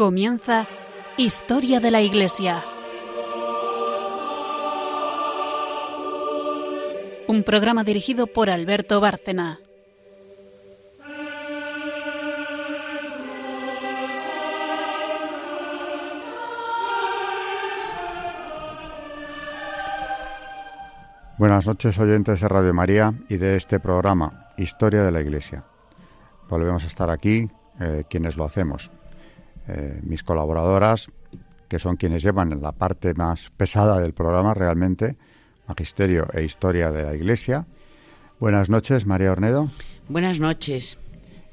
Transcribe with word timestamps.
Comienza 0.00 0.66
Historia 1.18 1.78
de 1.78 1.90
la 1.90 2.00
Iglesia. 2.00 2.64
Un 7.28 7.42
programa 7.42 7.84
dirigido 7.84 8.26
por 8.26 8.48
Alberto 8.48 8.98
Bárcena. 9.02 9.58
Buenas 21.36 21.66
noches 21.66 21.98
oyentes 21.98 22.40
de 22.40 22.48
Radio 22.48 22.72
María 22.72 23.12
y 23.28 23.36
de 23.36 23.56
este 23.56 23.80
programa, 23.80 24.48
Historia 24.56 25.02
de 25.02 25.12
la 25.12 25.20
Iglesia. 25.20 25.64
Volvemos 26.48 26.84
a 26.84 26.86
estar 26.86 27.10
aquí, 27.10 27.50
eh, 27.78 28.04
quienes 28.08 28.38
lo 28.38 28.46
hacemos. 28.46 28.90
Eh, 29.72 30.00
mis 30.02 30.24
colaboradoras, 30.24 31.12
que 31.68 31.78
son 31.78 31.94
quienes 31.94 32.24
llevan 32.24 32.60
la 32.60 32.72
parte 32.72 33.14
más 33.14 33.52
pesada 33.56 34.00
del 34.00 34.12
programa 34.14 34.52
realmente, 34.52 35.16
Magisterio 35.68 36.26
e 36.32 36.42
Historia 36.42 36.90
de 36.90 37.04
la 37.04 37.14
Iglesia. 37.14 37.66
Buenas 38.40 38.68
noches, 38.68 39.06
María 39.06 39.30
Ornedo. 39.30 39.70
Buenas 40.08 40.40
noches. 40.40 40.98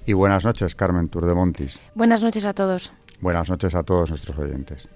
Y 0.08 0.14
buenas 0.14 0.46
noches, 0.46 0.74
Carmen 0.74 1.10
Turdemontis. 1.10 1.78
Buenas 1.94 2.24
noches 2.24 2.46
a 2.46 2.54
todos. 2.54 2.92
Buenas 3.22 3.52
noches 3.52 3.76
a 3.76 3.84
todos 3.84 4.10
nuestros 4.10 4.36
oyentes. 4.40 4.88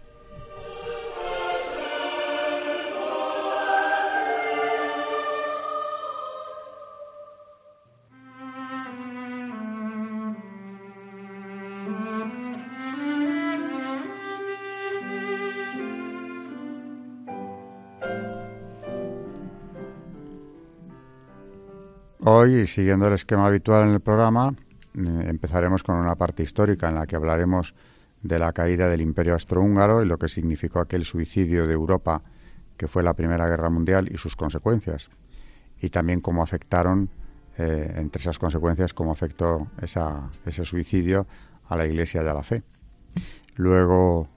Hoy, 22.42 22.66
siguiendo 22.66 23.06
el 23.06 23.14
esquema 23.14 23.46
habitual 23.46 23.88
en 23.88 23.94
el 23.94 24.00
programa, 24.00 24.56
eh, 24.96 25.26
empezaremos 25.28 25.84
con 25.84 25.98
una 25.98 26.16
parte 26.16 26.42
histórica 26.42 26.90
en 26.90 26.96
la 26.96 27.06
que 27.06 27.16
hablaremos 27.16 27.76
de 28.24 28.40
la 28.40 28.52
caída 28.52 28.90
del 28.90 29.02
Imperio 29.02 29.34
Austrohúngaro 29.34 30.02
y 30.02 30.08
lo 30.08 30.18
que 30.18 30.28
significó 30.28 30.80
aquel 30.80 31.06
suicidio 31.06 31.68
de 31.68 31.74
Europa 31.76 32.24
que 32.78 32.88
fue 32.88 33.04
la 33.04 33.14
Primera 33.14 33.48
Guerra 33.48 33.70
Mundial 33.70 34.10
y 34.12 34.18
sus 34.18 34.36
consecuencias. 34.36 35.08
Y 35.80 35.90
también 35.90 36.20
cómo 36.20 36.42
afectaron, 36.42 37.12
eh, 37.60 37.94
entre 37.98 38.22
esas 38.22 38.40
consecuencias, 38.40 38.96
cómo 38.96 39.12
afectó 39.12 39.68
ese 39.80 40.66
suicidio 40.66 41.28
a 41.68 41.76
la 41.76 41.86
Iglesia 41.86 42.24
y 42.24 42.28
a 42.28 42.34
la 42.34 42.42
fe. 42.42 42.64
Luego, 43.56 44.28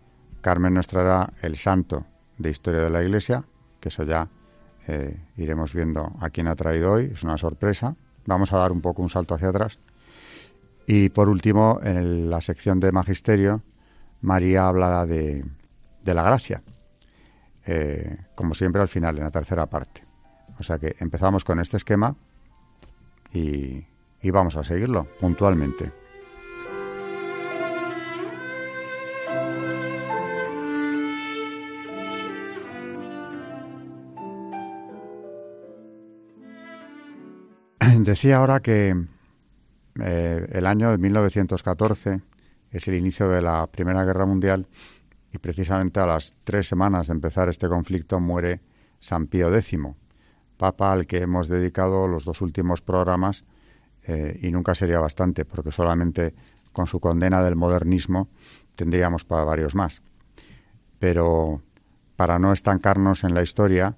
Carmen 0.42 0.74
nos 0.74 0.89
traerá 0.89 1.33
el 1.41 1.56
santo 1.56 2.05
de 2.36 2.50
historia 2.50 2.83
de 2.83 2.91
la 2.91 3.02
Iglesia, 3.02 3.44
que 3.80 3.89
eso 3.89 4.02
ya 4.02 4.28
eh, 4.86 5.16
iremos 5.36 5.72
viendo 5.72 6.12
a 6.20 6.30
quién 6.30 6.48
ha 6.48 6.54
traído 6.54 6.92
hoy, 6.92 7.10
es 7.12 7.22
una 7.22 7.38
sorpresa. 7.38 7.96
Vamos 8.27 8.52
a 8.52 8.58
dar 8.58 8.72
un 8.72 8.80
poco 8.80 9.02
un 9.02 9.10
salto 9.10 9.34
hacia 9.34 9.48
atrás. 9.48 9.78
Y 10.86 11.08
por 11.08 11.28
último, 11.28 11.80
en 11.82 12.30
la 12.30 12.40
sección 12.40 12.80
de 12.80 12.92
Magisterio, 12.92 13.62
María 14.20 14.68
hablará 14.68 15.06
de, 15.06 15.44
la 16.05 16.22
gracia, 16.22 16.62
eh, 17.66 18.18
como 18.34 18.55
siempre 18.55 18.83
al 18.83 18.89
final, 18.89 19.17
en 19.17 19.24
la 19.24 19.30
tercera 19.30 19.67
parte. 19.67 20.02
O 20.58 20.62
sea 20.62 20.78
que 20.78 20.96
empezamos 21.01 21.45
con 21.45 21.58
este 21.61 21.77
esquema 21.77 22.14
y 23.33 23.84
vamos 24.30 24.56
a 24.56 24.62
seguirlo 24.62 25.08
puntualmente. 25.18 26.03
Decía 38.04 38.36
ahora 38.36 38.60
que 38.60 38.94
eh, 39.98 40.46
el 40.52 40.66
año 40.66 40.90
de 40.90 40.98
1914 40.98 42.20
es 42.70 42.86
el 42.86 42.96
inicio 42.96 43.30
de 43.30 43.40
la 43.40 43.66
Primera 43.66 44.04
Guerra 44.04 44.26
Mundial 44.26 44.66
y 45.32 45.38
precisamente 45.38 46.00
a 46.00 46.06
las 46.06 46.36
tres 46.44 46.68
semanas 46.68 47.06
de 47.06 47.14
empezar 47.14 47.48
este 47.48 47.66
conflicto 47.66 48.20
muere 48.20 48.60
San 49.00 49.26
Pío 49.26 49.54
X, 49.56 49.78
papa 50.58 50.92
al 50.92 51.06
que 51.06 51.22
hemos 51.22 51.48
dedicado 51.48 52.06
los 52.06 52.26
dos 52.26 52.42
últimos 52.42 52.82
programas 52.82 53.46
eh, 54.02 54.38
y 54.42 54.50
nunca 54.50 54.74
sería 54.74 55.00
bastante 55.00 55.46
porque 55.46 55.70
solamente 55.70 56.34
con 56.74 56.86
su 56.86 57.00
condena 57.00 57.42
del 57.42 57.56
modernismo 57.56 58.28
tendríamos 58.74 59.24
para 59.24 59.44
varios 59.44 59.74
más. 59.74 60.02
Pero 60.98 61.62
para 62.16 62.38
no 62.38 62.52
estancarnos 62.52 63.24
en 63.24 63.32
la 63.32 63.42
historia, 63.42 63.96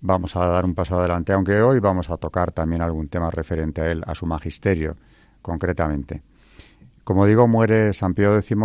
vamos 0.00 0.36
a 0.36 0.46
dar 0.46 0.64
un 0.64 0.74
paso 0.74 0.98
adelante, 0.98 1.32
aunque 1.32 1.60
hoy 1.60 1.78
vamos 1.80 2.10
a 2.10 2.16
tocar 2.16 2.52
también 2.52 2.82
algún 2.82 3.08
tema 3.08 3.30
referente 3.30 3.80
a 3.80 3.90
él, 3.90 4.02
a 4.06 4.14
su 4.14 4.26
magisterio, 4.26 4.96
concretamente. 5.42 6.22
Como 7.04 7.26
digo, 7.26 7.48
muere 7.48 7.92
San 7.92 8.14
Pío 8.14 8.36
X 8.36 8.56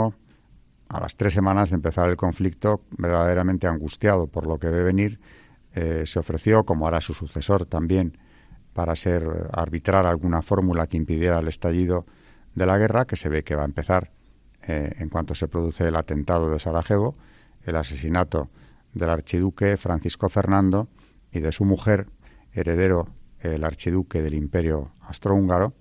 a 0.89 0.99
las 0.99 1.15
tres 1.15 1.33
semanas 1.33 1.69
de 1.69 1.75
empezar 1.75 2.09
el 2.09 2.15
conflicto, 2.15 2.81
verdaderamente 2.97 3.67
angustiado 3.67 4.27
por 4.27 4.47
lo 4.47 4.59
que 4.59 4.67
debe 4.67 4.83
venir, 4.83 5.19
eh, 5.73 6.03
se 6.05 6.19
ofreció, 6.19 6.63
como 6.63 6.87
hará 6.87 7.01
su 7.01 7.13
sucesor 7.13 7.65
también, 7.65 8.17
para 8.73 8.95
ser 8.95 9.49
arbitrar 9.51 10.05
alguna 10.05 10.41
fórmula 10.41 10.87
que 10.87 10.97
impidiera 10.97 11.39
el 11.39 11.47
estallido 11.47 12.05
de 12.53 12.65
la 12.65 12.77
guerra, 12.77 13.05
que 13.05 13.15
se 13.15 13.29
ve 13.29 13.43
que 13.43 13.55
va 13.55 13.63
a 13.63 13.65
empezar 13.65 14.11
eh, 14.67 14.93
en 14.99 15.09
cuanto 15.09 15.35
se 15.35 15.47
produce 15.47 15.87
el 15.87 15.95
atentado 15.95 16.49
de 16.49 16.59
Sarajevo, 16.59 17.15
el 17.65 17.75
asesinato 17.75 18.49
del 18.93 19.09
archiduque 19.09 19.77
Francisco 19.77 20.29
Fernando, 20.29 20.87
y 21.35 21.41
de 21.41 21.51
su 21.51 21.65
mujer, 21.65 22.07
heredero 22.53 23.09
el 23.39 23.63
archiduque 23.63 24.21
del 24.21 24.33
imperio 24.33 24.91
austrohúngaro, 25.01 25.73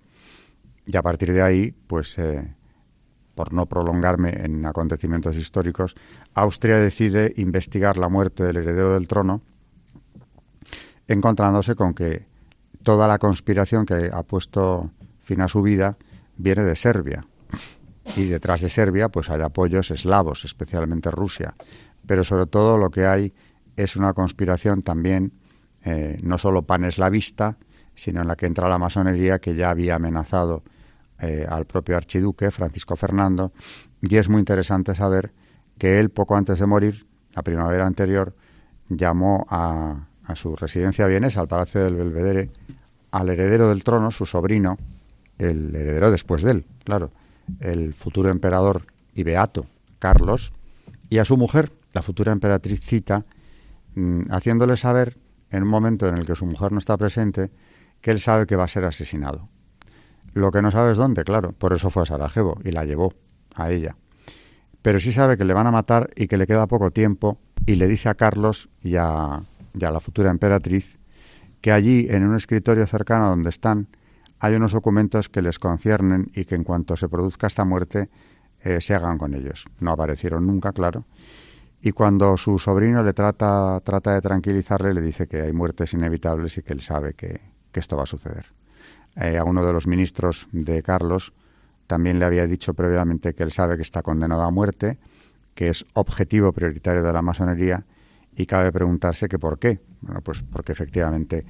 y 0.87 0.97
a 0.97 1.03
partir 1.03 1.33
de 1.33 1.43
ahí, 1.43 1.75
pues 1.87 2.19
eh, 2.19 2.55
por 3.35 3.53
no 3.53 3.67
prolongarme 3.67 4.31
en 4.45 4.67
acontecimientos 4.67 5.37
históricos, 5.37 5.95
Austria 6.35 6.79
decide 6.79 7.33
investigar 7.37 7.97
la 7.97 8.09
muerte 8.09 8.45
del 8.45 8.59
heredero 8.59 8.93
del 8.95 9.09
trono, 9.09 9.43
encontrándose 11.09 11.75
con 11.75 11.95
que 11.95 12.27
toda 12.83 13.09
la 13.09 13.19
conspiración 13.19 13.87
que 13.87 14.11
ha 14.13 14.23
puesto 14.25 14.91
fin 15.21 15.41
a 15.41 15.49
su 15.49 15.63
vida 15.63 15.97
viene 16.37 16.65
de 16.65 16.77
Serbia. 16.77 17.25
Y 18.17 18.27
detrás 18.27 18.61
de 18.61 18.69
Serbia, 18.69 19.09
pues 19.09 19.31
hay 19.31 19.41
apoyos 19.41 19.91
eslavos, 19.91 20.45
especialmente 20.45 21.11
Rusia. 21.11 21.55
Pero 22.07 22.23
sobre 22.25 22.47
todo 22.47 22.77
lo 22.77 22.91
que 22.91 23.07
hay 23.07 23.33
es 23.77 23.97
una 23.97 24.13
conspiración 24.13 24.83
también 24.83 25.33
eh, 25.85 26.19
no 26.23 26.39
solo 26.39 26.63
paneslavista, 26.63 27.57
sino 27.95 28.23
en 28.23 28.29
la 28.29 28.37
que 28.37 28.47
entra 28.47 28.69
la 28.69 28.79
masonería 28.79 29.39
que 29.39 29.55
ya 29.55 29.71
había 29.71 29.97
amenazado 29.97 30.63
eh, 31.21 31.47
al 31.49 31.67
propio 31.67 31.97
archiduque 31.97 32.51
Francisco 32.51 32.97
Fernando. 32.97 33.53
Y 34.01 34.17
es 34.17 34.29
muy 34.29 34.41
interesante 34.41 34.95
saber 34.95 35.33
que 35.79 36.01
él, 36.01 36.11
poco 36.11 36.37
antes 36.37 36.59
de 36.59 36.67
morir, 36.67 37.07
la 37.35 37.43
primavera 37.43 37.87
anterior, 37.87 38.35
llamó 38.89 39.47
a, 39.49 40.07
su 40.35 40.57
residencia 40.57 41.07
vienesa, 41.07 41.41
al 41.41 41.49
Palacio 41.49 41.85
del 41.85 41.97
Belvedere, 41.97 42.51
al 43.11 43.29
heredero 43.29 43.69
del 43.69 43.85
trono, 43.85 44.11
su 44.11 44.27
sobrino, 44.27 44.79
el 45.39 45.75
heredero 45.75 46.11
después 46.11 46.43
de 46.43 46.53
él, 46.53 46.67
claro, 46.85 47.11
el 47.61 47.95
futuro 47.95 48.31
emperador 48.31 48.87
y 49.15 49.23
beato 49.23 49.67
Carlos, 49.99 50.53
y 51.11 51.19
a 51.19 51.25
su 51.25 51.37
mujer, 51.37 51.73
la 51.93 52.03
futura 52.03 52.33
emperatriz 52.33 52.81
Cita, 52.81 53.25
mm, 53.95 54.33
haciéndole 54.33 54.77
saber 54.77 55.17
en 55.55 55.63
un 55.63 55.69
momento 55.69 56.09
en 56.09 56.19
el 56.19 56.27
que 56.27 56.35
su 56.35 56.47
mujer 56.47 56.73
no 56.73 56.79
está 56.79 56.97
presente, 56.97 57.51
que 58.01 58.11
él 58.11 58.21
sabe 58.21 58.45
que 58.47 58.57
va 58.57 58.65
a 58.65 58.69
ser 58.69 58.85
asesinado. 58.85 59.49
Lo 60.33 60.51
que 60.51 60.61
no 60.61 60.73
sabe 60.73 60.91
es 60.91 60.99
dónde, 60.99 61.23
claro, 61.23 61.53
por 61.53 61.73
eso 61.73 61.91
fue 61.91 62.03
a 62.03 62.07
Sarajevo 62.07 62.59
y 62.65 62.73
la 62.73 62.85
llevó 62.85 63.15
a 63.55 63.71
ella. 63.71 63.97
Pero 64.83 64.99
sí 64.99 65.13
sabe 65.13 65.37
que 65.37 65.45
le 65.45 65.55
van 65.55 65.69
a 65.69 65.71
matar 65.71 66.11
y 66.17 66.27
que 66.27 66.37
le 66.37 66.49
queda 66.49 66.67
poco 66.67 66.91
tiempo 66.91 67.39
y 67.67 67.77
le 67.77 67.87
dice 67.87 68.09
a 68.09 68.15
Carlos 68.15 68.69
y 68.83 68.97
a, 68.97 69.43
la 69.75 70.01
futura 70.01 70.31
emperatriz 70.31 70.99
que 71.61 71.71
allí, 71.71 72.09
en 72.11 72.25
un 72.25 72.35
escritorio 72.35 72.85
cercano 72.89 73.29
donde 73.29 73.49
están, 73.49 73.87
hay 74.41 74.57
unos 74.57 74.73
documentos 74.73 75.29
que 75.29 75.41
les 75.41 75.61
conciernen 75.61 76.33
y 76.35 76.47
que 76.47 76.57
en 76.57 76.65
cuanto 76.65 76.97
se 76.97 77.09
produzca 77.09 77.47
esta 77.47 77.65
muerte 77.65 78.11
eh, 78.61 78.81
se 78.81 78.95
hagan 78.95 79.19
con 79.19 79.35
ellos. 79.35 79.67
No 79.79 79.93
aparecieron 79.93 80.49
nunca, 80.49 80.73
claro, 80.73 81.05
y 81.87 81.93
cuando 81.93 82.39
su 82.39 82.59
sobrino 82.59 83.03
le 83.03 83.13
trata, 83.13 83.79
trata 83.85 84.15
de 84.15 84.23
tranquilizarle, 84.23 84.95
le 84.95 85.03
dice 85.03 85.27
que 85.27 85.43
hay 85.43 85.53
muertes 85.53 85.93
inevitables 85.93 86.57
y 86.57 86.63
que 86.63 86.73
él 86.73 86.81
sabe 86.81 87.13
que, 87.13 87.39
esto 87.75 87.95
va 87.95 88.05
a 88.05 88.07
suceder. 88.07 88.47
Eh, 89.17 89.37
a 89.37 89.45
uno 89.45 89.67
de 89.67 89.71
los 89.71 89.87
ministros 89.87 90.49
de 90.51 90.83
Carlos 90.83 91.35
también 91.87 92.19
le 92.19 92.25
había 92.25 92.47
dicho 92.47 92.73
previamente 92.73 93.35
que 93.35 93.43
él 93.43 93.53
sabe 93.53 93.77
que 93.77 93.83
está 93.83 94.01
condenado 94.01 94.41
a 94.41 94.51
muerte, 94.51 94.99
que 95.55 95.69
es 95.69 95.85
objetivo 95.93 96.55
prioritario 96.55 97.03
de 97.03 97.13
la 97.13 97.21
masonería 97.21 97.85
y 98.35 98.47
cabe 98.47 98.73
preguntarse 98.73 99.29
que 99.29 99.39
por 99.39 99.59
qué. 99.59 99.79
Bueno, 100.01 100.23
pues 100.23 100.43
porque 100.43 100.73
efectivamente 100.73 101.45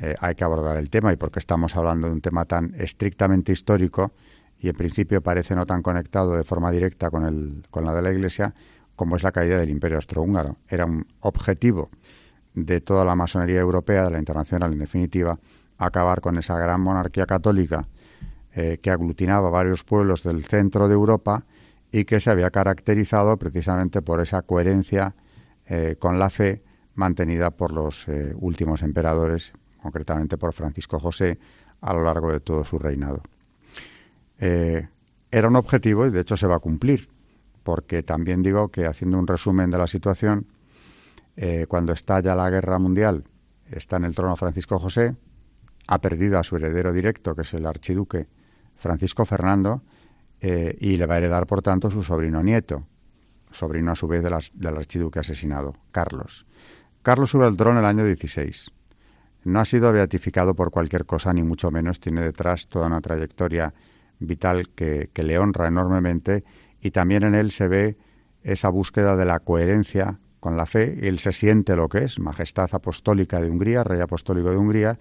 eh, 0.00 0.16
hay 0.18 0.34
que 0.34 0.42
abordar 0.42 0.78
el 0.78 0.90
tema 0.90 1.12
y 1.12 1.16
porque 1.16 1.38
estamos 1.38 1.76
hablando 1.76 2.08
de 2.08 2.12
un 2.14 2.20
tema 2.20 2.44
tan 2.44 2.74
estrictamente 2.76 3.52
histórico 3.52 4.10
y 4.58 4.68
en 4.68 4.74
principio 4.74 5.22
parece 5.22 5.54
no 5.54 5.64
tan 5.64 5.80
conectado 5.82 6.36
de 6.36 6.42
forma 6.42 6.72
directa 6.72 7.08
con, 7.08 7.24
el, 7.24 7.62
con 7.70 7.84
la 7.84 7.94
de 7.94 8.02
la 8.02 8.10
Iglesia, 8.10 8.52
como 8.96 9.16
es 9.16 9.22
la 9.22 9.32
caída 9.32 9.58
del 9.58 9.70
Imperio 9.70 9.98
Austrohúngaro. 9.98 10.56
Era 10.68 10.86
un 10.86 11.06
objetivo 11.20 11.90
de 12.54 12.80
toda 12.80 13.04
la 13.04 13.14
masonería 13.14 13.60
europea, 13.60 14.04
de 14.04 14.10
la 14.10 14.18
internacional 14.18 14.72
en 14.72 14.78
definitiva, 14.78 15.38
acabar 15.78 16.20
con 16.20 16.38
esa 16.38 16.58
gran 16.58 16.80
monarquía 16.80 17.26
católica 17.26 17.86
eh, 18.54 18.78
que 18.80 18.90
aglutinaba 18.90 19.50
varios 19.50 19.84
pueblos 19.84 20.22
del 20.22 20.42
centro 20.44 20.88
de 20.88 20.94
Europa 20.94 21.44
y 21.92 22.06
que 22.06 22.18
se 22.20 22.30
había 22.30 22.50
caracterizado 22.50 23.36
precisamente 23.36 24.00
por 24.00 24.20
esa 24.22 24.40
coherencia 24.42 25.14
eh, 25.66 25.96
con 25.98 26.18
la 26.18 26.30
fe 26.30 26.62
mantenida 26.94 27.50
por 27.50 27.72
los 27.72 28.08
eh, 28.08 28.32
últimos 28.36 28.82
emperadores, 28.82 29.52
concretamente 29.82 30.38
por 30.38 30.54
Francisco 30.54 30.98
José, 30.98 31.38
a 31.82 31.92
lo 31.92 32.02
largo 32.02 32.32
de 32.32 32.40
todo 32.40 32.64
su 32.64 32.78
reinado. 32.78 33.22
era 34.38 35.48
un 35.48 35.56
objetivo 35.56 36.06
y 36.06 36.10
de 36.10 36.20
hecho 36.20 36.36
se 36.38 36.46
va 36.46 36.56
a 36.56 36.60
cumplir, 36.60 37.10
porque 37.66 38.04
también 38.04 38.44
digo 38.44 38.68
que 38.68 38.86
haciendo 38.86 39.18
un 39.18 39.26
resumen 39.26 39.70
de 39.70 39.78
la 39.78 39.88
situación, 39.88 40.46
cuando 41.66 41.92
estalla 41.92 42.36
la 42.36 42.48
guerra 42.48 42.78
mundial, 42.78 43.24
está 43.68 43.96
en 43.96 44.04
el 44.04 44.14
trono 44.14 44.36
Francisco 44.36 44.78
José, 44.78 45.16
ha 45.88 46.00
perdido 46.00 46.38
a 46.38 46.44
su 46.44 46.54
heredero 46.54 46.92
directo, 46.92 47.34
que 47.34 47.42
es 47.42 47.54
el 47.54 47.66
archiduque 47.66 48.28
Francisco 48.76 49.26
Fernando, 49.26 49.82
eh, 50.40 50.76
y 50.80 50.96
le 50.96 51.06
va 51.06 51.14
a 51.14 51.18
heredar, 51.18 51.48
por 51.48 51.60
tanto, 51.60 51.90
su 51.90 52.04
sobrino 52.04 52.40
nieto, 52.40 52.86
sobrino 53.50 53.90
a 53.90 53.96
su 53.96 54.06
vez 54.06 54.22
del 54.22 54.76
archiduque 54.76 55.18
asesinado, 55.18 55.74
Carlos. 55.90 56.46
Carlos 57.02 57.30
sube 57.30 57.46
al 57.46 57.56
trono 57.56 57.80
el 57.80 57.86
año 57.86 58.04
16. 58.04 58.70
No 59.42 59.58
ha 59.58 59.64
sido 59.64 59.90
beatificado 59.92 60.54
por 60.54 60.70
cualquier 60.70 61.04
cosa, 61.04 61.32
ni 61.32 61.42
mucho 61.42 61.72
menos. 61.72 61.98
Tiene 61.98 62.20
detrás 62.20 62.68
toda 62.68 62.86
una 62.86 63.00
trayectoria 63.00 63.74
vital 64.20 64.70
que 64.70 65.10
le 65.16 65.38
honra 65.38 65.66
enormemente 65.66 66.44
y 66.86 66.92
también 66.92 67.24
en 67.24 67.34
él 67.34 67.50
se 67.50 67.66
ve 67.66 67.96
esa 68.44 68.68
búsqueda 68.68 69.16
de 69.16 69.24
la 69.24 69.40
coherencia 69.40 70.20
con 70.38 70.56
la 70.56 70.66
fe. 70.66 71.08
Él 71.08 71.18
se 71.18 71.32
siente 71.32 71.74
lo 71.74 71.88
que 71.88 72.04
es, 72.04 72.20
majestad 72.20 72.68
apostólica 72.72 73.40
de 73.40 73.50
Hungría, 73.50 73.82
rey 73.82 74.00
apostólico 74.00 74.50
de 74.50 74.56
Hungría 74.56 74.98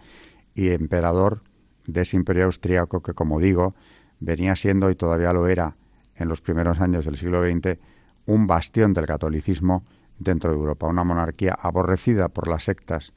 y 0.55 0.69
emperador 0.69 1.43
de 1.85 2.01
ese 2.01 2.17
imperio 2.17 2.45
austriaco 2.45 3.03
que, 3.03 3.13
como 3.13 3.39
digo, 3.39 3.75
venía 4.19 4.55
siendo 4.55 4.89
y 4.89 4.95
todavía 4.95 5.31
lo 5.31 5.47
era 5.47 5.75
en 6.15 6.27
los 6.27 6.41
primeros 6.41 6.81
años 6.81 7.05
del 7.05 7.17
siglo 7.17 7.47
XX 7.47 7.77
un 8.25 8.47
bastión 8.47 8.93
del 8.93 9.05
catolicismo 9.05 9.83
dentro 10.17 10.49
de 10.49 10.57
Europa, 10.57 10.87
una 10.87 11.03
monarquía 11.03 11.53
aborrecida 11.53 12.29
por 12.29 12.47
las 12.47 12.63
sectas. 12.63 13.13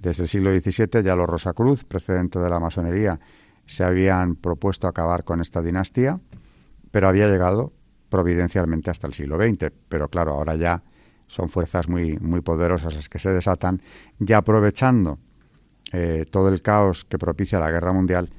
Desde 0.00 0.24
el 0.24 0.28
siglo 0.28 0.50
XVII 0.50 1.04
ya 1.04 1.14
los 1.14 1.28
Rosacruz, 1.28 1.84
precedente 1.84 2.40
de 2.40 2.50
la 2.50 2.58
masonería, 2.58 3.20
se 3.66 3.84
habían 3.84 4.34
propuesto 4.34 4.88
acabar 4.88 5.22
con 5.22 5.40
esta 5.40 5.62
dinastía, 5.62 6.18
pero 6.90 7.08
había 7.08 7.28
llegado 7.28 7.77
providencialmente 8.08 8.90
hasta 8.90 9.06
el 9.06 9.14
siglo 9.14 9.36
XX. 9.36 9.72
Pero 9.88 10.08
claro, 10.08 10.32
ahora 10.32 10.56
ya 10.56 10.82
son 11.26 11.48
fuerzas 11.48 11.88
muy, 11.88 12.18
muy 12.18 12.40
poderosas 12.40 12.94
las 12.94 13.08
que 13.08 13.18
se 13.18 13.30
desatan 13.30 13.82
y 14.18 14.32
aprovechando 14.32 15.18
eh, 15.92 16.26
todo 16.30 16.48
el 16.48 16.60
caos 16.60 17.04
que 17.04 17.18
propicia 17.18 17.58
la 17.60 17.70
guerra 17.70 17.92
mundial, 17.92 18.30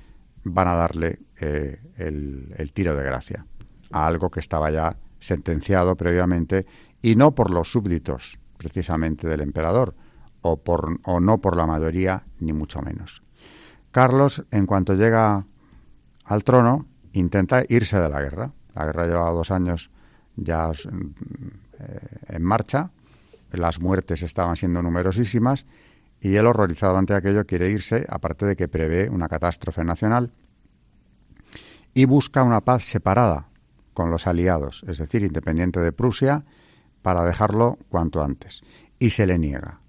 van 0.44 0.68
a 0.68 0.76
darle 0.76 1.20
eh, 1.40 1.80
el, 1.98 2.72
tiro 2.74 2.96
de 2.96 3.04
gracia 3.04 3.46
a 3.92 4.06
algo 4.06 4.30
que 4.30 4.40
estaba 4.40 4.70
ya 4.70 4.98
sentenciado 5.20 5.96
previamente 5.96 6.66
y 7.02 7.16
no 7.16 7.34
por 7.34 7.52
los 7.52 7.72
súbditos 7.72 8.40
precisamente 8.58 9.28
del 9.28 9.42
emperador 9.42 9.96
o, 10.42 10.58
por, 10.58 11.00
o 11.04 11.20
no 11.20 11.40
por 11.40 11.58
la 11.58 11.66
mayoría 11.66 12.24
ni 12.40 12.54
mucho 12.54 12.82
menos. 12.82 13.24
Carlos, 13.92 14.46
en 14.52 14.68
cuanto 14.68 14.94
llega 14.94 15.46
al 16.24 16.44
trono, 16.44 16.86
intenta 17.14 17.64
irse 17.68 18.00
de 18.00 18.10
la 18.10 18.22
guerra. 18.22 18.52
La 18.80 18.86
guerra 18.86 19.08
llevaba 19.08 19.32
dos 19.32 19.52
años 19.52 19.92
ya 20.38 20.72
eh, 20.72 22.00
en 22.30 22.42
marcha, 22.42 22.92
las 23.52 23.82
muertes 23.82 24.22
estaban 24.22 24.56
siendo 24.56 24.82
numerosísimas 24.82 25.66
y 26.22 26.36
él, 26.38 26.48
horrorizado 26.48 26.98
ante 26.98 27.14
aquello, 27.14 27.46
quiere 27.46 27.70
irse, 27.70 28.06
aparte 28.08 28.46
de 28.46 28.56
que 28.56 28.70
prevé 28.70 29.10
una 29.10 29.28
catástrofe 29.28 29.84
nacional, 29.84 30.32
y 31.94 32.06
busca 32.06 32.44
una 32.44 32.62
paz 32.62 32.86
separada 32.86 33.50
con 33.94 34.12
los 34.12 34.28
aliados, 34.28 34.86
es 34.88 34.98
decir, 34.98 35.24
independiente 35.24 35.82
de 35.82 35.92
Prusia, 35.92 36.46
para 37.02 37.26
dejarlo 37.26 37.80
cuanto 37.90 38.24
antes. 38.24 38.62
Y 38.98 39.10
se 39.10 39.26
le 39.26 39.38
niega. 39.38 39.82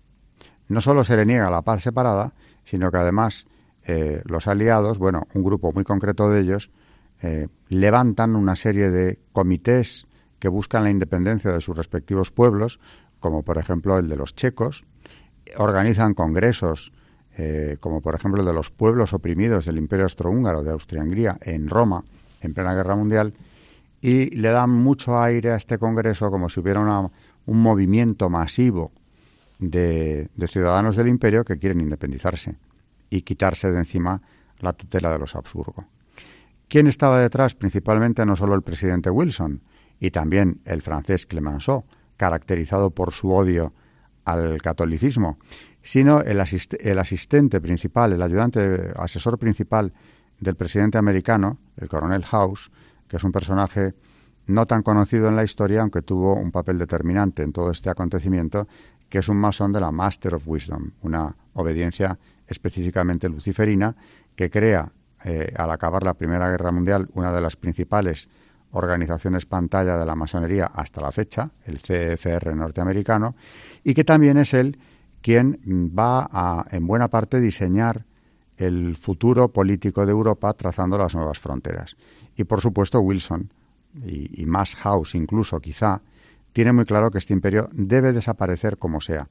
No 0.66 0.80
solo 0.80 1.04
se 1.04 1.16
le 1.16 1.26
niega 1.26 1.48
la 1.48 1.62
paz 1.62 1.82
separada, 1.82 2.32
sino 2.64 2.90
que 2.90 2.98
además 2.98 3.46
eh, 3.84 4.22
los 4.24 4.48
aliados, 4.48 4.98
bueno, 4.98 5.28
un 5.34 5.44
grupo 5.44 5.72
muy 5.72 5.84
concreto 5.84 6.28
de 6.28 6.40
ellos, 6.40 6.70
eh, 7.22 7.48
levantan 7.68 8.36
una 8.36 8.56
serie 8.56 8.90
de 8.90 9.18
comités 9.32 10.06
que 10.38 10.48
buscan 10.48 10.84
la 10.84 10.90
independencia 10.90 11.52
de 11.52 11.60
sus 11.60 11.76
respectivos 11.76 12.30
pueblos, 12.30 12.80
como 13.20 13.42
por 13.42 13.58
ejemplo 13.58 13.98
el 13.98 14.08
de 14.08 14.16
los 14.16 14.34
checos, 14.34 14.86
organizan 15.56 16.14
congresos, 16.14 16.92
eh, 17.36 17.76
como 17.80 18.00
por 18.00 18.14
ejemplo 18.14 18.40
el 18.40 18.46
de 18.46 18.54
los 18.54 18.70
pueblos 18.70 19.12
oprimidos 19.12 19.66
del 19.66 19.78
Imperio 19.78 20.06
Austrohúngaro 20.06 20.62
de 20.62 20.70
Austria-Hungría 20.70 21.38
en 21.42 21.68
Roma, 21.68 22.04
en 22.40 22.54
plena 22.54 22.74
guerra 22.74 22.96
mundial, 22.96 23.34
y 24.00 24.34
le 24.34 24.48
dan 24.48 24.70
mucho 24.70 25.20
aire 25.20 25.50
a 25.50 25.56
este 25.56 25.78
congreso 25.78 26.30
como 26.30 26.48
si 26.48 26.60
hubiera 26.60 26.80
un 26.80 27.62
movimiento 27.62 28.30
masivo 28.30 28.92
de, 29.58 30.30
de 30.34 30.48
ciudadanos 30.48 30.96
del 30.96 31.08
imperio 31.08 31.44
que 31.44 31.58
quieren 31.58 31.82
independizarse 31.82 32.56
y 33.10 33.20
quitarse 33.22 33.70
de 33.70 33.78
encima 33.78 34.22
la 34.60 34.72
tutela 34.72 35.12
de 35.12 35.18
los 35.18 35.36
Habsburgo. 35.36 35.84
¿Quién 36.70 36.86
estaba 36.86 37.18
detrás? 37.18 37.56
Principalmente 37.56 38.24
no 38.24 38.36
solo 38.36 38.54
el 38.54 38.62
presidente 38.62 39.10
Wilson, 39.10 39.60
y 39.98 40.12
también 40.12 40.60
el 40.64 40.82
francés 40.82 41.26
Clemenceau, 41.26 41.84
caracterizado 42.16 42.90
por 42.90 43.12
su 43.12 43.32
odio 43.32 43.74
al 44.24 44.62
catolicismo, 44.62 45.36
sino 45.82 46.20
el, 46.20 46.40
el 46.78 46.98
asistente 47.00 47.60
principal, 47.60 48.12
el 48.12 48.22
ayudante, 48.22 48.92
asesor 48.94 49.36
principal 49.36 49.92
del 50.38 50.54
presidente 50.54 50.96
americano, 50.96 51.58
el 51.76 51.88
coronel 51.88 52.24
House, 52.24 52.70
que 53.08 53.16
es 53.16 53.24
un 53.24 53.32
personaje 53.32 53.94
no 54.46 54.66
tan 54.66 54.84
conocido 54.84 55.28
en 55.28 55.34
la 55.34 55.42
historia, 55.42 55.80
aunque 55.80 56.02
tuvo 56.02 56.36
un 56.36 56.52
papel 56.52 56.78
determinante 56.78 57.42
en 57.42 57.52
todo 57.52 57.72
este 57.72 57.90
acontecimiento, 57.90 58.68
que 59.08 59.18
es 59.18 59.28
un 59.28 59.38
masón 59.38 59.72
de 59.72 59.80
la 59.80 59.90
Master 59.90 60.36
of 60.36 60.46
Wisdom, 60.46 60.92
una 61.02 61.34
obediencia 61.54 62.16
específicamente 62.46 63.28
luciferina 63.28 63.96
que 64.36 64.50
crea, 64.50 64.92
eh, 65.24 65.52
al 65.56 65.70
acabar 65.70 66.02
la 66.02 66.14
Primera 66.14 66.50
Guerra 66.50 66.72
Mundial, 66.72 67.08
una 67.14 67.32
de 67.32 67.40
las 67.40 67.56
principales 67.56 68.28
organizaciones 68.72 69.46
pantalla 69.46 69.96
de 69.96 70.06
la 70.06 70.14
masonería 70.14 70.66
hasta 70.66 71.00
la 71.00 71.12
fecha, 71.12 71.50
el 71.64 71.78
CFR 71.78 72.54
norteamericano, 72.54 73.34
y 73.82 73.94
que 73.94 74.04
también 74.04 74.38
es 74.38 74.54
él 74.54 74.78
quien 75.20 75.60
va 75.96 76.28
a, 76.30 76.64
en 76.70 76.86
buena 76.86 77.08
parte, 77.08 77.40
diseñar 77.40 78.04
el 78.56 78.96
futuro 78.96 79.48
político 79.48 80.06
de 80.06 80.12
Europa 80.12 80.52
trazando 80.54 80.96
las 80.96 81.14
nuevas 81.14 81.38
fronteras. 81.38 81.96
Y 82.36 82.44
por 82.44 82.60
supuesto 82.60 83.00
Wilson, 83.00 83.52
y, 84.04 84.42
y 84.42 84.46
más 84.46 84.76
House 84.76 85.14
incluso 85.14 85.60
quizá, 85.60 86.00
tiene 86.52 86.72
muy 86.72 86.84
claro 86.84 87.10
que 87.10 87.18
este 87.18 87.32
imperio 87.32 87.68
debe 87.72 88.12
desaparecer 88.12 88.78
como 88.78 89.00
sea. 89.00 89.28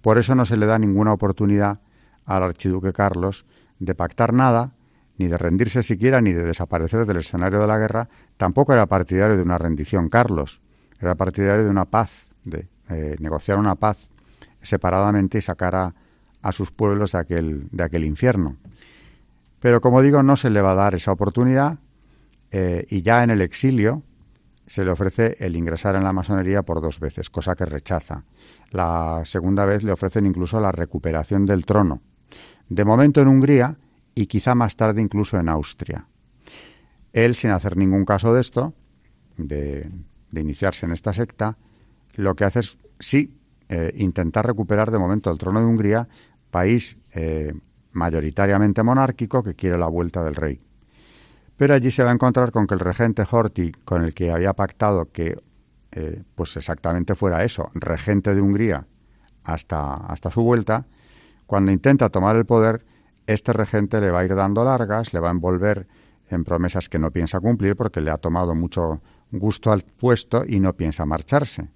Por 0.00 0.18
eso 0.18 0.34
no 0.34 0.44
se 0.44 0.56
le 0.56 0.66
da 0.66 0.78
ninguna 0.78 1.12
oportunidad 1.12 1.80
al 2.24 2.42
archiduque 2.42 2.92
Carlos 2.92 3.44
de 3.78 3.94
pactar 3.94 4.32
nada, 4.32 4.72
ni 5.18 5.28
de 5.28 5.38
rendirse 5.38 5.82
siquiera, 5.82 6.20
ni 6.20 6.32
de 6.32 6.44
desaparecer 6.44 7.06
del 7.06 7.18
escenario 7.18 7.60
de 7.60 7.66
la 7.66 7.78
guerra. 7.78 8.08
Tampoco 8.36 8.72
era 8.72 8.86
partidario 8.86 9.36
de 9.36 9.42
una 9.42 9.58
rendición 9.58 10.08
Carlos, 10.08 10.60
era 11.00 11.14
partidario 11.14 11.64
de 11.64 11.70
una 11.70 11.84
paz, 11.84 12.26
de 12.44 12.68
eh, 12.90 13.16
negociar 13.20 13.58
una 13.58 13.76
paz 13.76 14.08
separadamente 14.62 15.38
y 15.38 15.40
sacar 15.42 15.74
a, 15.74 16.52
sus 16.52 16.70
pueblos 16.70 17.12
de 17.12 17.18
aquel, 17.18 17.68
de 17.70 17.84
aquel 17.84 18.04
infierno. 18.04 18.56
Pero 19.60 19.80
como 19.80 20.02
digo, 20.02 20.22
no 20.22 20.36
se 20.36 20.50
le 20.50 20.60
va 20.60 20.72
a 20.72 20.74
dar 20.74 20.94
esa 20.94 21.12
oportunidad 21.12 21.78
eh, 22.50 22.86
y 22.90 23.02
ya 23.02 23.22
en 23.22 23.30
el 23.30 23.40
exilio 23.40 24.02
se 24.66 24.84
le 24.84 24.90
ofrece 24.90 25.36
el 25.40 25.56
ingresar 25.56 25.94
en 25.96 26.04
la 26.04 26.12
masonería 26.12 26.62
por 26.62 26.80
dos 26.80 27.00
veces, 27.00 27.30
cosa 27.30 27.54
que 27.54 27.64
rechaza. 27.64 28.24
La 28.70 29.22
segunda 29.24 29.64
vez 29.64 29.82
le 29.84 29.92
ofrecen 29.92 30.26
incluso 30.26 30.60
la 30.60 30.72
recuperación 30.72 31.46
del 31.46 31.64
trono. 31.64 32.00
De 32.68 32.84
momento 32.84 33.20
en 33.20 33.28
Hungría 33.28 33.76
y 34.14 34.26
quizá 34.26 34.54
más 34.54 34.76
tarde 34.76 35.02
incluso 35.02 35.38
en 35.38 35.48
Austria. 35.48 36.06
Él, 37.12 37.34
sin 37.34 37.50
hacer 37.50 37.76
ningún 37.76 38.04
caso 38.04 38.34
de 38.34 38.40
esto, 38.40 38.74
de, 39.36 39.90
de 40.30 40.40
iniciarse 40.40 40.86
en 40.86 40.92
esta 40.92 41.12
secta, 41.12 41.56
lo 42.14 42.34
que 42.34 42.44
hace 42.44 42.60
es, 42.60 42.78
sí, 42.98 43.36
eh, 43.68 43.92
intentar 43.96 44.46
recuperar 44.46 44.90
de 44.90 44.98
momento 44.98 45.30
el 45.30 45.38
trono 45.38 45.60
de 45.60 45.66
Hungría, 45.66 46.08
país 46.50 46.98
eh, 47.12 47.54
mayoritariamente 47.92 48.82
monárquico 48.82 49.42
que 49.42 49.54
quiere 49.54 49.78
la 49.78 49.88
vuelta 49.88 50.22
del 50.22 50.34
rey. 50.34 50.60
Pero 51.56 51.74
allí 51.74 51.90
se 51.90 52.04
va 52.04 52.10
a 52.10 52.14
encontrar 52.14 52.50
con 52.52 52.66
que 52.66 52.74
el 52.74 52.80
regente 52.80 53.24
Horthy, 53.28 53.72
con 53.84 54.04
el 54.04 54.12
que 54.12 54.30
había 54.30 54.52
pactado 54.52 55.10
que 55.10 55.38
eh, 55.92 56.22
pues 56.34 56.56
exactamente 56.56 57.14
fuera 57.14 57.44
eso, 57.44 57.70
regente 57.74 58.34
de 58.34 58.40
Hungría 58.40 58.86
hasta, 59.44 59.94
hasta 59.94 60.30
su 60.30 60.42
vuelta, 60.42 60.86
cuando 61.46 61.72
intenta 61.72 62.10
tomar 62.10 62.36
el 62.36 62.44
poder, 62.44 62.84
este 63.26 63.52
regente 63.52 64.00
le 64.00 64.10
va 64.10 64.20
a 64.20 64.24
ir 64.24 64.34
dando 64.34 64.64
largas, 64.64 65.12
le 65.12 65.20
va 65.20 65.28
a 65.28 65.32
envolver 65.32 65.86
en 66.30 66.44
promesas 66.44 66.88
que 66.88 66.98
no 66.98 67.10
piensa 67.10 67.40
cumplir 67.40 67.76
porque 67.76 68.00
le 68.00 68.10
ha 68.10 68.18
tomado 68.18 68.54
mucho 68.54 69.00
gusto 69.30 69.72
al 69.72 69.82
puesto 69.82 70.44
y 70.46 70.60
no 70.60 70.74
piensa 70.74 71.06
marcharse, 71.06 71.68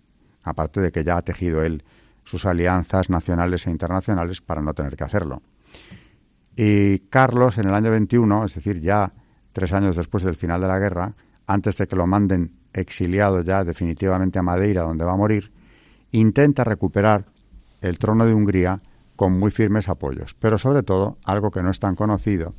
aparte 0.43 0.81
de 0.81 0.93
que 0.93 1.05
ya 1.05 1.17
ha 1.17 1.23
tejido 1.23 1.63
él 1.63 1.85
sus 2.25 2.45
alianzas 2.45 3.09
nacionales 3.09 3.67
e 3.67 3.71
internacionales 3.71 4.41
para 4.41 4.61
no 4.61 4.75
tener 4.75 4.97
que 4.97 5.05
hacerlo. 5.05 5.43
Y 6.57 6.99
Carlos, 7.11 7.57
en 7.59 7.69
el 7.69 7.75
año 7.75 7.91
21, 7.91 8.45
es 8.45 8.55
decir, 8.55 8.81
ya 8.81 9.13
tres 9.53 9.73
años 9.73 9.97
después 9.97 10.25
del 10.25 10.37
final 10.37 10.61
de 10.61 10.69
la 10.69 10.79
guerra, 10.79 11.15
antes 11.47 11.79
de 11.79 11.87
que 11.87 11.97
lo 11.97 12.07
manden 12.07 12.53
exiliado 12.73 13.43
ya 13.43 13.65
definitivamente 13.65 14.39
a 14.39 14.43
Madeira, 14.43 14.83
donde 14.83 15.05
va 15.05 15.13
a 15.13 15.17
morir, 15.17 15.53
intenta 16.13 16.65
recuperar 16.65 17.27
el 17.81 17.99
trono 17.99 18.27
de 18.27 18.35
Hungría 18.35 18.81
con 19.19 19.37
muy 19.37 19.51
firmes 19.51 19.89
apoyos. 19.89 20.35
Pero 20.35 20.59
sobre 20.59 20.85
todo, 20.85 21.19
algo 21.25 21.51
que 21.51 21.61
no 21.61 21.71
es 21.71 21.81
tan 21.81 21.97
conocido, 21.97 22.55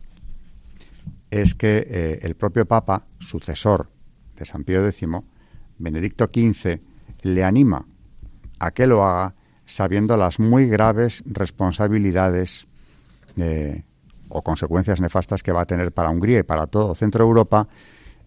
es 1.31 1.55
que 1.55 1.87
eh, 1.89 2.19
el 2.23 2.35
propio 2.35 2.65
Papa, 2.65 3.05
sucesor 3.17 3.89
de 4.35 4.43
San 4.43 4.65
Pío 4.65 4.85
X, 4.85 5.07
Benedicto 5.77 6.25
XV, 6.25 6.81
le 7.21 7.43
anima 7.45 7.85
a 8.59 8.71
que 8.71 8.87
lo 8.87 9.05
haga 9.05 9.35
sabiendo 9.65 10.17
las 10.17 10.37
muy 10.41 10.67
graves 10.67 11.23
responsabilidades 11.25 12.67
eh, 13.37 13.85
o 14.27 14.41
consecuencias 14.41 14.99
nefastas 14.99 15.43
que 15.43 15.53
va 15.53 15.61
a 15.61 15.65
tener 15.65 15.93
para 15.93 16.09
Hungría 16.09 16.39
y 16.39 16.43
para 16.43 16.67
todo 16.67 16.93
Centro 16.93 17.23
Europa 17.23 17.69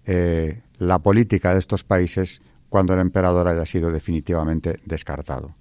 eh, 0.07 0.63
la 0.79 1.01
política 1.01 1.53
de 1.53 1.59
estos 1.59 1.85
países 1.85 2.41
cuando 2.71 2.95
el 2.95 3.01
emperador 3.01 3.47
haya 3.47 3.67
sido 3.67 3.93
definitivamente 3.93 4.81
descartado. 4.87 5.55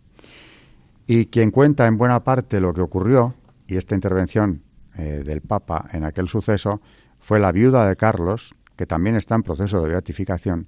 Y 1.13 1.25
quien 1.25 1.51
cuenta 1.51 1.87
en 1.87 1.97
buena 1.97 2.23
parte 2.23 2.61
lo 2.61 2.73
que 2.73 2.79
ocurrió, 2.79 3.35
y 3.67 3.75
esta 3.75 3.95
intervención 3.95 4.61
eh, 4.95 5.23
del 5.25 5.41
Papa 5.41 5.89
en 5.91 6.05
aquel 6.05 6.29
suceso, 6.29 6.79
fue 7.19 7.37
la 7.37 7.51
viuda 7.51 7.85
de 7.85 7.97
Carlos, 7.97 8.55
que 8.77 8.85
también 8.85 9.17
está 9.17 9.35
en 9.35 9.43
proceso 9.43 9.83
de 9.83 9.89
beatificación, 9.89 10.67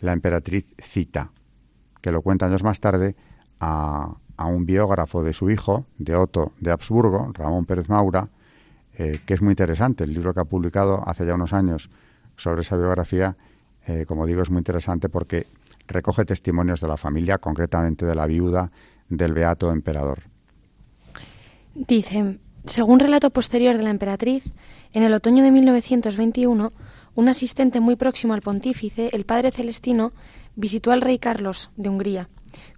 la 0.00 0.12
emperatriz 0.12 0.64
Cita, 0.82 1.30
que 2.00 2.10
lo 2.10 2.22
cuenta 2.22 2.46
años 2.46 2.64
más 2.64 2.80
tarde 2.80 3.14
a, 3.60 4.16
un 4.38 4.66
biógrafo 4.66 5.22
de 5.22 5.32
su 5.32 5.50
hijo, 5.50 5.86
de 5.98 6.16
Otto 6.16 6.50
de 6.58 6.72
Habsburgo, 6.72 7.30
Ramón 7.32 7.64
Pérez 7.64 7.88
Maura, 7.88 8.28
eh, 8.94 9.20
que 9.24 9.34
es 9.34 9.40
muy 9.40 9.52
interesante. 9.52 10.02
El 10.02 10.14
libro 10.14 10.34
que 10.34 10.40
ha 10.40 10.44
publicado 10.46 11.08
hace 11.08 11.24
ya 11.24 11.36
unos 11.36 11.52
años 11.52 11.90
sobre 12.36 12.62
esa 12.62 12.76
biografía, 12.76 13.36
eh, 13.86 14.04
como 14.04 14.26
digo, 14.26 14.42
es 14.42 14.50
muy 14.50 14.58
interesante 14.58 15.08
porque 15.08 15.46
recoge 15.86 16.24
testimonios 16.24 16.80
de 16.80 16.88
la 16.88 16.96
familia, 16.96 17.38
concretamente 17.38 18.04
de 18.04 18.16
la 18.16 18.26
viuda 18.26 18.72
del 19.08 19.34
beato 19.34 19.72
emperador. 19.72 20.22
Dice, 21.74 22.38
según 22.64 23.00
relato 23.00 23.30
posterior 23.30 23.76
de 23.76 23.82
la 23.82 23.90
emperatriz, 23.90 24.44
en 24.92 25.02
el 25.02 25.14
otoño 25.14 25.44
de 25.44 25.50
1921, 25.50 26.72
un 27.14 27.28
asistente 27.28 27.80
muy 27.80 27.96
próximo 27.96 28.34
al 28.34 28.42
pontífice, 28.42 29.10
el 29.12 29.24
padre 29.24 29.50
Celestino, 29.50 30.12
visitó 30.54 30.92
al 30.92 31.00
rey 31.00 31.18
Carlos 31.18 31.70
de 31.76 31.88
Hungría 31.88 32.28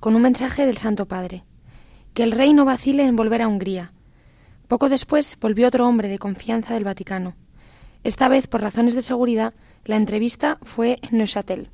con 0.00 0.16
un 0.16 0.22
mensaje 0.22 0.66
del 0.66 0.76
Santo 0.76 1.06
Padre, 1.06 1.44
que 2.14 2.22
el 2.22 2.32
rey 2.32 2.52
no 2.52 2.64
vacile 2.64 3.04
en 3.04 3.16
volver 3.16 3.42
a 3.42 3.48
Hungría. 3.48 3.92
Poco 4.66 4.88
después 4.88 5.36
volvió 5.40 5.68
otro 5.68 5.86
hombre 5.86 6.08
de 6.08 6.18
confianza 6.18 6.74
del 6.74 6.84
Vaticano. 6.84 7.34
Esta 8.04 8.28
vez, 8.28 8.46
por 8.46 8.60
razones 8.60 8.94
de 8.94 9.02
seguridad, 9.02 9.54
la 9.84 9.96
entrevista 9.96 10.58
fue 10.62 10.98
en 11.02 11.18
Neuchâtel. 11.18 11.70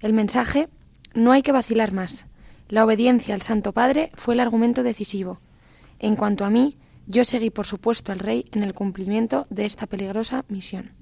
El 0.00 0.12
mensaje 0.12 0.68
no 1.14 1.32
hay 1.32 1.42
que 1.42 1.52
vacilar 1.52 1.92
más. 1.92 2.26
La 2.68 2.84
obediencia 2.84 3.34
al 3.34 3.42
Santo 3.42 3.72
Padre 3.72 4.10
fue 4.14 4.34
el 4.34 4.40
argumento 4.40 4.82
decisivo. 4.82 5.40
En 5.98 6.16
cuanto 6.16 6.44
a 6.44 6.50
mí, 6.50 6.78
yo 7.06 7.24
seguí, 7.24 7.50
por 7.50 7.66
supuesto, 7.66 8.12
al 8.12 8.18
rey 8.18 8.46
en 8.52 8.62
el 8.62 8.72
cumplimiento 8.72 9.46
de 9.50 9.66
esta 9.66 9.86
peligrosa 9.86 10.44
misión. 10.48 10.92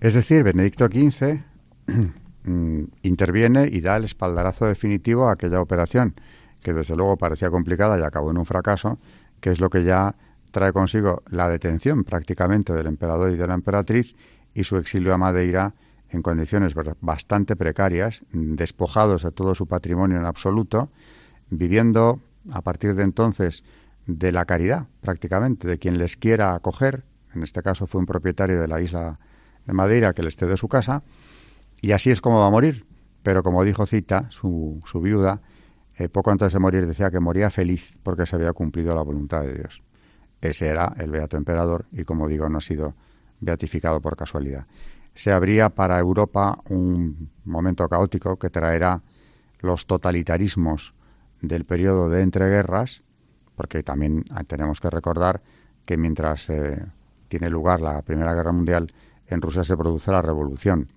Es 0.00 0.14
decir, 0.14 0.42
Benedicto 0.42 0.86
XV 0.86 1.40
mm, 2.44 2.84
interviene 3.02 3.68
y 3.70 3.82
da 3.82 3.96
el 3.96 4.04
espaldarazo 4.04 4.66
definitivo 4.66 5.28
a 5.28 5.32
aquella 5.32 5.60
operación, 5.60 6.14
que 6.62 6.72
desde 6.72 6.96
luego 6.96 7.18
parecía 7.18 7.50
complicada 7.50 7.98
y 7.98 8.02
acabó 8.02 8.30
en 8.30 8.38
un 8.38 8.46
fracaso, 8.46 8.98
que 9.40 9.50
es 9.50 9.60
lo 9.60 9.68
que 9.68 9.84
ya 9.84 10.14
trae 10.50 10.72
consigo 10.72 11.22
la 11.28 11.48
detención 11.48 12.04
prácticamente 12.04 12.72
del 12.72 12.86
emperador 12.86 13.30
y 13.30 13.36
de 13.36 13.46
la 13.46 13.54
emperatriz 13.54 14.14
y 14.54 14.64
su 14.64 14.78
exilio 14.78 15.14
a 15.14 15.18
Madeira 15.18 15.74
en 16.10 16.22
condiciones 16.22 16.74
bastante 17.00 17.56
precarias, 17.56 18.22
despojados 18.32 19.22
de 19.22 19.32
todo 19.32 19.54
su 19.54 19.66
patrimonio 19.66 20.18
en 20.18 20.26
absoluto, 20.26 20.90
viviendo 21.50 22.20
a 22.50 22.62
partir 22.62 22.94
de 22.94 23.02
entonces 23.02 23.62
de 24.06 24.32
la 24.32 24.44
caridad 24.44 24.86
prácticamente, 25.00 25.68
de 25.68 25.78
quien 25.78 25.98
les 25.98 26.16
quiera 26.16 26.54
acoger, 26.54 27.04
en 27.34 27.42
este 27.42 27.62
caso 27.62 27.86
fue 27.86 28.00
un 28.00 28.06
propietario 28.06 28.60
de 28.60 28.66
la 28.66 28.80
isla 28.80 29.18
de 29.66 29.72
Madeira 29.72 30.12
que 30.14 30.22
les 30.22 30.36
cedió 30.36 30.56
su 30.56 30.68
casa, 30.68 31.02
y 31.80 31.92
así 31.92 32.10
es 32.10 32.20
como 32.20 32.40
va 32.40 32.46
a 32.46 32.50
morir. 32.50 32.86
Pero 33.22 33.42
como 33.42 33.64
dijo 33.64 33.86
Cita, 33.86 34.26
su, 34.30 34.80
su 34.86 35.00
viuda, 35.00 35.42
eh, 35.96 36.08
poco 36.08 36.30
antes 36.30 36.52
de 36.52 36.58
morir 36.58 36.86
decía 36.86 37.10
que 37.10 37.20
moría 37.20 37.50
feliz 37.50 37.98
porque 38.02 38.24
se 38.24 38.36
había 38.36 38.52
cumplido 38.52 38.94
la 38.94 39.02
voluntad 39.02 39.42
de 39.42 39.54
Dios. 39.54 39.82
Ese 40.40 40.68
era 40.68 40.94
el 40.96 41.10
Beato 41.10 41.36
Emperador 41.36 41.84
y, 41.92 42.04
como 42.04 42.26
digo, 42.28 42.48
no 42.48 42.58
ha 42.58 42.62
sido 42.62 42.94
beatificado 43.40 44.00
por 44.00 44.16
casualidad. 44.16 44.66
Se 45.14 45.32
abría 45.32 45.70
para 45.70 45.98
Europa 45.98 46.58
un 46.68 47.30
momento 47.44 47.88
caótico 47.88 48.38
que 48.38 48.50
traerá 48.50 49.02
los 49.60 49.86
totalitarismos 49.86 50.94
del 51.42 51.64
periodo 51.64 52.08
de 52.08 52.22
entreguerras, 52.22 53.02
porque 53.54 53.82
también 53.82 54.24
tenemos 54.46 54.80
que 54.80 54.90
recordar 54.90 55.42
que 55.84 55.96
mientras 55.96 56.48
eh, 56.50 56.86
tiene 57.28 57.50
lugar 57.50 57.80
la 57.80 58.02
Primera 58.02 58.34
Guerra 58.34 58.52
Mundial, 58.52 58.92
en 59.26 59.40
Rusia 59.40 59.64
se 59.64 59.76
produce 59.76 60.10
la 60.10 60.22
revolución, 60.22 60.88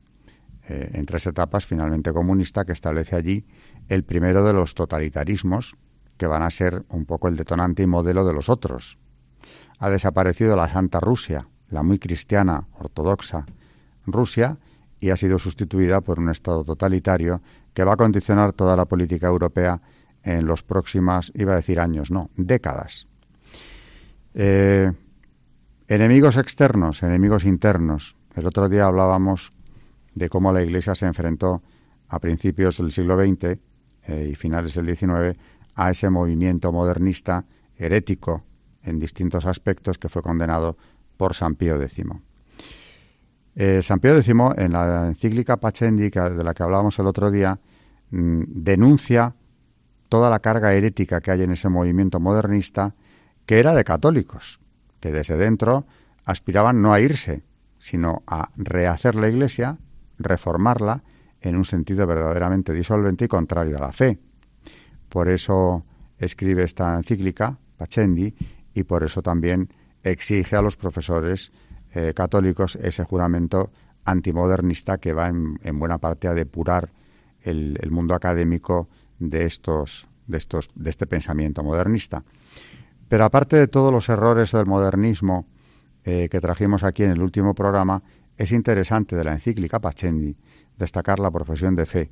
eh, 0.67 0.91
en 0.93 1.05
tres 1.05 1.27
etapas, 1.27 1.65
finalmente 1.65 2.13
comunista, 2.13 2.65
que 2.65 2.72
establece 2.72 3.15
allí 3.15 3.46
el 3.89 4.03
primero 4.03 4.46
de 4.46 4.53
los 4.53 4.75
totalitarismos, 4.75 5.75
que 6.17 6.27
van 6.27 6.41
a 6.41 6.50
ser 6.50 6.86
un 6.89 7.05
poco 7.05 7.27
el 7.27 7.36
detonante 7.36 7.84
y 7.84 7.88
modelo 7.88 8.24
de 8.25 8.34
los 8.34 8.50
otros. 8.50 8.98
Ha 9.79 9.89
desaparecido 9.89 10.55
la 10.55 10.70
Santa 10.70 11.00
Rusia, 11.00 11.48
la 11.70 11.84
muy 11.84 12.00
cristiana, 12.00 12.67
ortodoxa 12.79 13.46
Rusia, 14.05 14.57
y 15.00 15.10
ha 15.10 15.17
sido 15.17 15.38
sustituida 15.38 16.01
por 16.01 16.19
un 16.19 16.29
Estado 16.29 16.63
totalitario 16.63 17.41
que 17.74 17.83
va 17.83 17.93
a 17.93 17.98
condicionar 17.98 18.53
toda 18.53 18.77
la 18.77 18.86
política 18.86 19.27
europea 19.27 19.81
en 20.24 20.45
los 20.45 20.63
próximos, 20.63 21.31
iba 21.36 21.53
a 21.53 21.57
decir 21.57 21.79
años, 21.79 22.10
no, 22.10 22.29
décadas. 22.38 23.07
Eh, 24.33 24.91
enemigos 25.88 26.38
externos, 26.38 27.03
enemigos 27.03 27.43
internos. 27.43 28.17
El 28.36 28.48
otro 28.48 28.69
día 28.69 28.86
hablábamos 28.86 29.51
de 30.15 30.29
cómo 30.29 30.53
la 30.53 30.63
Iglesia 30.63 30.95
se 30.95 31.05
enfrentó 31.05 31.62
a 32.07 32.19
principios 32.19 32.77
del 32.77 32.91
siglo 32.91 33.17
XX 33.17 33.60
eh, 34.07 34.29
y 34.31 34.36
finales 34.36 34.75
del 34.75 34.95
XIX 34.95 35.38
a 35.75 35.91
ese 35.91 36.10
movimiento 36.10 36.72
modernista 36.72 37.45
herético 37.75 38.43
en 38.83 39.00
distintos 39.00 39.45
aspectos 39.45 39.98
que 39.98 40.10
fue 40.10 40.22
condenado 40.22 40.77
por 41.17 41.33
San 41.33 41.55
Pío 41.55 41.81
X. 41.81 42.05
Eh, 43.55 43.81
San 43.83 44.00
Pío 44.00 44.17
X, 44.17 44.29
en 44.57 44.74
la 44.74 45.07
encíclica 45.07 45.57
Pachendi, 45.57 46.10
de 46.10 46.43
la 46.43 46.53
que 46.53 46.63
hablábamos 46.63 46.98
el 47.00 47.07
otro 47.07 47.29
día, 47.29 47.60
mm, 48.10 48.43
denuncia 48.48 49.36
toda 50.10 50.29
la 50.29 50.39
carga 50.39 50.74
herética 50.74 51.22
que 51.22 51.31
hay 51.31 51.43
en 51.43 51.51
ese 51.51 51.69
movimiento 51.69 52.19
modernista, 52.19 52.95
que 53.45 53.60
era 53.60 53.74
de 53.74 53.83
católicos, 53.83 54.60
que 55.00 55.12
desde 55.12 55.38
dentro 55.38 55.86
aspiraban 56.25 56.81
no 56.81 56.93
a 56.93 57.00
irse, 57.00 57.43
sino 57.77 58.24
a 58.25 58.50
rehacer 58.55 59.15
la 59.15 59.29
Iglesia, 59.29 59.77
reformarla 60.17 61.03
en 61.41 61.55
un 61.55 61.65
sentido 61.65 62.07
verdaderamente 62.07 62.74
disolvente 62.74 63.25
y 63.25 63.27
contrario 63.27 63.77
a 63.77 63.81
la 63.81 63.91
fe. 63.91 64.19
Por 65.10 65.29
eso 65.29 65.86
escribe 66.17 66.63
esta 66.63 66.95
encíclica, 66.95 67.57
Pachendi, 67.77 68.33
y 68.74 68.83
por 68.83 69.03
eso 69.03 69.22
también 69.22 69.69
exige 70.03 70.55
a 70.55 70.62
los 70.62 70.77
profesores 70.77 71.51
eh, 71.93 72.13
católicos 72.15 72.75
ese 72.81 73.03
juramento 73.03 73.71
antimodernista 74.05 74.97
que 74.97 75.13
va 75.13 75.29
en, 75.29 75.79
buena 75.79 75.97
parte 75.97 76.27
a 76.27 76.33
depurar 76.33 76.91
el, 77.41 77.77
mundo 77.91 78.15
académico 78.15 78.89
de 79.19 79.45
estos, 79.45 80.07
de 80.27 80.38
estos, 80.38 80.69
de 80.75 80.89
este 80.89 81.07
pensamiento 81.07 81.63
modernista. 81.63 82.23
Pero 83.07 83.25
aparte 83.25 83.57
de 83.57 83.67
todos 83.67 83.91
los 83.91 84.09
errores 84.09 84.51
del 84.51 84.65
modernismo 84.65 85.45
eh, 86.03 86.29
que 86.29 86.41
trajimos 86.41 86.83
aquí 86.83 87.03
en 87.03 87.12
el 87.12 87.21
último 87.21 87.53
programa, 87.53 88.01
es 88.38 88.51
interesante 88.51 89.15
de 89.15 89.23
la 89.23 89.33
encíclica 89.33 89.79
Pachendi 89.79 90.35
destacar 90.77 91.19
la 91.19 91.31
profesión 91.31 91.75
de 91.75 91.85
fe 91.85 92.12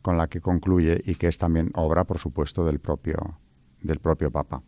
con 0.00 0.16
la 0.16 0.28
que 0.28 0.40
concluye 0.40 1.02
y 1.04 1.16
que 1.16 1.28
es 1.28 1.38
también 1.38 1.70
obra, 1.74 2.04
por 2.04 2.18
supuesto, 2.18 2.64
del 2.64 2.78
propio, 2.78 3.38
del 3.82 3.98
propio 3.98 4.30
Papa. 4.30 4.62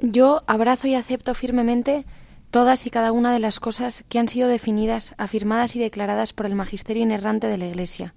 Yo 0.00 0.42
abrazo 0.46 0.88
y 0.88 0.94
acepto 0.94 1.32
firmemente 1.32 2.04
todas 2.50 2.86
y 2.86 2.90
cada 2.90 3.12
una 3.12 3.32
de 3.32 3.38
las 3.38 3.60
cosas 3.60 4.04
que 4.08 4.18
han 4.18 4.28
sido 4.28 4.48
definidas, 4.48 5.14
afirmadas 5.18 5.76
y 5.76 5.78
declaradas 5.78 6.32
por 6.32 6.46
el 6.46 6.54
magisterio 6.54 7.02
inerrante 7.02 7.48
de 7.48 7.58
la 7.58 7.66
Iglesia, 7.66 8.14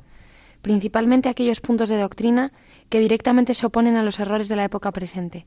principalmente 0.61 1.29
aquellos 1.29 1.61
puntos 1.61 1.89
de 1.89 1.99
doctrina 1.99 2.51
que 2.89 2.99
directamente 2.99 3.53
se 3.53 3.65
oponen 3.65 3.95
a 3.95 4.03
los 4.03 4.19
errores 4.19 4.49
de 4.49 4.55
la 4.55 4.65
época 4.65 4.91
presente. 4.91 5.45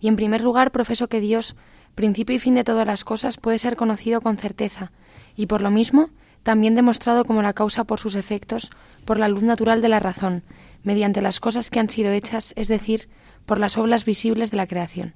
Y 0.00 0.08
en 0.08 0.16
primer 0.16 0.42
lugar 0.42 0.72
profeso 0.72 1.08
que 1.08 1.20
Dios, 1.20 1.56
principio 1.94 2.36
y 2.36 2.38
fin 2.38 2.54
de 2.54 2.64
todas 2.64 2.86
las 2.86 3.04
cosas, 3.04 3.36
puede 3.36 3.58
ser 3.58 3.76
conocido 3.76 4.20
con 4.20 4.36
certeza, 4.36 4.92
y 5.36 5.46
por 5.46 5.62
lo 5.62 5.70
mismo 5.70 6.10
también 6.42 6.74
demostrado 6.74 7.24
como 7.24 7.42
la 7.42 7.52
causa 7.52 7.84
por 7.84 8.00
sus 8.00 8.14
efectos, 8.14 8.70
por 9.04 9.18
la 9.18 9.28
luz 9.28 9.42
natural 9.42 9.80
de 9.80 9.88
la 9.88 10.00
razón, 10.00 10.42
mediante 10.82 11.22
las 11.22 11.40
cosas 11.40 11.70
que 11.70 11.78
han 11.78 11.88
sido 11.88 12.10
hechas, 12.10 12.52
es 12.56 12.68
decir, 12.68 13.08
por 13.46 13.60
las 13.60 13.78
obras 13.78 14.04
visibles 14.04 14.50
de 14.50 14.56
la 14.56 14.66
creación. 14.66 15.14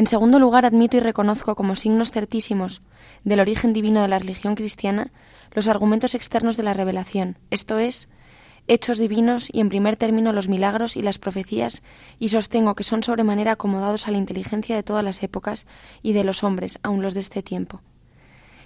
En 0.00 0.06
segundo 0.06 0.38
lugar, 0.38 0.64
admito 0.64 0.96
y 0.96 1.00
reconozco 1.00 1.54
como 1.54 1.74
signos 1.74 2.10
certísimos 2.10 2.80
del 3.22 3.38
origen 3.38 3.74
divino 3.74 4.00
de 4.00 4.08
la 4.08 4.18
religión 4.18 4.54
cristiana 4.54 5.10
los 5.52 5.68
argumentos 5.68 6.14
externos 6.14 6.56
de 6.56 6.62
la 6.62 6.72
revelación, 6.72 7.36
esto 7.50 7.78
es, 7.78 8.08
hechos 8.66 8.98
divinos 8.98 9.50
y 9.52 9.60
en 9.60 9.68
primer 9.68 9.96
término 9.96 10.32
los 10.32 10.48
milagros 10.48 10.96
y 10.96 11.02
las 11.02 11.18
profecías, 11.18 11.82
y 12.18 12.28
sostengo 12.28 12.74
que 12.76 12.82
son 12.82 13.02
sobremanera 13.02 13.52
acomodados 13.52 14.08
a 14.08 14.10
la 14.10 14.16
inteligencia 14.16 14.74
de 14.74 14.82
todas 14.82 15.04
las 15.04 15.22
épocas 15.22 15.66
y 16.00 16.14
de 16.14 16.24
los 16.24 16.44
hombres, 16.44 16.78
aun 16.82 17.02
los 17.02 17.12
de 17.12 17.20
este 17.20 17.42
tiempo. 17.42 17.82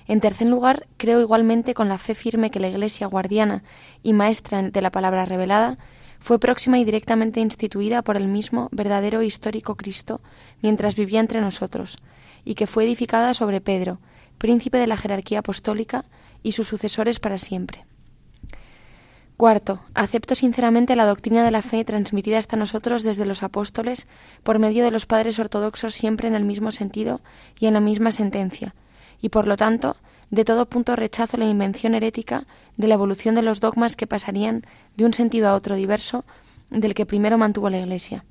En 0.07 0.21
tercer 0.21 0.47
lugar, 0.47 0.87
creo 0.99 1.21
igualmente 1.21 1.75
con 1.75 1.89
la 1.89 1.99
fe 1.99 2.15
firme 2.15 2.53
que 2.53 2.61
la 2.61 2.69
Iglesia 2.69 3.09
guardiana 3.09 3.65
y 4.05 4.13
maestra 4.13 4.63
de 4.63 4.83
la 4.83 4.93
palabra 4.93 5.25
revelada 5.25 5.79
fue 6.25 6.39
próxima 6.39 6.79
y 6.79 6.87
directamente 6.87 7.41
instituida 7.41 8.01
por 8.01 8.17
el 8.17 8.29
mismo 8.29 8.71
verdadero 8.73 9.21
e 9.21 9.27
histórico 9.27 9.75
Cristo 9.75 10.23
mientras 10.63 10.97
vivía 10.97 11.21
entre 11.21 11.43
nosotros, 11.43 11.99
y 12.47 12.55
que 12.55 12.67
fue 12.67 12.85
edificada 12.85 13.35
sobre 13.35 13.61
Pedro, 13.61 13.99
príncipe 14.39 14.79
de 14.79 14.87
la 14.87 14.97
jerarquía 14.97 15.41
apostólica, 15.41 16.07
y 16.43 16.53
sus 16.53 16.67
sucesores 16.67 17.21
para 17.21 17.37
siempre. 17.37 17.85
Cuarto, 19.37 19.81
acepto 19.93 20.35
sinceramente 20.35 20.97
la 20.97 21.05
doctrina 21.05 21.45
de 21.45 21.51
la 21.51 21.61
fe 21.61 21.85
transmitida 21.85 22.39
hasta 22.39 22.57
nosotros 22.57 23.03
desde 23.03 23.27
los 23.27 23.43
apóstoles 23.43 24.07
por 24.43 24.59
medio 24.59 24.83
de 24.83 24.93
los 24.93 25.05
padres 25.05 25.39
ortodoxos 25.39 25.93
siempre 25.93 26.27
en 26.27 26.35
el 26.35 26.47
mismo 26.47 26.73
sentido 26.73 27.21
y 27.61 27.67
en 27.67 27.75
la 27.75 27.81
misma 27.81 28.13
sentencia, 28.13 28.75
y 29.21 29.29
por 29.29 29.47
lo 29.47 29.59
tanto 29.59 29.99
de 30.31 30.45
todo 30.45 30.67
punto 30.67 30.97
rechazo 30.97 31.37
la 31.37 31.47
invención 31.47 31.95
herética 31.95 32.47
de 32.77 32.89
la 32.89 32.95
evolución 32.95 33.35
de 33.35 33.43
los 33.43 33.61
dogmas 33.61 33.97
que 33.97 34.07
pasarían 34.07 34.65
de 34.97 35.05
un 35.05 35.15
sentido 35.15 35.49
a 35.49 35.55
otro 35.55 35.77
diverso 35.77 36.25
del 36.71 36.95
que 36.95 37.07
primero 37.07 37.39
mantuvo 37.39 37.71
la 37.71 37.79
Iglesia. 37.79 38.25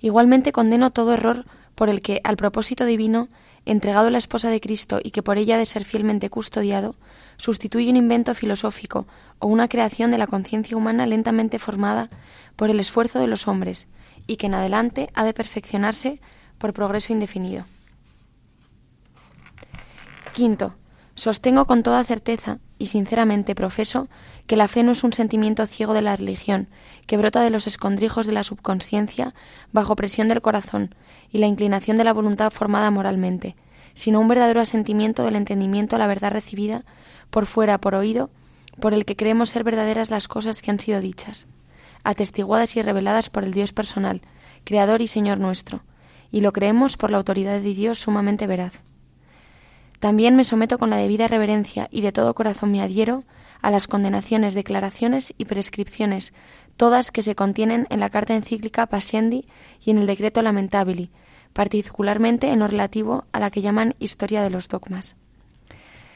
Igualmente 0.00 0.52
condeno 0.52 0.90
todo 0.90 1.14
error 1.14 1.44
por 1.74 1.88
el 1.88 2.00
que, 2.00 2.20
al 2.24 2.36
propósito 2.36 2.84
divino, 2.84 3.28
entregado 3.64 4.08
a 4.08 4.10
la 4.10 4.18
esposa 4.18 4.48
de 4.50 4.60
Cristo 4.60 5.00
y 5.02 5.10
que 5.10 5.22
por 5.22 5.38
ella 5.38 5.56
ha 5.56 5.58
de 5.58 5.66
ser 5.66 5.84
fielmente 5.84 6.30
custodiado, 6.30 6.94
sustituye 7.36 7.90
un 7.90 7.96
invento 7.96 8.34
filosófico 8.34 9.06
o 9.38 9.46
una 9.46 9.68
creación 9.68 10.10
de 10.10 10.18
la 10.18 10.26
conciencia 10.26 10.76
humana 10.76 11.06
lentamente 11.06 11.58
formada 11.58 12.08
por 12.54 12.70
el 12.70 12.80
esfuerzo 12.80 13.18
de 13.18 13.26
los 13.26 13.48
hombres 13.48 13.88
y 14.26 14.36
que 14.36 14.46
en 14.46 14.54
adelante 14.54 15.10
ha 15.14 15.24
de 15.24 15.34
perfeccionarse 15.34 16.20
por 16.58 16.72
progreso 16.72 17.12
indefinido. 17.12 17.64
Quinto, 20.36 20.74
sostengo 21.14 21.64
con 21.64 21.82
toda 21.82 22.04
certeza 22.04 22.58
y 22.78 22.88
sinceramente 22.88 23.54
profeso 23.54 24.06
que 24.46 24.56
la 24.56 24.68
fe 24.68 24.82
no 24.82 24.92
es 24.92 25.02
un 25.02 25.14
sentimiento 25.14 25.66
ciego 25.66 25.94
de 25.94 26.02
la 26.02 26.14
religión, 26.14 26.68
que 27.06 27.16
brota 27.16 27.40
de 27.40 27.48
los 27.48 27.66
escondrijos 27.66 28.26
de 28.26 28.34
la 28.34 28.42
subconsciencia 28.42 29.32
bajo 29.72 29.96
presión 29.96 30.28
del 30.28 30.42
corazón 30.42 30.94
y 31.32 31.38
la 31.38 31.46
inclinación 31.46 31.96
de 31.96 32.04
la 32.04 32.12
voluntad 32.12 32.50
formada 32.50 32.90
moralmente, 32.90 33.56
sino 33.94 34.20
un 34.20 34.28
verdadero 34.28 34.60
asentimiento 34.60 35.24
del 35.24 35.36
entendimiento 35.36 35.96
a 35.96 35.98
la 35.98 36.06
verdad 36.06 36.32
recibida 36.32 36.84
por 37.30 37.46
fuera, 37.46 37.78
por 37.78 37.94
oído, 37.94 38.28
por 38.78 38.92
el 38.92 39.06
que 39.06 39.16
creemos 39.16 39.48
ser 39.48 39.64
verdaderas 39.64 40.10
las 40.10 40.28
cosas 40.28 40.60
que 40.60 40.70
han 40.70 40.78
sido 40.78 41.00
dichas, 41.00 41.46
atestiguadas 42.04 42.76
y 42.76 42.82
reveladas 42.82 43.30
por 43.30 43.42
el 43.42 43.54
Dios 43.54 43.72
personal, 43.72 44.20
Creador 44.64 45.00
y 45.00 45.06
Señor 45.06 45.40
nuestro, 45.40 45.82
y 46.30 46.42
lo 46.42 46.52
creemos 46.52 46.98
por 46.98 47.10
la 47.10 47.16
autoridad 47.16 47.58
de 47.58 47.72
Dios 47.72 48.00
sumamente 48.00 48.46
veraz. 48.46 48.82
También 50.06 50.36
me 50.36 50.44
someto 50.44 50.78
con 50.78 50.88
la 50.88 50.98
debida 50.98 51.26
reverencia 51.26 51.88
y 51.90 52.00
de 52.00 52.12
todo 52.12 52.32
corazón 52.32 52.70
me 52.70 52.80
adhiero 52.80 53.24
a 53.60 53.72
las 53.72 53.88
condenaciones, 53.88 54.54
declaraciones 54.54 55.34
y 55.36 55.46
prescripciones, 55.46 56.32
todas 56.76 57.10
que 57.10 57.22
se 57.22 57.34
contienen 57.34 57.88
en 57.90 57.98
la 57.98 58.08
carta 58.08 58.36
encíclica 58.36 58.86
Pascendi 58.86 59.48
y 59.84 59.90
en 59.90 59.98
el 59.98 60.06
decreto 60.06 60.42
Lamentabili, 60.42 61.10
particularmente 61.52 62.52
en 62.52 62.60
lo 62.60 62.68
relativo 62.68 63.24
a 63.32 63.40
la 63.40 63.50
que 63.50 63.62
llaman 63.62 63.96
historia 63.98 64.44
de 64.44 64.50
los 64.50 64.68
dogmas. 64.68 65.16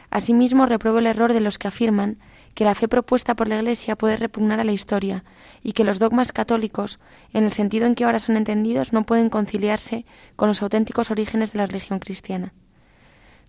Asimismo, 0.09 0.67
repruebo 0.67 1.01
el 1.01 1.09
error 1.09 1.33
de 1.33 1.41
los 1.41 1.59
que 1.59 1.67
afirman 1.67 2.19
que 2.55 2.63
la 2.63 2.77
fe 2.77 2.87
propuesta 2.87 3.35
por 3.35 3.49
la 3.49 3.57
Iglesia 3.57 3.97
puede 3.97 4.17
repugnar 4.17 4.61
a 4.61 4.65
la 4.65 4.71
historia 4.71 5.25
y 5.65 5.73
que 5.73 5.83
los 5.83 5.99
dogmas 5.99 6.31
católicos, 6.31 7.01
en 7.33 7.43
el 7.43 7.51
sentido 7.51 7.87
en 7.89 7.97
que 7.97 8.05
ahora 8.05 8.21
son 8.21 8.37
entendidos, 8.37 8.93
no 8.93 9.03
pueden 9.03 9.31
conciliarse 9.31 10.07
con 10.37 10.47
los 10.47 10.63
auténticos 10.63 11.11
orígenes 11.11 11.53
de 11.53 11.59
la 11.59 11.67
religión 11.67 11.99
cristiana. 11.99 12.53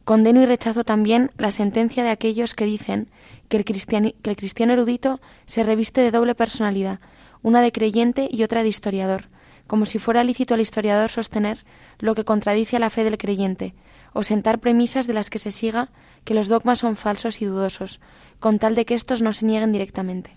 Condeno 0.03 0.41
y 0.41 0.45
rechazo 0.45 0.83
también 0.83 1.31
la 1.37 1.51
sentencia 1.51 2.03
de 2.03 2.09
aquellos 2.09 2.55
que 2.55 2.65
dicen 2.65 3.09
que 3.49 3.57
el, 3.57 3.65
cristiano 3.65 4.73
erudito 4.73 5.21
se 5.45 5.63
reviste 5.63 6.01
de 6.01 6.11
doble 6.11 6.33
personalidad, 6.33 6.99
una 7.43 7.61
de 7.61 7.71
creyente 7.71 8.27
y 8.31 8.43
otra 8.43 8.63
de 8.63 8.69
historiador, 8.69 9.29
como 9.67 9.85
si 9.85 9.99
fuera 9.99 10.23
lícito 10.23 10.55
al 10.55 10.61
historiador 10.61 11.09
sostener 11.09 11.65
lo 11.99 12.15
que 12.15 12.25
contradice 12.25 12.77
a 12.77 12.79
la 12.79 12.89
fe 12.89 13.03
del 13.03 13.17
creyente, 13.17 13.75
o 14.13 14.23
sentar 14.23 14.59
premisas 14.59 15.07
de 15.07 15.13
las 15.13 15.29
que 15.29 15.39
se 15.39 15.51
siga 15.51 15.89
que 16.23 16.33
los 16.33 16.47
dogmas 16.47 16.79
son 16.79 16.95
falsos 16.95 17.41
y 17.41 17.45
dudosos, 17.45 17.99
con 18.39 18.59
tal 18.59 18.75
de 18.75 18.85
que 18.85 18.95
éstos 18.95 19.21
no 19.21 19.33
se 19.33 19.45
nieguen 19.45 19.71
directamente. 19.71 20.35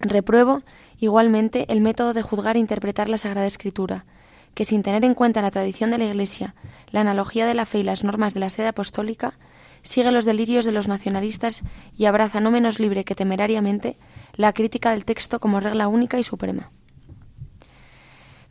Repruebo, 0.00 0.62
igualmente, 0.98 1.66
el 1.68 1.80
método 1.80 2.14
de 2.14 2.22
juzgar 2.22 2.56
e 2.56 2.60
interpretar 2.60 3.08
la 3.08 3.18
Sagrada 3.18 3.46
Escritura, 3.46 4.06
que 4.54 4.64
sin 4.64 4.82
tener 4.82 5.04
en 5.04 5.14
cuenta 5.14 5.42
la 5.42 5.50
tradición 5.50 5.90
de 5.90 5.98
la 5.98 6.06
Iglesia, 6.06 6.54
la 6.90 7.00
analogía 7.00 7.46
de 7.46 7.54
la 7.54 7.66
fe 7.66 7.78
y 7.78 7.84
las 7.84 8.04
normas 8.04 8.34
de 8.34 8.40
la 8.40 8.50
sede 8.50 8.68
apostólica, 8.68 9.38
sigue 9.82 10.10
los 10.10 10.24
delirios 10.24 10.64
de 10.64 10.72
los 10.72 10.88
nacionalistas 10.88 11.62
y 11.96 12.06
abraza 12.06 12.40
no 12.40 12.50
menos 12.50 12.80
libre 12.80 13.04
que 13.04 13.14
temerariamente 13.14 13.96
la 14.34 14.52
crítica 14.52 14.90
del 14.90 15.04
texto 15.04 15.40
como 15.40 15.60
regla 15.60 15.88
única 15.88 16.18
y 16.18 16.24
suprema. 16.24 16.70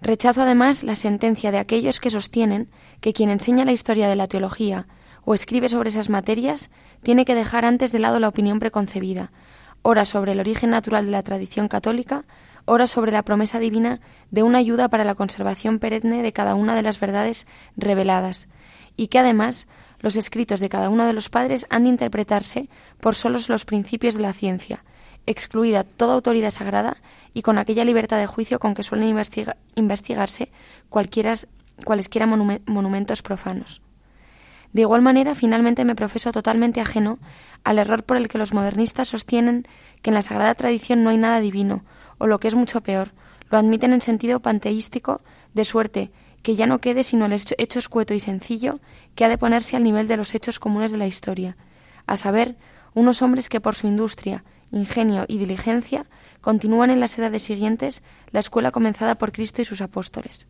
Rechazo 0.01 0.43
además 0.43 0.83
la 0.83 0.95
sentencia 0.95 1.51
de 1.51 1.57
aquellos 1.57 1.99
que 1.99 2.09
sostienen 2.09 2.69
que 3.01 3.13
quien 3.13 3.29
enseña 3.29 3.65
la 3.65 3.71
historia 3.71 4.07
de 4.07 4.15
la 4.15 4.27
teología 4.27 4.87
o 5.25 5.33
escribe 5.33 5.69
sobre 5.69 5.89
esas 5.89 6.09
materias 6.09 6.69
tiene 7.03 7.25
que 7.25 7.35
dejar 7.35 7.65
antes 7.65 7.91
de 7.91 7.99
lado 7.99 8.19
la 8.19 8.29
opinión 8.29 8.59
preconcebida, 8.59 9.31
ora 9.81 10.05
sobre 10.05 10.33
el 10.33 10.39
origen 10.39 10.69
natural 10.69 11.05
de 11.05 11.11
la 11.11 11.23
tradición 11.23 11.67
católica, 11.67 12.23
ora 12.67 12.85
sobre 12.85 13.11
la 13.11 13.23
promesa 13.23 13.59
divina 13.59 14.01
de 14.29 14.43
una 14.43 14.59
ayuda 14.59 14.89
para 14.89 15.05
la 15.05 15.15
conservación 15.15 15.79
perenne 15.79 16.21
de 16.21 16.33
cada 16.33 16.53
una 16.53 16.75
de 16.75 16.83
las 16.83 16.99
verdades 16.99 17.47
reveladas, 17.77 18.47
y 18.95 19.07
que 19.07 19.19
además 19.19 19.67
los 19.99 20.17
escritos 20.17 20.59
de 20.59 20.69
cada 20.69 20.89
uno 20.89 21.05
de 21.05 21.13
los 21.13 21.29
padres 21.29 21.65
han 21.69 21.83
de 21.83 21.89
interpretarse 21.89 22.69
por 22.99 23.15
solos 23.15 23.49
los 23.49 23.65
principios 23.65 24.15
de 24.15 24.21
la 24.21 24.33
ciencia, 24.33 24.83
excluida 25.25 25.83
toda 25.83 26.13
autoridad 26.13 26.51
sagrada 26.51 26.97
y 27.33 27.41
con 27.41 27.57
aquella 27.57 27.85
libertad 27.85 28.19
de 28.19 28.27
juicio 28.27 28.59
con 28.59 28.73
que 28.73 28.83
suelen 28.83 29.17
investigarse 29.75 30.51
cualesquiera 30.89 32.27
monumentos 32.27 33.21
profanos. 33.21 33.81
De 34.73 34.81
igual 34.81 35.01
manera, 35.01 35.35
finalmente 35.35 35.85
me 35.85 35.95
profeso 35.95 36.31
totalmente 36.33 36.81
ajeno 36.81 37.17
al 37.63 37.79
error 37.79 38.03
por 38.03 38.17
el 38.17 38.27
que 38.27 38.37
los 38.37 38.53
modernistas 38.53 39.07
sostienen 39.07 39.65
que 40.01 40.09
en 40.09 40.15
la 40.15 40.21
sagrada 40.21 40.53
tradición 40.55 41.03
no 41.03 41.09
hay 41.09 41.17
nada 41.17 41.39
divino, 41.39 41.83
o 42.17 42.27
lo 42.27 42.39
que 42.39 42.47
es 42.47 42.55
mucho 42.55 42.81
peor, 42.81 43.13
lo 43.49 43.57
admiten 43.57 43.93
en 43.93 44.01
sentido 44.01 44.41
panteístico, 44.41 45.21
de 45.53 45.65
suerte 45.65 46.11
que 46.43 46.55
ya 46.55 46.67
no 46.67 46.79
quede 46.79 47.03
sino 47.03 47.25
el 47.25 47.33
hecho 47.33 47.79
escueto 47.79 48.13
y 48.13 48.19
sencillo 48.19 48.79
que 49.15 49.25
ha 49.25 49.29
de 49.29 49.37
ponerse 49.37 49.75
al 49.75 49.83
nivel 49.83 50.07
de 50.07 50.17
los 50.17 50.33
hechos 50.35 50.59
comunes 50.59 50.91
de 50.91 50.97
la 50.97 51.07
historia, 51.07 51.57
a 52.05 52.17
saber, 52.17 52.57
unos 52.93 53.21
hombres 53.21 53.49
que 53.49 53.61
por 53.61 53.75
su 53.75 53.87
industria, 53.87 54.43
ingenio 54.71 55.25
y 55.27 55.37
diligencia 55.37 56.05
continúan 56.41 56.89
en 56.89 56.99
las 56.99 57.17
edades 57.17 57.43
siguientes 57.43 58.03
la 58.31 58.39
escuela 58.39 58.71
comenzada 58.71 59.17
por 59.17 59.31
Cristo 59.31 59.61
y 59.61 59.65
sus 59.65 59.81
apóstoles. 59.81 60.47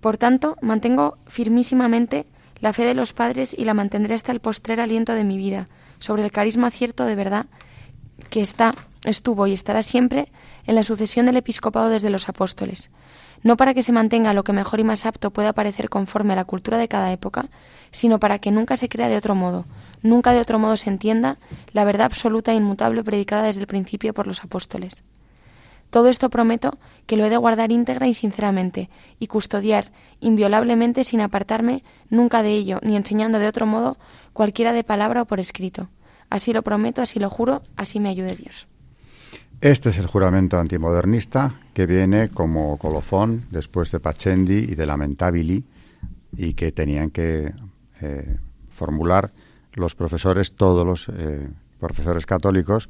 Por 0.00 0.16
tanto, 0.16 0.56
mantengo 0.62 1.18
firmísimamente 1.26 2.26
la 2.60 2.72
fe 2.72 2.84
de 2.84 2.94
los 2.94 3.12
padres 3.12 3.54
y 3.56 3.64
la 3.64 3.74
mantendré 3.74 4.14
hasta 4.14 4.32
el 4.32 4.40
postrer 4.40 4.80
aliento 4.80 5.14
de 5.14 5.24
mi 5.24 5.36
vida, 5.36 5.68
sobre 5.98 6.24
el 6.24 6.32
carisma 6.32 6.70
cierto 6.70 7.04
de 7.04 7.16
verdad 7.16 7.46
que 8.30 8.40
está, 8.40 8.74
estuvo 9.04 9.46
y 9.46 9.52
estará 9.52 9.82
siempre 9.82 10.30
en 10.66 10.74
la 10.74 10.82
sucesión 10.82 11.26
del 11.26 11.36
episcopado 11.36 11.88
desde 11.88 12.10
los 12.10 12.28
apóstoles, 12.28 12.90
no 13.42 13.56
para 13.56 13.74
que 13.74 13.82
se 13.82 13.92
mantenga 13.92 14.34
lo 14.34 14.44
que 14.44 14.52
mejor 14.52 14.80
y 14.80 14.84
más 14.84 15.06
apto 15.06 15.30
pueda 15.30 15.52
parecer 15.52 15.88
conforme 15.88 16.34
a 16.34 16.36
la 16.36 16.44
cultura 16.44 16.78
de 16.78 16.88
cada 16.88 17.12
época, 17.12 17.48
sino 17.90 18.20
para 18.20 18.38
que 18.38 18.50
nunca 18.50 18.76
se 18.76 18.88
crea 18.88 19.08
de 19.08 19.16
otro 19.16 19.34
modo, 19.34 19.64
nunca 20.02 20.32
de 20.32 20.40
otro 20.40 20.58
modo 20.58 20.76
se 20.76 20.90
entienda 20.90 21.38
la 21.72 21.84
verdad 21.84 22.06
absoluta 22.06 22.52
e 22.52 22.56
inmutable 22.56 23.02
predicada 23.02 23.44
desde 23.44 23.62
el 23.62 23.66
principio 23.66 24.12
por 24.12 24.26
los 24.26 24.44
apóstoles. 24.44 25.02
Todo 25.90 26.08
esto 26.08 26.30
prometo 26.30 26.78
que 27.06 27.16
lo 27.16 27.24
he 27.24 27.30
de 27.30 27.36
guardar 27.36 27.72
íntegra 27.72 28.06
y 28.06 28.14
sinceramente, 28.14 28.88
y 29.18 29.26
custodiar 29.26 29.90
inviolablemente 30.20 31.02
sin 31.02 31.20
apartarme 31.20 31.82
nunca 32.10 32.44
de 32.44 32.52
ello, 32.52 32.78
ni 32.82 32.94
enseñando 32.94 33.40
de 33.40 33.48
otro 33.48 33.66
modo 33.66 33.98
cualquiera 34.32 34.72
de 34.72 34.84
palabra 34.84 35.22
o 35.22 35.24
por 35.24 35.40
escrito. 35.40 35.88
Así 36.28 36.52
lo 36.52 36.62
prometo, 36.62 37.02
así 37.02 37.18
lo 37.18 37.28
juro, 37.28 37.62
así 37.76 37.98
me 37.98 38.08
ayude 38.08 38.36
Dios. 38.36 38.68
Este 39.60 39.90
es 39.90 39.98
el 39.98 40.06
juramento 40.06 40.58
antimodernista 40.58 41.54
que 41.74 41.84
viene 41.84 42.30
como 42.30 42.78
colofón 42.78 43.42
después 43.50 43.92
de 43.92 44.00
Pachendi 44.00 44.56
y 44.56 44.74
de 44.74 44.86
Lamentabili 44.86 45.66
y 46.34 46.54
que 46.54 46.72
tenían 46.72 47.10
que 47.10 47.52
eh, 48.00 48.38
formular 48.70 49.32
los 49.74 49.94
profesores, 49.94 50.54
todos 50.54 50.86
los 50.86 51.10
eh, 51.14 51.46
profesores 51.78 52.24
católicos, 52.24 52.88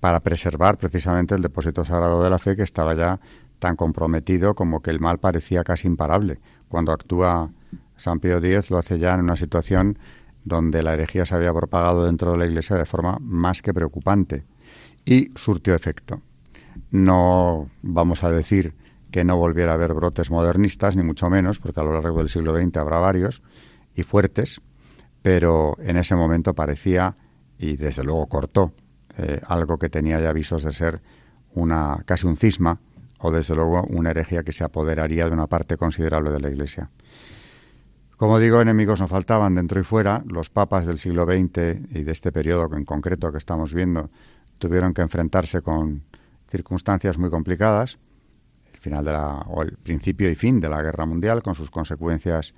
para 0.00 0.18
preservar 0.18 0.76
precisamente 0.76 1.36
el 1.36 1.42
depósito 1.42 1.84
sagrado 1.84 2.20
de 2.24 2.30
la 2.30 2.40
fe 2.40 2.56
que 2.56 2.64
estaba 2.64 2.94
ya 2.94 3.20
tan 3.60 3.76
comprometido 3.76 4.56
como 4.56 4.82
que 4.82 4.90
el 4.90 4.98
mal 4.98 5.18
parecía 5.18 5.62
casi 5.62 5.86
imparable. 5.86 6.40
Cuando 6.68 6.90
actúa 6.90 7.52
San 7.96 8.18
Pío 8.18 8.38
X 8.38 8.72
lo 8.72 8.78
hace 8.78 8.98
ya 8.98 9.14
en 9.14 9.20
una 9.20 9.36
situación 9.36 10.00
donde 10.42 10.82
la 10.82 10.94
herejía 10.94 11.26
se 11.26 11.36
había 11.36 11.54
propagado 11.54 12.06
dentro 12.06 12.32
de 12.32 12.38
la 12.38 12.46
Iglesia 12.46 12.74
de 12.74 12.86
forma 12.86 13.18
más 13.20 13.62
que 13.62 13.72
preocupante 13.72 14.42
y 15.04 15.30
surtió 15.34 15.74
efecto. 15.74 16.22
No 16.90 17.70
vamos 17.82 18.24
a 18.24 18.30
decir 18.30 18.74
que 19.10 19.24
no 19.24 19.36
volviera 19.36 19.72
a 19.72 19.74
haber 19.74 19.94
brotes 19.94 20.30
modernistas, 20.30 20.96
ni 20.96 21.02
mucho 21.02 21.28
menos, 21.28 21.58
porque 21.58 21.80
a 21.80 21.84
lo 21.84 21.92
largo 21.92 22.18
del 22.18 22.28
siglo 22.28 22.56
XX 22.56 22.76
habrá 22.78 22.98
varios 22.98 23.42
y 23.94 24.02
fuertes, 24.02 24.60
pero 25.20 25.76
en 25.80 25.98
ese 25.98 26.14
momento 26.14 26.54
parecía, 26.54 27.16
y 27.58 27.76
desde 27.76 28.04
luego 28.04 28.26
cortó, 28.26 28.72
eh, 29.18 29.40
algo 29.46 29.78
que 29.78 29.90
tenía 29.90 30.18
ya 30.20 30.30
avisos 30.30 30.62
de 30.62 30.72
ser 30.72 31.02
una 31.54 32.02
casi 32.06 32.26
un 32.26 32.36
cisma, 32.36 32.80
o 33.18 33.30
desde 33.30 33.54
luego 33.54 33.84
una 33.88 34.10
herejía 34.10 34.42
que 34.42 34.52
se 34.52 34.64
apoderaría 34.64 35.26
de 35.26 35.32
una 35.32 35.46
parte 35.46 35.76
considerable 35.76 36.30
de 36.30 36.40
la 36.40 36.48
Iglesia. 36.48 36.90
Como 38.16 38.38
digo, 38.38 38.60
enemigos 38.60 39.00
no 39.00 39.08
faltaban 39.08 39.54
dentro 39.54 39.80
y 39.80 39.84
fuera. 39.84 40.22
Los 40.26 40.48
papas 40.48 40.86
del 40.86 40.98
siglo 40.98 41.24
XX 41.24 41.90
y 41.90 42.04
de 42.04 42.12
este 42.12 42.30
periodo 42.30 42.68
en 42.76 42.84
concreto 42.84 43.32
que 43.32 43.38
estamos 43.38 43.74
viendo 43.74 44.10
tuvieron 44.62 44.94
que 44.94 45.02
enfrentarse 45.02 45.60
con 45.60 46.04
circunstancias 46.48 47.18
muy 47.18 47.30
complicadas, 47.30 47.98
el 48.72 48.78
final 48.78 49.04
de 49.04 49.12
la, 49.12 49.38
o 49.48 49.62
el 49.62 49.76
principio 49.76 50.30
y 50.30 50.36
fin 50.36 50.60
de 50.60 50.68
la 50.68 50.80
guerra 50.80 51.04
mundial, 51.04 51.42
con 51.42 51.56
sus 51.56 51.68
consecuencias 51.68 52.54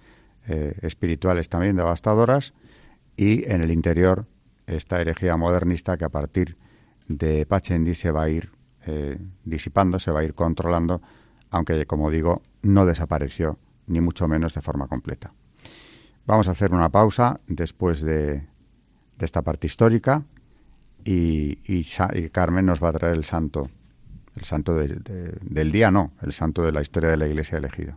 eh, 0.47 0.77
espirituales 0.83 1.49
también 1.49 1.77
devastadoras, 1.77 2.53
y 3.17 3.51
en 3.51 3.63
el 3.63 3.71
interior 3.71 4.27
esta 4.67 5.01
herejía 5.01 5.39
modernista 5.39 5.97
que 5.97 6.05
a 6.05 6.11
partir 6.11 6.59
de 7.09 7.47
Pachendi 7.47 7.95
se 7.95 8.11
va 8.11 8.25
a 8.25 8.29
ir 8.29 8.51
eh, 8.85 9.17
disipando, 9.45 9.99
se 9.99 10.11
va 10.11 10.21
a 10.21 10.25
ir 10.25 10.35
controlando, 10.35 11.01
aunque, 11.49 11.87
como 11.87 12.11
digo, 12.11 12.43
no 12.61 12.85
desapareció, 12.85 13.59
ni 13.87 14.03
mucho 14.03 14.29
menos 14.29 14.53
de 14.53 14.61
forma 14.61 14.89
completa. 14.89 15.33
Vamos 16.27 16.49
a 16.49 16.51
hacer 16.51 16.75
una 16.75 16.91
pausa 16.91 17.41
después 17.47 18.03
de, 18.03 18.41
de 19.17 19.25
esta 19.25 19.41
parte 19.41 19.67
histórica 19.67 20.25
y, 21.05 21.85
Carmen 22.31 22.67
nos 22.67 22.83
va 22.83 22.89
a 22.89 22.93
traer 22.93 23.17
el 23.17 23.25
santo, 23.25 23.69
el 24.37 24.45
santo 24.45 24.75
del 24.75 25.73
día, 25.73 25.91
no, 25.91 26.13
el 26.23 26.33
santo 26.33 26.63
de 26.63 26.73
la 26.73 26.83
historia 26.83 27.11
de 27.11 27.17
la 27.17 27.27
Iglesia 27.27 27.59
elegida. 27.59 27.97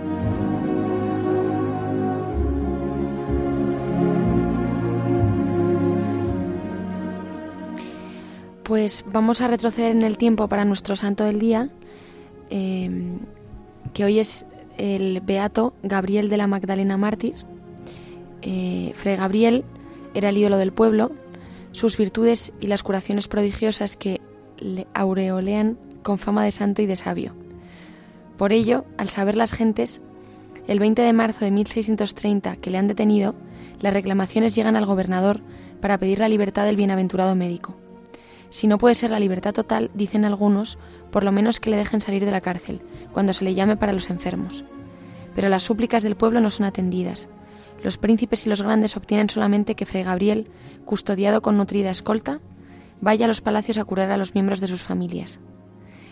Pues 8.81 9.05
vamos 9.05 9.41
a 9.41 9.47
retroceder 9.47 9.91
en 9.91 10.01
el 10.01 10.17
tiempo 10.17 10.47
para 10.47 10.65
nuestro 10.65 10.95
santo 10.95 11.23
del 11.23 11.37
día, 11.37 11.69
em, 12.49 13.19
que 13.93 14.03
hoy 14.03 14.17
es 14.17 14.43
el 14.75 15.21
beato 15.21 15.75
Gabriel 15.83 16.29
de 16.29 16.37
la 16.37 16.47
Magdalena 16.47 16.97
Mártir. 16.97 17.35
Eh, 18.41 18.91
Fray 18.95 19.17
Gabriel 19.17 19.65
era 20.15 20.29
el 20.29 20.37
ídolo 20.39 20.57
del 20.57 20.73
pueblo, 20.73 21.11
sus 21.73 21.95
virtudes 21.95 22.53
y 22.59 22.65
las 22.65 22.81
curaciones 22.81 23.27
prodigiosas 23.27 23.97
que 23.97 24.19
le 24.57 24.87
aureolean 24.95 25.77
con 26.01 26.17
fama 26.17 26.43
de 26.43 26.49
santo 26.49 26.81
y 26.81 26.87
de 26.87 26.95
sabio. 26.95 27.35
Por 28.35 28.51
ello, 28.51 28.85
al 28.97 29.09
saber 29.09 29.35
las 29.35 29.53
gentes, 29.53 30.01
el 30.65 30.79
20 30.79 31.03
de 31.03 31.13
marzo 31.13 31.45
de 31.45 31.51
1630 31.51 32.55
que 32.55 32.71
le 32.71 32.79
han 32.79 32.87
detenido, 32.87 33.35
las 33.79 33.93
reclamaciones 33.93 34.55
llegan 34.55 34.75
al 34.75 34.87
gobernador 34.87 35.41
para 35.81 35.99
pedir 35.99 36.17
la 36.17 36.29
libertad 36.29 36.65
del 36.65 36.77
bienaventurado 36.77 37.35
médico. 37.35 37.80
Si 38.51 38.67
no 38.67 38.77
puede 38.77 38.95
ser 38.95 39.11
la 39.11 39.19
libertad 39.19 39.53
total, 39.53 39.89
dicen 39.93 40.25
algunos, 40.25 40.77
por 41.09 41.23
lo 41.23 41.31
menos 41.31 41.61
que 41.61 41.69
le 41.69 41.77
dejen 41.77 42.01
salir 42.01 42.25
de 42.25 42.31
la 42.31 42.41
cárcel, 42.41 42.81
cuando 43.13 43.31
se 43.31 43.45
le 43.45 43.53
llame 43.53 43.77
para 43.77 43.93
los 43.93 44.09
enfermos. 44.09 44.65
Pero 45.33 45.47
las 45.47 45.63
súplicas 45.63 46.03
del 46.03 46.17
pueblo 46.17 46.41
no 46.41 46.49
son 46.49 46.65
atendidas. 46.65 47.29
Los 47.81 47.97
príncipes 47.97 48.45
y 48.45 48.49
los 48.49 48.61
grandes 48.61 48.97
obtienen 48.97 49.29
solamente 49.29 49.75
que 49.75 49.85
Fray 49.85 50.03
Gabriel, 50.03 50.49
custodiado 50.83 51.41
con 51.41 51.55
nutrida 51.55 51.91
escolta, 51.91 52.41
vaya 52.99 53.23
a 53.23 53.27
los 53.29 53.39
palacios 53.39 53.77
a 53.77 53.85
curar 53.85 54.11
a 54.11 54.17
los 54.17 54.33
miembros 54.33 54.59
de 54.59 54.67
sus 54.67 54.81
familias. 54.81 55.39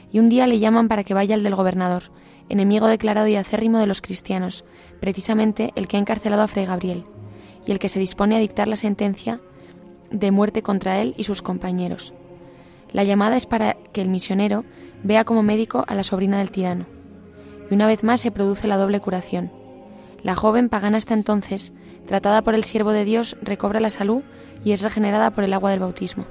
Y 0.09 0.19
un 0.19 0.29
día 0.29 0.47
le 0.47 0.59
llaman 0.59 0.87
para 0.87 1.03
que 1.03 1.13
vaya 1.13 1.35
al 1.35 1.43
del 1.43 1.55
gobernador, 1.55 2.03
enemigo 2.47 2.87
declarado 2.87 3.27
y 3.27 3.35
acérrimo 3.35 3.79
de 3.79 3.85
los 3.85 4.01
cristianos, 4.01 4.63
precisamente 5.01 5.73
el 5.75 5.89
que 5.89 5.97
ha 5.97 5.99
encarcelado 5.99 6.43
a 6.43 6.47
Fray 6.47 6.65
Gabriel, 6.65 7.03
y 7.67 7.73
el 7.73 7.79
que 7.79 7.89
se 7.89 7.99
dispone 7.99 8.37
a 8.37 8.39
dictar 8.39 8.69
la 8.69 8.77
sentencia 8.77 9.41
de 10.09 10.31
muerte 10.31 10.63
contra 10.63 11.01
él 11.01 11.13
y 11.17 11.25
sus 11.25 11.41
compañeros. 11.41 12.13
La 12.91 13.03
llamada 13.03 13.35
es 13.35 13.45
para 13.45 13.75
que 13.93 14.01
el 14.01 14.09
misionero 14.09 14.65
vea 15.03 15.23
como 15.23 15.43
médico 15.43 15.85
a 15.87 15.95
la 15.95 16.03
sobrina 16.03 16.39
del 16.39 16.51
tirano. 16.51 16.85
Y 17.69 17.73
una 17.73 17.87
vez 17.87 18.03
más 18.03 18.21
se 18.21 18.31
produce 18.31 18.67
la 18.67 18.77
doble 18.77 18.99
curación. 18.99 19.51
La 20.23 20.35
joven 20.35 20.69
pagana 20.69 20.97
hasta 20.97 21.13
entonces, 21.13 21.71
tratada 22.07 22.41
por 22.41 22.55
el 22.55 22.63
siervo 22.63 22.91
de 22.91 23.05
Dios, 23.05 23.37
recobra 23.41 23.79
la 23.79 23.89
salud 23.89 24.23
y 24.63 24.71
es 24.71 24.81
regenerada 24.81 25.31
por 25.31 25.43
el 25.43 25.53
agua 25.53 25.71
del 25.71 25.79
bautismo. 25.79 26.25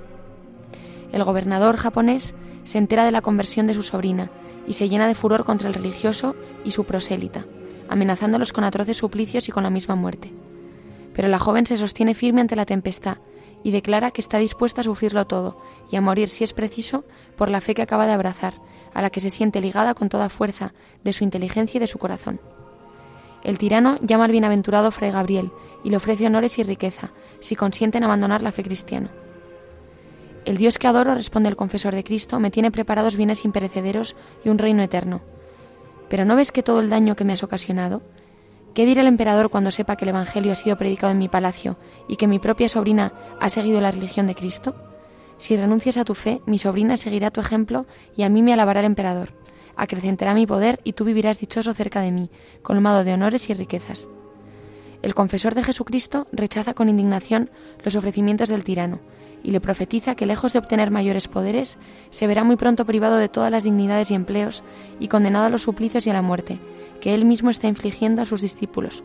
El 1.13 1.25
gobernador 1.25 1.77
japonés 1.77 2.35
se 2.65 2.79
entera 2.79 3.05
de 3.05 3.13
la 3.13 3.23
conversión 3.23 3.67
de 3.67 3.75
su 3.75 3.83
sobrina 3.83 4.31
y 4.67 4.75
se 4.75 4.89
llena 4.89 5.07
de 5.07 5.15
furor 5.15 5.45
contra 5.45 5.69
el 5.69 5.75
religioso 5.75 6.35
y 6.65 6.73
su 6.73 6.85
prosélita, 6.85 7.47
amenazándolos 7.89 8.53
con 8.53 8.65
atroces 8.65 8.99
suplicios 8.99 9.49
y 9.49 9.53
con 9.53 9.63
la 9.63 9.71
misma 9.71 9.95
muerte. 9.95 10.33
Pero 11.15 11.29
la 11.29 11.39
joven 11.39 11.65
se 11.65 11.79
sostiene 11.79 12.15
firme 12.15 12.43
ante 12.43 12.57
la 12.57 12.67
tempestad 12.67 13.19
y 13.63 13.71
declara 13.71 14.11
que 14.11 14.21
está 14.21 14.39
dispuesta 14.39 14.81
a 14.81 14.85
sufrirlo 14.85 15.27
todo 15.27 15.61
y 15.91 15.97
a 15.97 16.01
morir 16.01 16.29
si 16.29 16.45
es 16.45 16.53
preciso 16.53 17.05
por 17.37 17.51
la 17.51 17.61
fe 17.61 17.75
que 17.75 17.83
acaba 17.83 18.07
de 18.07 18.13
abrazar, 18.13 18.55
a 18.95 19.03
la 19.03 19.11
que 19.11 19.21
se 19.21 19.31
siente 19.31 19.61
ligada 19.61 19.95
con 19.95 20.09
toda 20.09 20.29
fuerza 20.29 20.73
de 21.05 21.13
su 21.13 21.25
inteligencia 21.25 21.79
y 21.79 21.81
de 21.81 21.87
su 21.87 21.99
corazón. 21.99 22.41
El 23.45 23.59
tirano 23.59 23.99
llama 24.01 24.25
al 24.25 24.33
bienaventurado 24.33 24.91
Fray 24.91 25.13
Gabriel 25.13 25.53
y 25.85 25.91
le 25.91 25.97
ofrece 25.97 26.27
honores 26.27 26.59
y 26.59 26.63
riqueza 26.63 27.13
si 27.39 27.55
consienten 27.55 28.05
abandonar 28.05 28.43
la 28.43 28.53
fe 28.53 28.63
cristiana. 28.63 29.11
El 30.45 30.57
Dios 30.57 30.79
que 30.79 30.87
adoro, 30.87 31.15
responde 31.15 31.49
el 31.49 31.57
confesor 31.57 31.95
de 31.95 32.05
Cristo, 32.05 32.41
me 32.41 32.51
tiene 32.51 32.71
preparados 32.71 33.17
bienes 33.17 33.45
imperecederos 33.45 34.17
y 34.45 34.49
un 34.49 34.59
reino 34.59 34.83
eterno. 34.83 35.21
Pero 36.09 36.25
¿no 36.25 36.37
ves 36.37 36.53
que 36.53 36.63
todo 36.63 36.81
el 36.81 36.89
daño 36.89 37.17
que 37.17 37.25
me 37.25 37.35
has 37.35 37.43
ocasionado? 37.43 38.03
¿Qué 38.75 38.87
dirá 38.87 39.01
el 39.01 39.09
emperador 39.09 39.51
cuando 39.51 39.71
sepa 39.71 39.97
que 39.97 40.05
el 40.05 40.11
Evangelio 40.11 40.53
ha 40.53 40.57
sido 40.57 40.77
predicado 40.77 41.11
en 41.11 41.19
mi 41.19 41.29
palacio 41.29 41.79
y 42.09 42.17
que 42.17 42.29
mi 42.29 42.39
propia 42.39 42.69
sobrina 42.69 43.13
ha 43.41 43.49
seguido 43.51 43.81
la 43.81 43.91
religión 43.91 44.27
de 44.27 44.35
Cristo? 44.35 44.75
Si 45.37 45.57
renuncias 45.57 45.99
a 45.99 46.05
tu 46.05 46.15
fe, 46.15 46.43
mi 46.47 46.59
sobrina 46.59 46.97
seguirá 46.97 47.31
tu 47.31 47.41
ejemplo 47.41 47.87
y 48.17 48.23
a 48.23 48.29
mí 48.29 48.43
me 48.43 48.53
alabará 48.53 48.81
el 48.81 48.87
emperador. 48.87 49.33
Acrecentará 49.77 50.35
mi 50.35 50.47
poder 50.47 50.81
y 50.85 50.93
tú 50.93 51.05
vivirás 51.05 51.39
dichoso 51.39 51.73
cerca 51.73 52.01
de 52.01 52.13
mí, 52.13 52.31
colmado 52.63 53.05
de 53.05 53.15
honores 53.15 53.49
y 53.51 53.55
riquezas. 53.55 54.09
El 55.03 55.15
confesor 55.15 55.55
de 55.55 55.63
Jesucristo 55.63 56.27
rechaza 56.33 56.75
con 56.75 56.89
indignación 56.89 57.51
los 57.85 57.95
ofrecimientos 57.95 58.49
del 58.49 58.65
tirano, 58.65 58.99
y 59.45 59.53
le 59.53 59.61
profetiza 59.61 60.17
que 60.17 60.27
lejos 60.27 60.53
de 60.53 60.59
obtener 60.59 60.91
mayores 60.91 61.29
poderes, 61.29 61.79
se 62.11 62.27
verá 62.27 62.43
muy 62.43 62.57
pronto 62.57 62.85
privado 62.85 63.17
de 63.17 63.29
todas 63.29 63.53
las 63.53 63.63
dignidades 63.63 64.11
y 64.11 64.15
empleos 64.15 64.65
y 64.99 65.07
condenado 65.07 65.47
a 65.47 65.51
los 65.51 65.63
suplicios 65.63 66.07
y 66.07 66.11
a 66.11 66.15
la 66.15 66.23
muerte, 66.23 66.59
que 67.01 67.15
él 67.15 67.25
mismo 67.25 67.51
está 67.51 67.69
infligiendo 67.69 68.23
a 68.23 68.27
sus 68.27 68.41
discípulos. 68.41 69.03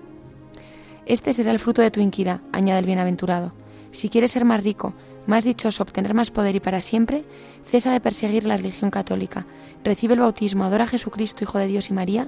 Este 1.06 1.34
será 1.34 1.52
el 1.52 1.60
fruto 1.60 1.82
de 1.82 1.92
tu 1.92 2.00
inquina, 2.00 2.42
añade 2.52 2.80
el 2.80 2.86
bienaventurado. 2.86 3.54
Si 3.92 4.10
quieres 4.10 4.32
ser 4.32 4.46
más 4.46 4.64
rico, 4.64 4.94
más 5.28 5.44
dichoso, 5.44 5.84
obtener 5.84 6.14
más 6.14 6.32
poder 6.32 6.56
y 6.56 6.60
para 6.60 6.82
siempre, 6.82 7.24
cesa 7.66 7.92
de 7.92 8.00
perseguir 8.00 8.46
la 8.46 8.58
religión 8.58 8.90
católica, 8.90 9.46
recibe 9.84 10.14
el 10.14 10.22
bautismo, 10.22 10.64
adora 10.64 10.86
a 10.86 10.88
Jesucristo, 10.88 11.44
Hijo 11.44 11.58
de 11.58 11.68
Dios 11.68 11.90
y 11.90 11.94
María, 11.94 12.28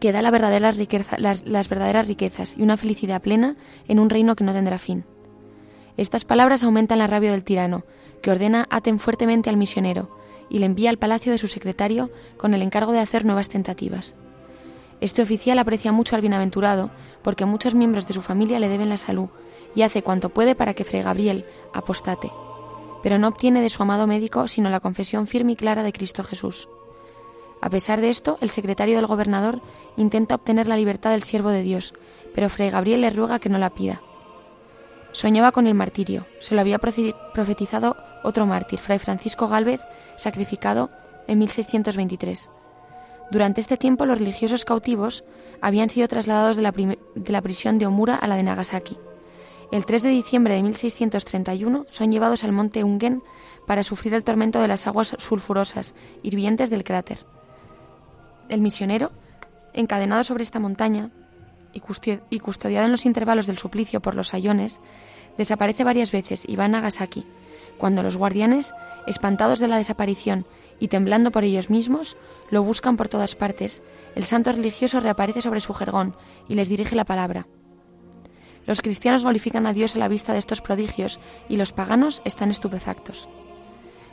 que 0.00 0.12
da 0.12 0.22
la 0.22 0.30
las, 0.30 1.46
las 1.46 1.68
verdaderas 1.68 2.06
riquezas 2.06 2.54
y 2.56 2.62
una 2.62 2.76
felicidad 2.76 3.20
plena 3.20 3.56
en 3.88 3.98
un 3.98 4.10
reino 4.10 4.36
que 4.36 4.44
no 4.44 4.52
tendrá 4.52 4.78
fin. 4.78 5.04
Estas 5.96 6.24
palabras 6.24 6.62
aumentan 6.62 6.98
la 6.98 7.08
rabia 7.08 7.32
del 7.32 7.42
tirano, 7.42 7.84
que 8.22 8.30
ordena 8.30 8.66
aten 8.70 9.00
fuertemente 9.00 9.50
al 9.50 9.56
misionero 9.56 10.17
y 10.50 10.58
le 10.58 10.66
envía 10.66 10.90
al 10.90 10.98
palacio 10.98 11.32
de 11.32 11.38
su 11.38 11.48
secretario 11.48 12.10
con 12.36 12.54
el 12.54 12.62
encargo 12.62 12.92
de 12.92 13.00
hacer 13.00 13.24
nuevas 13.24 13.48
tentativas. 13.48 14.14
Este 15.00 15.22
oficial 15.22 15.58
aprecia 15.58 15.92
mucho 15.92 16.16
al 16.16 16.22
bienaventurado 16.22 16.90
porque 17.22 17.44
muchos 17.44 17.74
miembros 17.74 18.06
de 18.06 18.14
su 18.14 18.22
familia 18.22 18.58
le 18.58 18.68
deben 18.68 18.88
la 18.88 18.96
salud 18.96 19.28
y 19.74 19.82
hace 19.82 20.02
cuanto 20.02 20.30
puede 20.30 20.54
para 20.54 20.74
que 20.74 20.84
Fray 20.84 21.02
Gabriel 21.02 21.44
apostate, 21.72 22.32
pero 23.02 23.18
no 23.18 23.28
obtiene 23.28 23.62
de 23.62 23.68
su 23.68 23.82
amado 23.82 24.06
médico 24.06 24.48
sino 24.48 24.70
la 24.70 24.80
confesión 24.80 25.26
firme 25.26 25.52
y 25.52 25.56
clara 25.56 25.82
de 25.82 25.92
Cristo 25.92 26.24
Jesús. 26.24 26.68
A 27.60 27.70
pesar 27.70 28.00
de 28.00 28.08
esto, 28.08 28.38
el 28.40 28.50
secretario 28.50 28.96
del 28.96 29.06
gobernador 29.06 29.60
intenta 29.96 30.36
obtener 30.36 30.68
la 30.68 30.76
libertad 30.76 31.10
del 31.10 31.24
siervo 31.24 31.50
de 31.50 31.62
Dios, 31.62 31.92
pero 32.34 32.48
Fray 32.48 32.70
Gabriel 32.70 33.00
le 33.00 33.10
ruega 33.10 33.40
que 33.40 33.48
no 33.48 33.58
la 33.58 33.70
pida. 33.70 34.00
Soñaba 35.12 35.52
con 35.52 35.66
el 35.66 35.74
martirio. 35.74 36.26
Se 36.40 36.54
lo 36.54 36.60
había 36.60 36.78
profetizado 36.78 37.96
otro 38.22 38.46
mártir, 38.46 38.78
Fray 38.78 38.98
Francisco 38.98 39.48
Gálvez, 39.48 39.80
sacrificado 40.16 40.90
en 41.26 41.38
1623. 41.38 42.50
Durante 43.30 43.60
este 43.60 43.76
tiempo 43.76 44.06
los 44.06 44.18
religiosos 44.18 44.64
cautivos 44.64 45.24
habían 45.60 45.90
sido 45.90 46.08
trasladados 46.08 46.56
de 46.56 46.62
la, 46.62 46.72
de 46.72 47.32
la, 47.32 47.42
prisión 47.42 47.78
de 47.78 47.86
Omura 47.86 48.14
a 48.14 48.26
la 48.26 48.36
de 48.36 48.42
Nagasaki. 48.42 48.96
El 49.70 49.84
3 49.84 50.02
de 50.02 50.08
diciembre 50.08 50.54
de 50.54 50.62
1631 50.62 51.86
son 51.90 52.10
llevados 52.10 52.42
al 52.44 52.52
monte 52.52 52.84
Ungen 52.84 53.22
para 53.66 53.82
sufrir 53.82 54.14
el 54.14 54.24
tormento 54.24 54.60
de 54.60 54.68
las 54.68 54.86
aguas 54.86 55.14
sulfurosas 55.18 55.94
hirvientes 56.22 56.70
del 56.70 56.84
cráter. 56.84 57.26
El 58.48 58.62
misionero, 58.62 59.12
encadenado 59.74 60.24
sobre 60.24 60.42
esta 60.42 60.58
montaña, 60.58 61.10
y 61.72 62.38
custodiado 62.40 62.86
en 62.86 62.90
los 62.90 63.06
intervalos 63.06 63.46
del 63.46 63.58
suplicio 63.58 64.00
por 64.00 64.14
los 64.14 64.28
sayones, 64.28 64.80
desaparece 65.36 65.84
varias 65.84 66.12
veces 66.12 66.44
y 66.46 66.56
va 66.56 66.64
a 66.64 66.68
Nagasaki, 66.68 67.26
cuando 67.78 68.02
los 68.02 68.16
guardianes, 68.16 68.74
espantados 69.06 69.60
de 69.60 69.68
la 69.68 69.76
desaparición 69.78 70.46
y 70.80 70.88
temblando 70.88 71.30
por 71.30 71.44
ellos 71.44 71.70
mismos, 71.70 72.16
lo 72.50 72.62
buscan 72.62 72.96
por 72.96 73.08
todas 73.08 73.36
partes, 73.36 73.82
el 74.14 74.24
santo 74.24 74.52
religioso 74.52 75.00
reaparece 75.00 75.42
sobre 75.42 75.60
su 75.60 75.72
jergón 75.74 76.16
y 76.48 76.54
les 76.54 76.68
dirige 76.68 76.96
la 76.96 77.04
palabra. 77.04 77.46
Los 78.66 78.82
cristianos 78.82 79.22
glorifican 79.22 79.66
a 79.66 79.72
Dios 79.72 79.96
a 79.96 79.98
la 79.98 80.08
vista 80.08 80.32
de 80.32 80.40
estos 80.40 80.60
prodigios 80.60 81.20
y 81.48 81.56
los 81.56 81.72
paganos 81.72 82.20
están 82.24 82.50
estupefactos. 82.50 83.28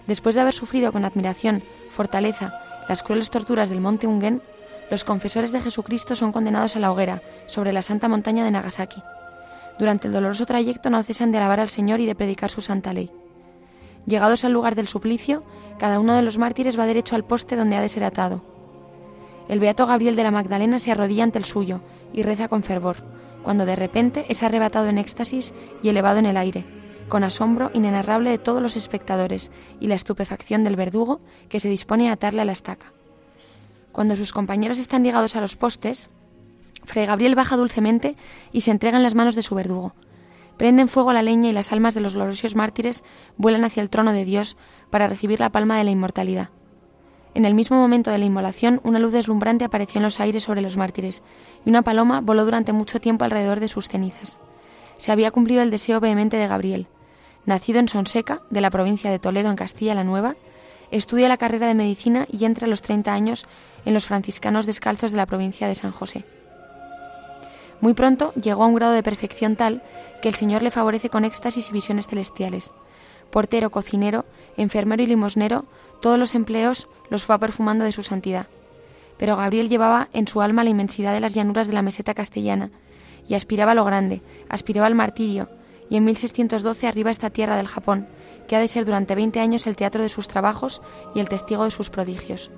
Después 0.07 0.35
de 0.35 0.41
haber 0.41 0.53
sufrido 0.53 0.91
con 0.91 1.03
admiración, 1.03 1.63
fortaleza, 1.89 2.53
las 2.87 3.03
crueles 3.03 3.31
torturas 3.31 3.69
del 3.69 3.81
monte 3.81 4.07
Ungen, 4.07 4.41
los 4.89 5.03
confesores 5.03 5.51
de 5.51 5.61
Jesucristo 5.61 6.15
son 6.15 6.31
condenados 6.31 6.75
a 6.75 6.79
la 6.79 6.91
hoguera 6.91 7.21
sobre 7.47 7.73
la 7.73 7.81
santa 7.81 8.07
montaña 8.07 8.43
de 8.43 8.51
Nagasaki. 8.51 9.01
Durante 9.79 10.07
el 10.07 10.13
doloroso 10.13 10.45
trayecto 10.45 10.89
no 10.89 11.01
cesan 11.03 11.31
de 11.31 11.37
alabar 11.37 11.59
al 11.59 11.69
Señor 11.69 11.99
y 11.99 12.05
de 12.05 12.15
predicar 12.15 12.49
su 12.49 12.61
santa 12.61 12.93
ley. 12.93 13.11
Llegados 14.05 14.45
al 14.45 14.53
lugar 14.53 14.75
del 14.75 14.87
suplicio, 14.87 15.43
cada 15.79 15.99
uno 15.99 16.13
de 16.13 16.21
los 16.21 16.37
mártires 16.37 16.79
va 16.79 16.85
derecho 16.85 17.15
al 17.15 17.25
poste 17.25 17.55
donde 17.55 17.75
ha 17.75 17.81
de 17.81 17.89
ser 17.89 18.03
atado. 18.03 18.43
El 19.49 19.59
beato 19.59 19.85
Gabriel 19.85 20.15
de 20.15 20.23
la 20.23 20.31
Magdalena 20.31 20.79
se 20.79 20.91
arrodilla 20.91 21.23
ante 21.23 21.39
el 21.39 21.45
suyo 21.45 21.81
y 22.13 22.23
reza 22.23 22.47
con 22.47 22.63
fervor, 22.63 22.97
cuando 23.43 23.65
de 23.65 23.75
repente 23.75 24.25
es 24.29 24.43
arrebatado 24.43 24.87
en 24.87 24.97
éxtasis 24.97 25.53
y 25.83 25.89
elevado 25.89 26.19
en 26.19 26.25
el 26.25 26.37
aire, 26.37 26.65
con 27.09 27.23
asombro 27.23 27.69
inenarrable 27.73 28.29
de 28.29 28.37
todos 28.37 28.61
los 28.61 28.75
espectadores 28.75 29.51
y 29.79 29.87
la 29.87 29.95
estupefacción 29.95 30.63
del 30.63 30.75
verdugo 30.75 31.19
que 31.49 31.59
se 31.59 31.69
dispone 31.69 32.09
a 32.09 32.13
atarle 32.13 32.41
a 32.41 32.45
la 32.45 32.53
estaca. 32.53 32.93
Cuando 33.95 34.17
sus 34.17 34.33
compañeros 34.33 34.77
están 34.77 35.03
ligados 35.03 35.37
a 35.37 35.41
los 35.41 35.55
postes, 35.55 36.09
Fray 36.83 37.05
Gabriel 37.05 37.33
baja 37.33 37.55
dulcemente 37.55 38.17
y 38.51 38.59
se 38.59 38.71
entrega 38.71 38.97
en 38.97 39.03
las 39.03 39.15
manos 39.15 39.35
de 39.35 39.41
su 39.41 39.55
verdugo. 39.55 39.93
Prenden 40.57 40.89
fuego 40.89 41.13
la 41.13 41.21
leña 41.21 41.47
y 41.47 41.53
las 41.53 41.71
almas 41.71 41.95
de 41.95 42.01
los 42.01 42.13
gloriosos 42.13 42.57
mártires 42.57 43.05
vuelan 43.37 43.63
hacia 43.63 43.81
el 43.81 43.89
trono 43.89 44.11
de 44.11 44.25
Dios 44.25 44.57
para 44.89 45.07
recibir 45.07 45.39
la 45.39 45.49
palma 45.49 45.77
de 45.77 45.85
la 45.85 45.91
inmortalidad. 45.91 46.49
En 47.35 47.45
el 47.45 47.55
mismo 47.55 47.77
momento 47.77 48.11
de 48.11 48.17
la 48.17 48.25
inmolación, 48.25 48.81
una 48.83 48.99
luz 48.99 49.13
deslumbrante 49.13 49.63
apareció 49.63 49.99
en 49.99 50.03
los 50.03 50.19
aires 50.19 50.43
sobre 50.43 50.59
los 50.59 50.75
mártires, 50.75 51.23
y 51.65 51.69
una 51.69 51.81
paloma 51.81 52.19
voló 52.19 52.43
durante 52.43 52.73
mucho 52.73 52.99
tiempo 52.99 53.23
alrededor 53.23 53.61
de 53.61 53.69
sus 53.69 53.87
cenizas. 53.87 54.41
Se 54.97 55.13
había 55.13 55.31
cumplido 55.31 55.61
el 55.61 55.71
deseo 55.71 56.01
vehemente 56.01 56.35
de 56.35 56.49
Gabriel. 56.49 56.87
Nacido 57.45 57.79
en 57.79 57.87
Sonseca, 57.87 58.41
de 58.49 58.59
la 58.59 58.71
provincia 58.71 59.09
de 59.09 59.19
Toledo, 59.19 59.49
en 59.49 59.55
Castilla 59.55 59.95
la 59.95 60.03
Nueva, 60.03 60.35
estudia 60.91 61.29
la 61.29 61.37
carrera 61.37 61.67
de 61.67 61.75
medicina 61.75 62.27
y 62.31 62.45
entra 62.45 62.67
a 62.67 62.69
los 62.69 62.81
30 62.81 63.13
años 63.13 63.45
en 63.85 63.93
los 63.93 64.05
franciscanos 64.05 64.65
descalzos 64.65 65.11
de 65.11 65.17
la 65.17 65.25
provincia 65.25 65.67
de 65.67 65.75
San 65.75 65.91
José. 65.91 66.25
Muy 67.81 67.93
pronto 67.93 68.33
llegó 68.33 68.63
a 68.63 68.67
un 68.67 68.75
grado 68.75 68.93
de 68.93 69.03
perfección 69.03 69.55
tal 69.55 69.83
que 70.21 70.29
el 70.29 70.35
Señor 70.35 70.61
le 70.61 70.71
favorece 70.71 71.09
con 71.09 71.25
éxtasis 71.25 71.69
y 71.69 71.73
visiones 71.73 72.07
celestiales. 72.07 72.73
Portero, 73.31 73.69
cocinero, 73.69 74.25
enfermero 74.57 75.03
y 75.03 75.07
limosnero, 75.07 75.65
todos 76.01 76.17
los 76.17 76.35
empleos 76.35 76.87
los 77.09 77.23
fue 77.23 77.37
perfumando 77.39 77.83
de 77.83 77.91
su 77.91 78.01
santidad. 78.01 78.47
Pero 79.17 79.35
Gabriel 79.35 79.69
llevaba 79.69 80.09
en 80.13 80.27
su 80.27 80.41
alma 80.41 80.63
la 80.63 80.69
inmensidad 80.69 81.13
de 81.13 81.19
las 81.19 81.33
llanuras 81.33 81.67
de 81.67 81.73
la 81.73 81.81
meseta 81.81 82.13
castellana 82.13 82.71
y 83.27 83.33
aspiraba 83.33 83.71
a 83.71 83.75
lo 83.75 83.85
grande, 83.85 84.21
aspiraba 84.49 84.87
al 84.87 84.95
martirio 84.95 85.49
y 85.89 85.97
en 85.97 86.05
1612 86.05 86.87
arriba 86.87 87.11
esta 87.11 87.29
tierra 87.29 87.57
del 87.57 87.67
Japón, 87.67 88.07
que 88.47 88.55
ha 88.55 88.59
de 88.59 88.67
ser 88.67 88.85
durante 88.85 89.15
20 89.15 89.39
años 89.39 89.67
el 89.67 89.75
teatro 89.75 90.01
de 90.01 90.09
sus 90.09 90.27
trabajos 90.27 90.81
y 91.13 91.19
el 91.19 91.29
testigo 91.29 91.63
de 91.63 91.71
sus 91.71 91.89
prodigios. 91.89 92.51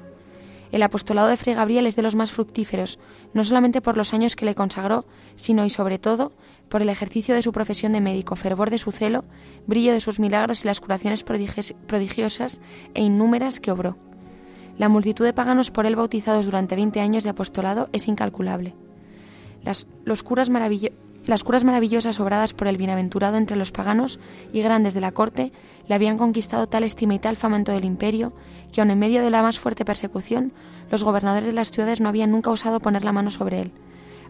El 0.72 0.84
apostolado 0.84 1.30
de 1.30 1.38
Fray 1.38 1.56
Gabriel 1.56 1.88
es 1.88 1.96
de 1.96 2.02
los 2.02 2.16
más 2.16 2.32
fructíferos, 2.32 3.00
no 3.34 3.44
solamente 3.44 3.82
por 3.82 3.96
los 3.96 4.14
años 4.14 4.36
que 4.36 4.46
le 4.46 4.56
consagró, 4.56 5.06
sino 5.36 5.66
y 5.66 5.70
sobre 5.70 5.98
todo 5.98 6.34
por 6.68 6.82
el 6.82 6.90
ejercicio 6.90 7.36
de 7.36 7.42
su 7.42 7.54
profesión 7.54 7.94
de 7.94 8.02
médico, 8.02 8.36
fervor 8.36 8.70
de 8.70 8.78
su 8.78 8.92
celo, 8.92 9.24
brillo 9.66 9.94
de 9.94 10.02
sus 10.02 10.20
milagros 10.20 10.64
y 10.64 10.68
las 10.68 10.82
curaciones 10.82 11.24
prodigiosas 11.24 12.62
e 12.94 13.02
innúmeras 13.02 13.62
que 13.62 13.72
obró. 13.72 13.98
La 14.78 14.90
multitud 14.90 15.26
de 15.26 15.34
paganos 15.34 15.72
por 15.72 15.86
él 15.86 15.96
bautizados 15.96 16.46
durante 16.46 16.76
20 16.76 17.00
años 17.00 17.24
de 17.24 17.30
apostolado 17.30 17.90
es 17.94 18.08
incalculable. 18.08 18.76
Las, 19.64 19.88
los 20.04 20.22
curas 20.22 20.50
las 21.28 21.44
curas 21.44 21.64
maravillosas 21.64 22.20
obradas 22.20 22.54
por 22.54 22.68
el 22.68 22.78
bienaventurado 22.78 23.38
entre 23.38 23.58
los 23.58 23.72
paganos 23.72 24.20
y 24.54 24.62
grandes 24.62 24.94
de 24.94 25.02
la 25.02 25.12
corte 25.12 25.52
le 25.88 25.96
habían 25.96 26.18
conquistado 26.18 26.68
tal 26.68 26.84
estima 26.84 27.14
y 27.16 27.20
tal 27.20 27.36
fama 27.36 27.58
en 27.58 27.66
todo 27.66 27.78
el 27.78 27.86
imperio 27.86 28.34
que 28.72 28.82
aun 28.82 28.92
en 28.92 29.00
medio 29.00 29.22
de 29.22 29.30
la 29.30 29.42
más 29.42 29.60
fuerte 29.60 29.86
persecución, 29.86 30.54
los 30.90 31.04
gobernadores 31.04 31.48
de 31.48 31.54
las 31.54 31.72
ciudades 31.72 32.00
no 32.00 32.10
habían 32.10 32.32
nunca 32.32 32.50
osado 32.50 32.80
poner 32.80 33.04
la 33.04 33.12
mano 33.12 33.30
sobre 33.30 33.62
él. 33.62 33.72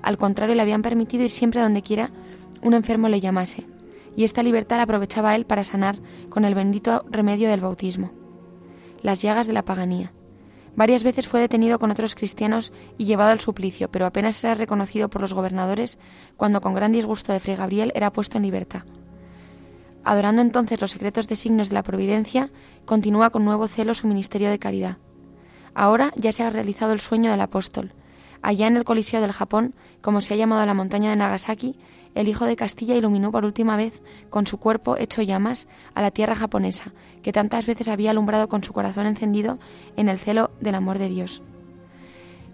Al 0.02 0.18
contrario, 0.18 0.56
le 0.56 0.62
habían 0.62 0.82
permitido 0.82 1.24
ir 1.24 1.32
siempre 1.32 1.62
donde 1.62 1.82
quiera 1.82 2.12
un 2.62 2.74
enfermo 2.74 3.08
le 3.08 3.20
llamase, 3.20 3.66
y 4.16 4.24
esta 4.24 4.44
libertad 4.44 4.78
la 4.78 4.84
aprovechaba 4.84 5.36
él 5.36 5.46
para 5.46 5.64
sanar 5.64 5.98
con 6.30 6.46
el 6.46 6.56
bendito 6.56 7.06
remedio 7.10 7.50
del 7.50 7.62
bautismo. 7.62 8.12
Las 9.02 9.22
llagas 9.22 9.46
de 9.46 9.54
la 9.54 9.66
paganía. 9.66 10.12
Varias 10.78 11.02
veces 11.02 11.28
fue 11.28 11.40
detenido 11.40 11.80
con 11.80 11.90
otros 11.90 12.14
cristianos 12.14 12.72
y 13.00 13.06
llevado 13.06 13.32
al 13.32 13.40
suplicio, 13.40 13.90
pero 13.90 14.06
apenas 14.06 14.44
era 14.44 14.54
reconocido 14.54 15.10
por 15.10 15.22
los 15.22 15.34
gobernadores 15.34 15.98
cuando 16.38 16.62
con 16.62 16.76
gran 16.76 16.92
disgusto 16.92 17.34
de 17.34 17.40
Fray 17.40 17.56
Gabriel 17.56 17.92
era 17.96 18.14
puesto 18.14 18.38
en 18.38 18.44
libertad. 18.44 18.84
Adorando 20.04 20.44
entonces 20.44 20.80
los 20.80 20.92
secretos 20.92 21.28
designios 21.28 21.70
de 21.70 21.74
la 21.74 21.82
providencia, 21.82 22.52
continúa 22.86 23.32
con 23.32 23.44
nuevo 23.44 23.68
celo 23.68 23.96
su 23.96 24.06
ministerio 24.06 24.52
de 24.52 24.60
caridad. 24.60 24.98
Ahora 25.74 26.14
ya 26.16 26.32
se 26.32 26.44
ha 26.44 26.52
realizado 26.52 26.94
el 26.94 27.00
sueño 27.00 27.32
del 27.32 27.42
apóstol. 27.42 27.94
Allá 28.44 28.68
en 28.68 28.78
el 28.78 28.84
Coliseo 28.84 29.20
del 29.20 29.32
Japón, 29.32 29.74
como 30.02 30.22
se 30.22 30.36
ha 30.36 30.38
llamado 30.38 30.64
la 30.68 30.76
montaña 30.76 31.10
de 31.10 31.16
Nagasaki, 31.16 31.76
el 32.18 32.28
hijo 32.28 32.46
de 32.46 32.56
Castilla 32.56 32.96
iluminó 32.96 33.32
por 33.32 33.46
última 33.46 33.78
vez 33.78 34.02
con 34.30 34.48
su 34.48 34.58
cuerpo 34.58 34.98
hecho 34.98 35.22
llamas 35.22 35.68
a 35.94 36.02
la 36.02 36.12
tierra 36.12 36.36
japonesa, 36.36 36.94
que 37.22 37.32
tantas 37.32 37.68
veces 37.68 37.88
había 37.88 38.12
alumbrado 38.12 38.50
con 38.50 38.64
su 38.64 38.74
corazón 38.74 39.06
encendido 39.06 39.60
en 39.96 40.10
el 40.10 40.18
celo 40.18 40.50
del 40.60 40.76
amor 40.76 40.98
de 40.98 41.10
Dios. 41.10 41.44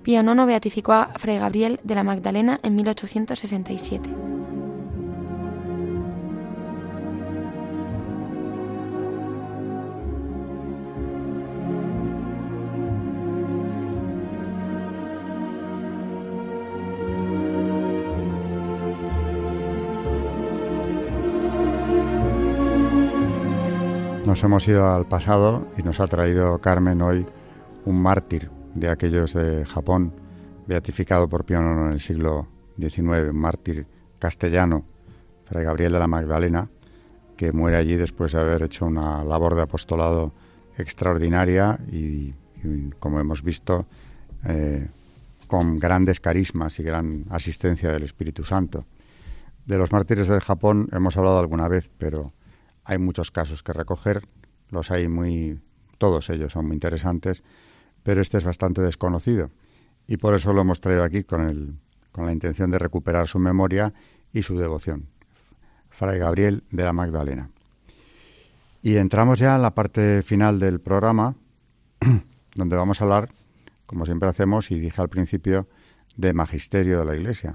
Pío 0.03 0.21
IX 0.21 0.45
beatificó 0.45 0.91
a 0.91 1.13
Fray 1.17 1.39
Gabriel 1.39 1.79
de 1.83 1.95
la 1.95 2.03
Magdalena 2.03 2.59
en 2.61 2.75
1867. 2.75 4.09
Nos 24.33 24.43
hemos 24.43 24.67
ido 24.67 24.89
al 24.89 25.05
pasado 25.05 25.67
y 25.77 25.83
nos 25.83 25.99
ha 25.99 26.07
traído 26.07 26.57
Carmen 26.57 27.03
hoy 27.03 27.23
un 27.85 28.01
mártir 28.01 28.49
de 28.73 28.89
aquellos 28.89 29.33
de 29.33 29.63
Japón, 29.63 30.11
beatificado 30.65 31.29
por 31.29 31.45
Pío 31.45 31.59
IX 31.59 31.81
en 31.81 31.91
el 31.91 31.99
siglo 31.99 32.47
XIX, 32.79 33.29
un 33.29 33.37
mártir 33.37 33.85
castellano, 34.17 34.85
Fray 35.45 35.63
Gabriel 35.63 35.93
de 35.93 35.99
la 35.99 36.07
Magdalena, 36.07 36.67
que 37.37 37.51
muere 37.51 37.77
allí 37.77 37.95
después 37.95 38.31
de 38.31 38.39
haber 38.39 38.63
hecho 38.63 38.87
una 38.87 39.23
labor 39.23 39.53
de 39.53 39.61
apostolado 39.61 40.33
extraordinaria 40.79 41.77
y, 41.91 42.33
como 42.97 43.19
hemos 43.19 43.43
visto, 43.43 43.85
eh, 44.45 44.87
con 45.45 45.77
grandes 45.77 46.19
carismas 46.19 46.79
y 46.79 46.83
gran 46.83 47.25
asistencia 47.29 47.91
del 47.91 48.01
Espíritu 48.01 48.43
Santo. 48.43 48.83
De 49.67 49.77
los 49.77 49.91
mártires 49.91 50.27
del 50.27 50.41
Japón 50.41 50.89
hemos 50.91 51.17
hablado 51.17 51.37
alguna 51.37 51.67
vez, 51.67 51.91
pero 51.99 52.33
hay 52.85 52.97
muchos 52.97 53.31
casos 53.31 53.63
que 53.63 53.73
recoger, 53.73 54.27
los 54.69 54.91
hay 54.91 55.07
muy, 55.07 55.59
todos 55.97 56.29
ellos 56.29 56.53
son 56.53 56.67
muy 56.67 56.75
interesantes, 56.75 57.43
pero 58.03 58.21
este 58.21 58.37
es 58.37 58.45
bastante 58.45 58.81
desconocido 58.81 59.49
y 60.07 60.17
por 60.17 60.33
eso 60.35 60.53
lo 60.53 60.61
hemos 60.61 60.81
traído 60.81 61.03
aquí 61.03 61.23
con, 61.23 61.47
el, 61.47 61.75
con 62.11 62.25
la 62.25 62.31
intención 62.31 62.71
de 62.71 62.79
recuperar 62.79 63.27
su 63.27 63.39
memoria 63.39 63.93
y 64.33 64.41
su 64.43 64.57
devoción. 64.57 65.07
Fray 65.89 66.19
Gabriel 66.19 66.63
de 66.71 66.83
la 66.83 66.93
Magdalena. 66.93 67.49
Y 68.81 68.97
entramos 68.97 69.39
ya 69.39 69.55
en 69.55 69.61
la 69.61 69.73
parte 69.73 70.21
final 70.23 70.59
del 70.59 70.81
programa, 70.81 71.35
donde 72.55 72.75
vamos 72.75 72.99
a 72.99 73.05
hablar, 73.05 73.29
como 73.85 74.05
siempre 74.05 74.27
hacemos, 74.27 74.71
y 74.71 74.79
dije 74.79 74.99
al 74.99 75.09
principio, 75.09 75.67
de 76.17 76.33
magisterio 76.33 76.99
de 76.99 77.05
la 77.05 77.15
Iglesia. 77.15 77.53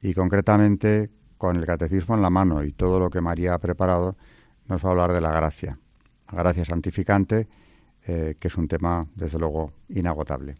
Y 0.00 0.14
concretamente, 0.14 1.10
con 1.36 1.56
el 1.56 1.66
catecismo 1.66 2.14
en 2.14 2.22
la 2.22 2.30
mano 2.30 2.62
y 2.62 2.72
todo 2.72 3.00
lo 3.00 3.10
que 3.10 3.20
María 3.20 3.54
ha 3.54 3.58
preparado, 3.58 4.16
nos 4.68 4.84
va 4.84 4.88
a 4.88 4.92
hablar 4.92 5.12
de 5.12 5.20
la 5.20 5.32
gracia, 5.32 5.78
la 6.32 6.38
gracia 6.38 6.64
santificante, 6.64 7.48
eh, 8.06 8.34
que 8.38 8.48
es 8.48 8.56
un 8.56 8.68
tema, 8.68 9.06
desde 9.14 9.38
luego, 9.38 9.72
inagotable. 9.88 10.56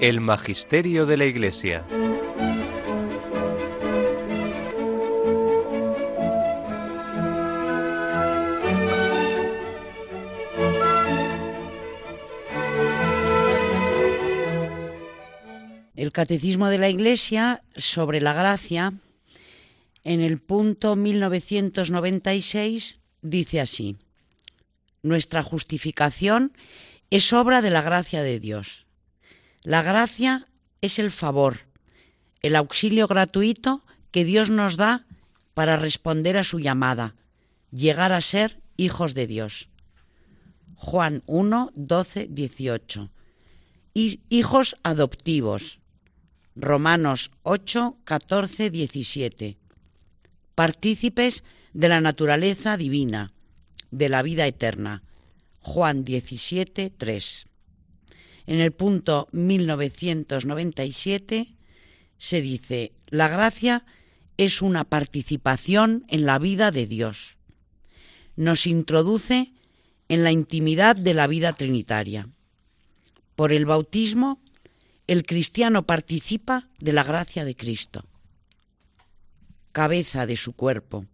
El 0.00 0.20
Magisterio 0.20 1.06
de 1.06 1.16
la 1.16 1.24
Iglesia. 1.24 1.84
El 16.08 16.12
Catecismo 16.12 16.70
de 16.70 16.78
la 16.78 16.88
Iglesia 16.88 17.62
sobre 17.76 18.22
la 18.22 18.32
gracia, 18.32 18.94
en 20.04 20.22
el 20.22 20.40
punto 20.40 20.96
1996, 20.96 22.98
dice 23.20 23.60
así, 23.60 23.98
Nuestra 25.02 25.42
justificación 25.42 26.54
es 27.10 27.34
obra 27.34 27.60
de 27.60 27.68
la 27.68 27.82
gracia 27.82 28.22
de 28.22 28.40
Dios. 28.40 28.86
La 29.62 29.82
gracia 29.82 30.48
es 30.80 30.98
el 30.98 31.10
favor, 31.10 31.66
el 32.40 32.56
auxilio 32.56 33.06
gratuito 33.06 33.84
que 34.10 34.24
Dios 34.24 34.48
nos 34.48 34.78
da 34.78 35.04
para 35.52 35.76
responder 35.76 36.38
a 36.38 36.44
su 36.44 36.58
llamada, 36.58 37.16
llegar 37.70 38.12
a 38.12 38.22
ser 38.22 38.62
hijos 38.78 39.12
de 39.12 39.26
Dios. 39.26 39.68
Juan 40.74 41.22
1, 41.26 41.72
12, 41.74 42.28
18. 42.30 43.10
Y 43.92 44.22
hijos 44.30 44.74
adoptivos, 44.82 45.80
Romanos 46.60 47.30
8, 47.44 47.98
14, 48.02 48.70
17. 48.70 49.56
Partícipes 50.56 51.44
de 51.72 51.88
la 51.88 52.00
naturaleza 52.00 52.76
divina, 52.76 53.32
de 53.92 54.08
la 54.08 54.22
vida 54.22 54.44
eterna. 54.44 55.04
Juan 55.60 56.02
17, 56.02 56.90
3. 56.90 57.46
En 58.46 58.58
el 58.58 58.72
punto 58.72 59.28
1997 59.30 61.54
se 62.16 62.42
dice, 62.42 62.90
la 63.06 63.28
gracia 63.28 63.84
es 64.36 64.60
una 64.60 64.82
participación 64.82 66.04
en 66.08 66.26
la 66.26 66.40
vida 66.40 66.72
de 66.72 66.88
Dios. 66.88 67.36
Nos 68.34 68.66
introduce 68.66 69.52
en 70.08 70.24
la 70.24 70.32
intimidad 70.32 70.96
de 70.96 71.14
la 71.14 71.28
vida 71.28 71.52
trinitaria. 71.52 72.28
Por 73.36 73.52
el 73.52 73.64
bautismo 73.64 74.40
el 75.08 75.24
cristiano 75.24 75.82
participa 75.84 76.68
de 76.78 76.92
la 76.92 77.02
gracia 77.02 77.44
de 77.46 77.56
Cristo, 77.56 78.04
cabeza 79.72 80.26
de 80.26 80.36
su 80.36 80.52
cuerpo. 80.52 81.06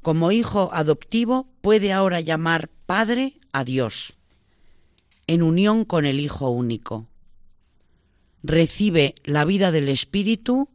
Como 0.00 0.32
hijo 0.32 0.70
adoptivo 0.72 1.46
puede 1.60 1.92
ahora 1.92 2.22
llamar 2.22 2.70
Padre 2.86 3.34
a 3.52 3.62
Dios, 3.62 4.14
en 5.26 5.42
unión 5.42 5.84
con 5.84 6.06
el 6.06 6.18
Hijo 6.18 6.48
único. 6.48 7.06
Recibe 8.42 9.14
la 9.22 9.44
vida 9.44 9.70
del 9.70 9.90
Espíritu 9.90 10.70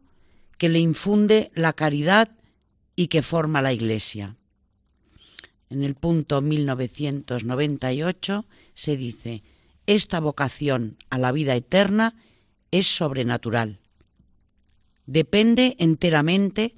que 0.59 0.69
le 0.69 0.77
infunde 0.79 1.49
la 1.55 1.73
caridad 1.73 2.29
y 2.95 3.07
que 3.07 3.23
forma 3.23 3.63
la 3.63 3.73
Iglesia. 3.73 4.35
En 5.69 5.83
el 5.83 5.95
punto 5.95 6.41
1998 6.41 8.45
se 8.75 8.97
dice, 8.97 9.41
esta 9.89 10.19
vocación 10.19 10.97
a 11.09 11.17
la 11.17 11.31
vida 11.31 11.55
eterna 11.55 12.15
es 12.69 12.85
sobrenatural. 12.85 13.79
Depende 15.07 15.75
enteramente 15.79 16.75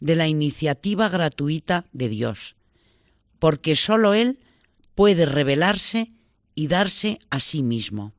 de 0.00 0.16
la 0.16 0.26
iniciativa 0.26 1.10
gratuita 1.10 1.84
de 1.92 2.08
Dios, 2.08 2.56
porque 3.38 3.76
sólo 3.76 4.14
Él 4.14 4.38
puede 4.94 5.26
revelarse 5.26 6.12
y 6.54 6.68
darse 6.68 7.18
a 7.28 7.40
sí 7.40 7.62
mismo. 7.62 8.14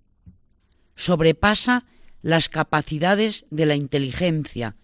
sobrepasa 0.95 1.86
las 2.22 2.47
capacidades 2.47 3.47
de 3.49 3.65
la 3.65 3.76
inteligencia 3.76 4.76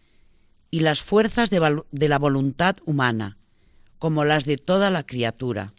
y 0.71 0.79
las 0.79 1.03
fuerzas 1.03 1.51
de, 1.51 1.83
de 1.91 2.09
la 2.09 2.17
voluntad 2.17 2.77
humana, 2.85 3.37
como 3.99 4.25
las 4.25 4.45
de 4.45 4.57
toda 4.57 4.89
la 4.89 5.05
criatura. 5.05 5.75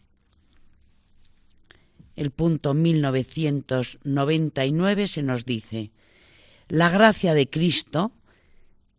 El 2.18 2.30
punto 2.32 2.74
1999 2.74 5.06
se 5.06 5.22
nos 5.22 5.44
dice, 5.44 5.92
la 6.66 6.90
gracia 6.90 7.32
de 7.32 7.48
Cristo 7.48 8.10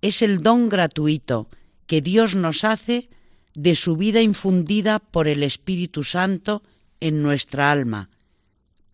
es 0.01 0.22
el 0.22 0.41
don 0.41 0.70
gratuito 0.70 1.49
que 1.86 1.99
Dios 1.99 2.36
nos 2.36 2.63
hace 2.63 3.09
de 3.53 3.76
su 3.76 3.97
vida 3.97 4.22
infundida 4.22 4.99
por 4.99 5.28
el 5.28 5.43
Espíritu 5.43 6.05
Santo 6.05 6.63
en 7.01 7.22
nuestra 7.22 7.74
alma, 7.74 8.09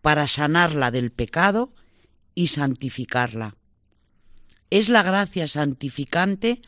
para 0.02 0.26
sanarla 0.26 0.90
del 0.90 1.12
pecado 1.12 1.72
y 2.34 2.48
santificarla. 2.48 3.54
Es 4.70 4.88
la 4.88 5.04
gracia 5.04 5.46
santificante 5.46 6.60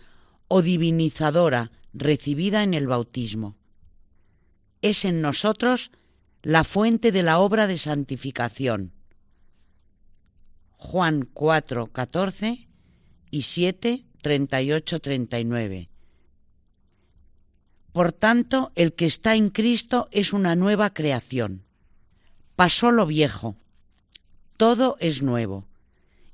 o 0.46 0.62
divinizadora 0.62 1.72
recibida 1.92 2.62
en 2.62 2.74
el 2.74 2.86
bautismo. 2.86 3.56
Es 4.80 5.04
en 5.04 5.20
nosotros 5.20 5.90
la 6.42 6.64
fuente 6.64 7.12
de 7.12 7.22
la 7.22 7.38
obra 7.38 7.66
de 7.66 7.78
santificación. 7.78 8.92
Juan 10.76 11.28
4, 11.32 11.88
14 11.88 12.68
y 13.30 13.42
7, 13.42 14.04
38, 14.22 15.00
39. 15.00 15.90
Por 17.92 18.12
tanto, 18.12 18.70
el 18.76 18.92
que 18.92 19.06
está 19.06 19.34
en 19.34 19.50
Cristo 19.50 20.08
es 20.12 20.32
una 20.32 20.54
nueva 20.54 20.94
creación. 20.94 21.64
Pasó 22.54 22.92
lo 22.92 23.06
viejo, 23.06 23.56
todo 24.56 24.96
es 25.00 25.22
nuevo, 25.22 25.66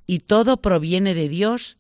y 0.06 0.20
todo 0.20 0.58
proviene 0.58 1.14
de 1.14 1.28
Dios 1.28 1.78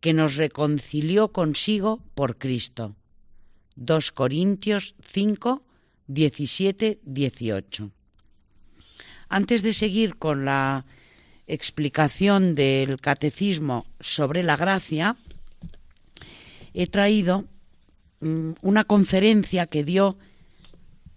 que 0.00 0.14
nos 0.14 0.36
reconcilió 0.36 1.32
consigo 1.32 2.02
por 2.14 2.38
Cristo. 2.38 2.96
2 3.76 4.12
Corintios 4.12 4.94
5, 5.02 5.60
17, 6.08 7.00
18. 7.04 7.90
Antes 9.28 9.62
de 9.62 9.72
seguir 9.72 10.16
con 10.16 10.44
la 10.44 10.84
explicación 11.46 12.54
del 12.54 13.00
catecismo 13.00 13.86
sobre 14.00 14.42
la 14.42 14.56
gracia, 14.56 15.16
he 16.74 16.86
traído 16.86 17.44
mm, 18.20 18.52
una 18.62 18.84
conferencia 18.84 19.66
que 19.66 19.84
dio 19.84 20.18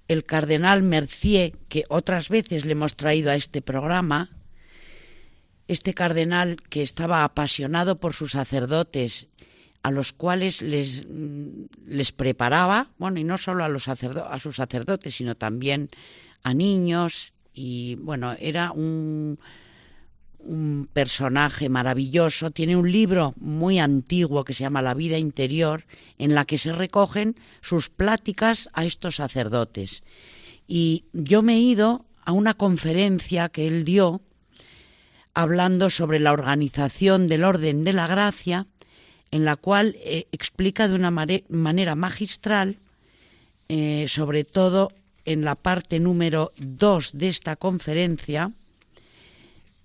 el 0.07 0.25
cardenal 0.25 0.83
Mercier, 0.83 1.53
que 1.69 1.85
otras 1.87 2.27
veces 2.27 2.65
le 2.65 2.73
hemos 2.73 2.95
traído 2.97 3.31
a 3.31 3.35
este 3.35 3.61
programa, 3.61 4.29
este 5.69 5.93
cardenal 5.93 6.57
que 6.69 6.81
estaba 6.81 7.23
apasionado 7.23 7.99
por 7.99 8.13
sus 8.13 8.33
sacerdotes, 8.33 9.27
a 9.83 9.91
los 9.91 10.13
cuales 10.13 10.61
les, 10.61 11.05
mm, 11.07 11.65
les 11.87 12.11
preparaba, 12.11 12.91
bueno, 12.97 13.19
y 13.19 13.23
no 13.23 13.37
solo 13.37 13.63
a, 13.63 13.69
los 13.69 13.87
a 13.87 14.39
sus 14.39 14.55
sacerdotes, 14.55 15.15
sino 15.15 15.35
también 15.35 15.89
a 16.43 16.53
niños, 16.53 17.33
y 17.53 17.95
bueno, 17.95 18.35
era 18.39 18.71
un, 18.71 19.39
un 20.43 20.89
personaje 20.91 21.69
maravilloso, 21.69 22.51
tiene 22.51 22.75
un 22.75 22.91
libro 22.91 23.33
muy 23.37 23.79
antiguo 23.79 24.43
que 24.43 24.53
se 24.53 24.63
llama 24.63 24.81
La 24.81 24.93
vida 24.93 25.17
interior, 25.17 25.85
en 26.17 26.35
la 26.35 26.45
que 26.45 26.57
se 26.57 26.73
recogen 26.73 27.35
sus 27.61 27.89
pláticas 27.89 28.69
a 28.73 28.85
estos 28.85 29.15
sacerdotes. 29.15 30.03
Y 30.67 31.05
yo 31.13 31.41
me 31.41 31.55
he 31.55 31.59
ido 31.59 32.05
a 32.23 32.31
una 32.31 32.53
conferencia 32.53 33.49
que 33.49 33.67
él 33.67 33.83
dio 33.83 34.21
hablando 35.33 35.89
sobre 35.89 36.19
la 36.19 36.33
organización 36.33 37.27
del 37.27 37.43
orden 37.43 37.83
de 37.83 37.93
la 37.93 38.07
gracia, 38.07 38.67
en 39.31 39.45
la 39.45 39.55
cual 39.55 39.95
eh, 39.99 40.27
explica 40.31 40.87
de 40.87 40.95
una 40.95 41.11
manera 41.11 41.95
magistral, 41.95 42.77
eh, 43.69 44.05
sobre 44.07 44.43
todo 44.43 44.89
en 45.23 45.45
la 45.45 45.55
parte 45.55 45.99
número 45.99 46.51
dos 46.57 47.11
de 47.13 47.29
esta 47.29 47.55
conferencia, 47.55 48.51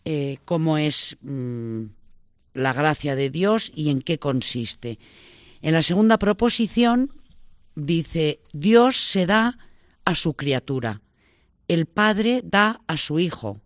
eh, 0.04 0.38
cómo 0.44 0.78
es 0.78 1.16
mm, 1.22 1.84
la 2.54 2.72
gracia 2.72 3.14
de 3.14 3.30
Dios 3.30 3.70
y 3.74 3.90
en 3.90 4.02
qué 4.02 4.18
consiste. 4.18 4.98
En 5.62 5.72
la 5.72 5.82
segunda 5.82 6.18
proposición 6.18 7.12
dice, 7.76 8.40
Dios 8.52 8.96
se 8.96 9.26
da 9.26 9.58
a 10.04 10.14
su 10.14 10.34
criatura, 10.34 11.02
el 11.68 11.86
Padre 11.86 12.42
da 12.44 12.80
a 12.86 12.96
su 12.96 13.18
Hijo, 13.18 13.60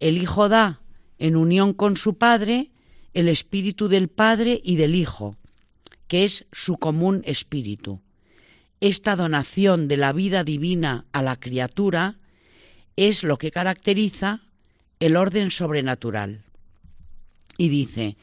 el 0.00 0.18
Hijo 0.18 0.48
da 0.48 0.80
en 1.18 1.36
unión 1.36 1.72
con 1.72 1.96
su 1.96 2.16
Padre 2.16 2.70
el 3.14 3.28
Espíritu 3.28 3.88
del 3.88 4.08
Padre 4.08 4.60
y 4.62 4.76
del 4.76 4.94
Hijo, 4.94 5.36
que 6.06 6.24
es 6.24 6.46
su 6.52 6.76
común 6.76 7.22
espíritu. 7.26 8.00
Esta 8.80 9.16
donación 9.16 9.88
de 9.88 9.96
la 9.96 10.12
vida 10.12 10.44
divina 10.44 11.04
a 11.12 11.22
la 11.22 11.36
criatura 11.36 12.16
es 12.96 13.24
lo 13.24 13.38
que 13.38 13.50
caracteriza 13.50 14.42
el 15.00 15.16
orden 15.16 15.50
sobrenatural. 15.50 16.44
Y 17.56 17.68
dice, 17.68 18.16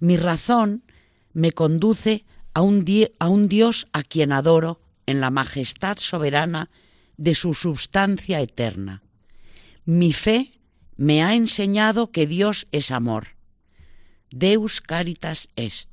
mi 0.00 0.16
razón 0.16 0.84
me 1.32 1.52
conduce 1.52 2.24
a 2.54 2.60
un, 2.60 2.84
Dios 2.84 3.88
a 3.92 4.02
quien 4.02 4.32
adoro 4.32 4.80
en 5.06 5.20
la 5.20 5.30
majestad 5.30 5.96
soberana 5.98 6.70
de 7.16 7.34
su 7.34 7.54
substancia 7.54 8.40
eterna. 8.40 9.02
Mi 9.84 10.12
fe 10.12 10.52
me 10.96 11.22
ha 11.22 11.34
enseñado 11.34 12.10
que 12.10 12.26
Dios 12.26 12.66
es 12.72 12.90
amor. 12.90 13.28
Deus 14.32 14.80
caritas 14.80 15.48
est. 15.56 15.90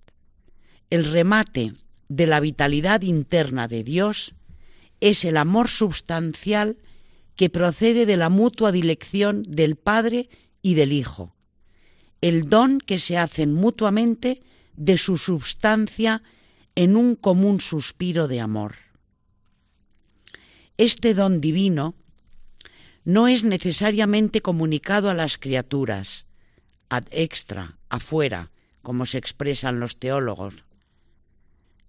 El 0.90 1.04
remate 1.06 1.74
de 2.08 2.26
la 2.26 2.40
vitalidad 2.40 3.02
interna 3.02 3.68
de 3.68 3.84
Dios 3.84 4.34
es 5.02 5.26
el 5.26 5.38
amor 5.38 5.68
substancial 5.68 6.78
que 7.36 7.50
procede 7.50 8.06
de 8.06 8.18
la 8.18 8.30
mutua 8.30 8.72
dilección 8.72 9.44
del 9.44 9.76
Padre 9.76 10.30
y 10.62 10.74
del 10.76 10.94
Hijo, 10.94 11.36
el 12.22 12.50
don 12.50 12.80
que 12.80 12.98
se 12.98 13.18
hacen 13.18 13.54
mutuamente 13.54 14.42
de 14.76 14.98
su 14.98 15.18
substancia 15.18 16.24
en 16.76 16.96
un 16.96 17.16
común 17.16 17.60
suspiro 17.60 18.28
de 18.28 18.40
amor. 18.40 18.76
Este 20.78 21.14
don 21.14 21.42
divino 21.42 21.94
no 23.04 23.28
es 23.28 23.44
necesariamente 23.44 24.42
comunicado 24.42 25.10
a 25.10 25.14
las 25.14 25.38
criaturas, 25.38 26.26
ad 26.90 27.04
extra, 27.12 27.79
afuera, 27.90 28.52
como 28.82 29.06
se 29.06 29.18
expresan 29.18 29.80
los 29.80 29.98
teólogos. 29.98 30.64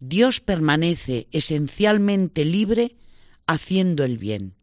Dios 0.00 0.40
permanece 0.40 1.28
esencialmente 1.30 2.44
libre 2.44 2.96
haciendo 3.46 4.04
el 4.04 4.18
bien. 4.18 4.54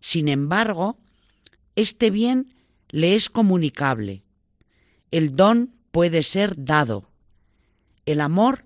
Sin 0.00 0.28
embargo, 0.28 0.98
este 1.76 2.10
bien 2.10 2.54
le 2.88 3.14
es 3.14 3.28
comunicable. 3.28 4.22
El 5.10 5.36
don 5.36 5.74
puede 5.90 6.22
ser 6.22 6.54
dado. 6.64 7.10
El 8.06 8.20
amor 8.20 8.64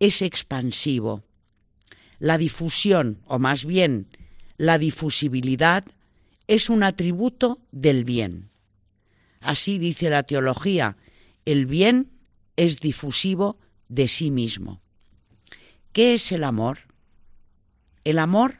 es 0.00 0.22
expansivo. 0.22 1.24
La 2.18 2.38
difusión, 2.38 3.20
o 3.26 3.38
más 3.38 3.64
bien 3.64 4.08
la 4.56 4.78
difusibilidad, 4.78 5.84
es 6.46 6.68
un 6.68 6.82
atributo 6.82 7.58
del 7.70 8.04
bien. 8.04 8.50
Así 9.40 9.78
dice 9.78 10.10
la 10.10 10.22
teología, 10.22 10.96
el 11.44 11.66
bien 11.66 12.10
es 12.56 12.80
difusivo 12.80 13.58
de 13.88 14.08
sí 14.08 14.30
mismo. 14.30 14.80
¿Qué 15.92 16.14
es 16.14 16.32
el 16.32 16.44
amor? 16.44 16.80
El 18.04 18.18
amor 18.18 18.58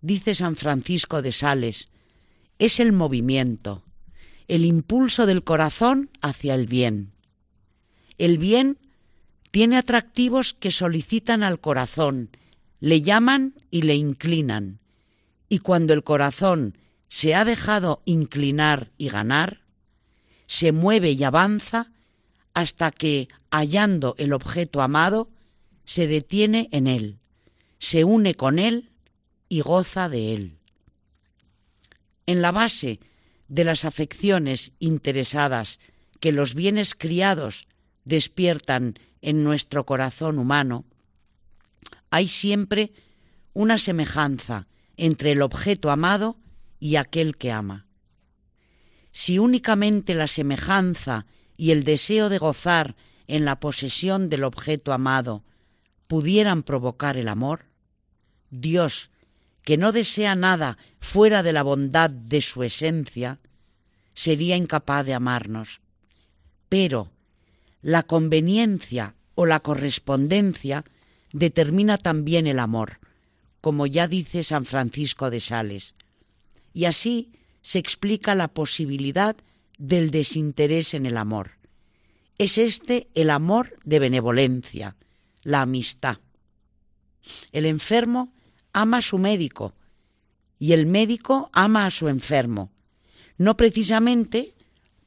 dice 0.00 0.34
San 0.34 0.56
Francisco 0.56 1.22
de 1.22 1.32
Sales, 1.32 1.88
es 2.58 2.80
el 2.80 2.92
movimiento, 2.92 3.84
el 4.48 4.64
impulso 4.64 5.26
del 5.26 5.44
corazón 5.44 6.10
hacia 6.20 6.54
el 6.54 6.66
bien. 6.66 7.12
El 8.18 8.38
bien 8.38 8.78
tiene 9.50 9.76
atractivos 9.76 10.54
que 10.54 10.70
solicitan 10.70 11.42
al 11.42 11.60
corazón, 11.60 12.30
le 12.80 13.02
llaman 13.02 13.54
y 13.70 13.82
le 13.82 13.94
inclinan. 13.94 14.80
Y 15.48 15.58
cuando 15.60 15.92
el 15.92 16.04
corazón 16.04 16.78
se 17.08 17.34
ha 17.34 17.44
dejado 17.44 18.02
inclinar 18.04 18.90
y 18.98 19.08
ganar, 19.08 19.62
se 20.46 20.72
mueve 20.72 21.12
y 21.12 21.24
avanza 21.24 21.92
hasta 22.56 22.90
que, 22.90 23.28
hallando 23.50 24.14
el 24.16 24.32
objeto 24.32 24.80
amado, 24.80 25.28
se 25.84 26.06
detiene 26.06 26.70
en 26.72 26.86
él, 26.86 27.18
se 27.78 28.02
une 28.02 28.34
con 28.34 28.58
él 28.58 28.88
y 29.50 29.60
goza 29.60 30.08
de 30.08 30.32
él. 30.32 30.56
En 32.24 32.40
la 32.40 32.52
base 32.52 32.98
de 33.48 33.64
las 33.64 33.84
afecciones 33.84 34.72
interesadas 34.78 35.80
que 36.18 36.32
los 36.32 36.54
bienes 36.54 36.94
criados 36.94 37.68
despiertan 38.06 38.94
en 39.20 39.44
nuestro 39.44 39.84
corazón 39.84 40.38
humano, 40.38 40.86
hay 42.08 42.26
siempre 42.26 42.94
una 43.52 43.76
semejanza 43.76 44.66
entre 44.96 45.32
el 45.32 45.42
objeto 45.42 45.90
amado 45.90 46.38
y 46.80 46.96
aquel 46.96 47.36
que 47.36 47.52
ama. 47.52 47.84
Si 49.12 49.38
únicamente 49.38 50.14
la 50.14 50.26
semejanza 50.26 51.26
y 51.56 51.70
el 51.70 51.84
deseo 51.84 52.28
de 52.28 52.38
gozar 52.38 52.96
en 53.26 53.44
la 53.44 53.60
posesión 53.60 54.28
del 54.28 54.44
objeto 54.44 54.92
amado 54.92 55.42
pudieran 56.08 56.62
provocar 56.62 57.16
el 57.16 57.28
amor? 57.28 57.66
Dios, 58.50 59.10
que 59.62 59.76
no 59.76 59.92
desea 59.92 60.34
nada 60.34 60.78
fuera 61.00 61.42
de 61.42 61.52
la 61.52 61.62
bondad 61.62 62.10
de 62.10 62.40
su 62.40 62.62
esencia, 62.62 63.40
sería 64.14 64.56
incapaz 64.56 65.04
de 65.04 65.14
amarnos. 65.14 65.80
Pero 66.68 67.10
la 67.82 68.02
conveniencia 68.04 69.14
o 69.34 69.46
la 69.46 69.60
correspondencia 69.60 70.84
determina 71.32 71.98
también 71.98 72.46
el 72.46 72.58
amor, 72.58 72.98
como 73.60 73.86
ya 73.86 74.08
dice 74.08 74.42
San 74.42 74.64
Francisco 74.64 75.30
de 75.30 75.40
Sales. 75.40 75.94
Y 76.72 76.86
así 76.86 77.30
se 77.62 77.78
explica 77.78 78.34
la 78.34 78.48
posibilidad 78.48 79.36
del 79.78 80.10
desinterés 80.10 80.94
en 80.94 81.06
el 81.06 81.16
amor. 81.16 81.52
Es 82.38 82.58
este 82.58 83.08
el 83.14 83.30
amor 83.30 83.78
de 83.84 83.98
benevolencia, 83.98 84.96
la 85.42 85.62
amistad. 85.62 86.18
El 87.52 87.66
enfermo 87.66 88.32
ama 88.72 88.98
a 88.98 89.02
su 89.02 89.18
médico 89.18 89.74
y 90.58 90.72
el 90.72 90.86
médico 90.86 91.50
ama 91.52 91.86
a 91.86 91.90
su 91.90 92.08
enfermo, 92.08 92.70
no 93.38 93.56
precisamente 93.56 94.54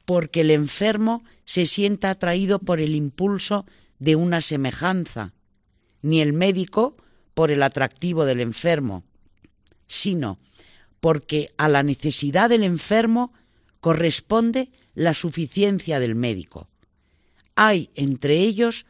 porque 0.05 0.41
el 0.41 0.51
enfermo 0.51 1.24
se 1.45 1.65
sienta 1.65 2.09
atraído 2.09 2.59
por 2.59 2.80
el 2.80 2.95
impulso 2.95 3.65
de 3.99 4.15
una 4.15 4.41
semejanza, 4.41 5.34
ni 6.01 6.22
el 6.22 6.34
médico 6.34 6.93
por 7.34 7.51
el 7.51 7.61
atractivo 7.63 8.26
del 8.26 8.39
enfermo, 8.39 9.03
sino 9.88 10.39
porque 10.99 11.51
a 11.57 11.70
la 11.70 11.84
necesidad 11.84 12.49
del 12.49 12.63
enfermo 12.63 13.34
corresponde 13.80 14.71
la 14.93 15.13
suficiencia 15.13 15.99
del 15.99 16.15
médico. 16.15 16.69
Hay 17.55 17.89
entre 17.95 18.36
ellos 18.39 18.86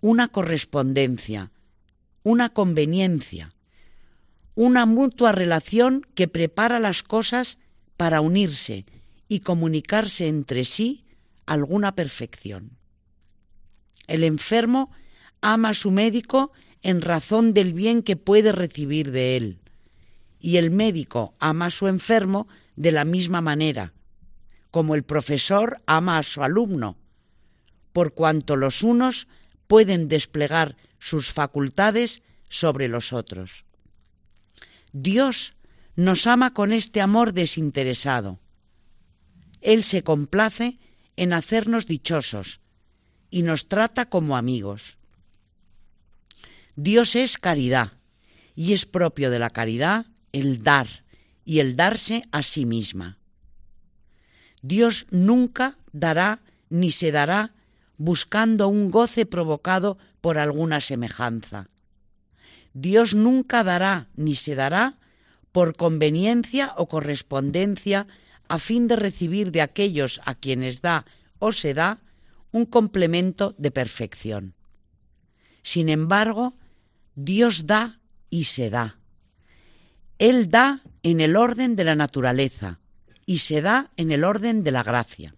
una 0.00 0.28
correspondencia, 0.28 1.50
una 2.22 2.50
conveniencia, 2.50 3.54
una 4.54 4.86
mutua 4.86 5.32
relación 5.32 6.06
que 6.14 6.28
prepara 6.28 6.78
las 6.78 7.02
cosas 7.02 7.58
para 7.96 8.20
unirse 8.20 8.86
y 9.28 9.40
comunicarse 9.40 10.28
entre 10.28 10.64
sí 10.64 11.04
alguna 11.46 11.94
perfección. 11.94 12.76
El 14.06 14.24
enfermo 14.24 14.90
ama 15.40 15.70
a 15.70 15.74
su 15.74 15.90
médico 15.90 16.52
en 16.82 17.00
razón 17.00 17.54
del 17.54 17.72
bien 17.72 18.02
que 18.02 18.16
puede 18.16 18.52
recibir 18.52 19.10
de 19.10 19.36
él, 19.36 19.60
y 20.38 20.58
el 20.58 20.70
médico 20.70 21.34
ama 21.38 21.66
a 21.66 21.70
su 21.70 21.88
enfermo 21.88 22.46
de 22.76 22.92
la 22.92 23.04
misma 23.04 23.40
manera, 23.40 23.94
como 24.74 24.96
el 24.96 25.04
profesor 25.04 25.80
ama 25.86 26.18
a 26.18 26.24
su 26.24 26.42
alumno, 26.42 26.96
por 27.92 28.12
cuanto 28.12 28.56
los 28.56 28.82
unos 28.82 29.28
pueden 29.68 30.08
desplegar 30.08 30.76
sus 30.98 31.30
facultades 31.30 32.22
sobre 32.48 32.88
los 32.88 33.12
otros. 33.12 33.66
Dios 34.92 35.54
nos 35.94 36.26
ama 36.26 36.54
con 36.54 36.72
este 36.72 37.00
amor 37.00 37.34
desinteresado. 37.34 38.40
Él 39.60 39.84
se 39.84 40.02
complace 40.02 40.80
en 41.14 41.34
hacernos 41.34 41.86
dichosos 41.86 42.58
y 43.30 43.42
nos 43.42 43.68
trata 43.68 44.06
como 44.06 44.36
amigos. 44.36 44.98
Dios 46.74 47.14
es 47.14 47.38
caridad 47.38 47.92
y 48.56 48.72
es 48.72 48.86
propio 48.86 49.30
de 49.30 49.38
la 49.38 49.50
caridad 49.50 50.06
el 50.32 50.64
dar 50.64 51.04
y 51.44 51.60
el 51.60 51.76
darse 51.76 52.24
a 52.32 52.42
sí 52.42 52.66
misma. 52.66 53.18
Dios 54.64 55.04
nunca 55.10 55.76
dará 55.92 56.40
ni 56.70 56.90
se 56.90 57.12
dará 57.12 57.52
buscando 57.98 58.66
un 58.66 58.90
goce 58.90 59.26
provocado 59.26 59.98
por 60.22 60.38
alguna 60.38 60.80
semejanza. 60.80 61.68
Dios 62.72 63.14
nunca 63.14 63.62
dará 63.62 64.08
ni 64.16 64.36
se 64.36 64.54
dará 64.54 64.94
por 65.52 65.76
conveniencia 65.76 66.72
o 66.78 66.88
correspondencia 66.88 68.06
a 68.48 68.58
fin 68.58 68.88
de 68.88 68.96
recibir 68.96 69.52
de 69.52 69.60
aquellos 69.60 70.22
a 70.24 70.34
quienes 70.34 70.80
da 70.80 71.04
o 71.38 71.52
se 71.52 71.74
da 71.74 72.00
un 72.50 72.64
complemento 72.64 73.54
de 73.58 73.70
perfección. 73.70 74.54
Sin 75.62 75.90
embargo, 75.90 76.56
Dios 77.16 77.66
da 77.66 78.00
y 78.30 78.44
se 78.44 78.70
da. 78.70 78.96
Él 80.16 80.48
da 80.48 80.80
en 81.02 81.20
el 81.20 81.36
orden 81.36 81.76
de 81.76 81.84
la 81.84 81.96
naturaleza 81.96 82.80
y 83.26 83.38
se 83.38 83.62
da 83.62 83.90
en 83.96 84.10
el 84.10 84.24
orden 84.24 84.64
de 84.64 84.70
la 84.70 84.82
gracia. 84.82 85.34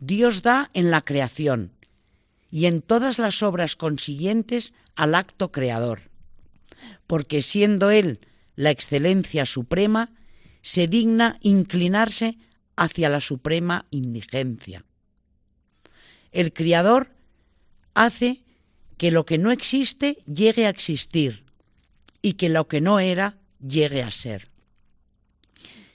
Dios 0.00 0.42
da 0.42 0.70
en 0.74 0.90
la 0.90 1.02
creación 1.02 1.72
y 2.50 2.66
en 2.66 2.82
todas 2.82 3.18
las 3.18 3.42
obras 3.42 3.76
consiguientes 3.76 4.72
al 4.96 5.14
acto 5.14 5.52
creador, 5.52 6.10
porque 7.06 7.42
siendo 7.42 7.90
Él 7.90 8.20
la 8.56 8.70
excelencia 8.70 9.46
suprema, 9.46 10.12
se 10.62 10.86
digna 10.86 11.38
inclinarse 11.42 12.38
hacia 12.76 13.08
la 13.08 13.20
suprema 13.20 13.86
indigencia. 13.90 14.84
El 16.32 16.52
Criador 16.52 17.10
hace 17.94 18.42
que 18.96 19.10
lo 19.10 19.24
que 19.24 19.38
no 19.38 19.50
existe 19.50 20.18
llegue 20.26 20.66
a 20.66 20.70
existir 20.70 21.44
y 22.22 22.34
que 22.34 22.48
lo 22.48 22.68
que 22.68 22.80
no 22.80 23.00
era 23.00 23.38
llegue 23.60 24.02
a 24.02 24.10
ser. 24.10 24.48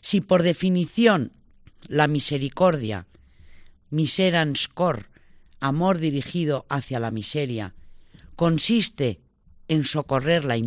Si 0.03 0.19
por 0.19 0.43
definición 0.43 1.31
la 1.87 2.07
misericordia, 2.07 3.07
miserans 3.89 4.67
cor, 4.67 5.09
amor 5.61 5.99
dirigido 5.99 6.65
hacia 6.67 6.99
la 6.99 7.09
miseria, 7.09 7.73
consiste 8.35 9.21
en 9.69 9.85
socorrer 9.85 10.43
la, 10.43 10.59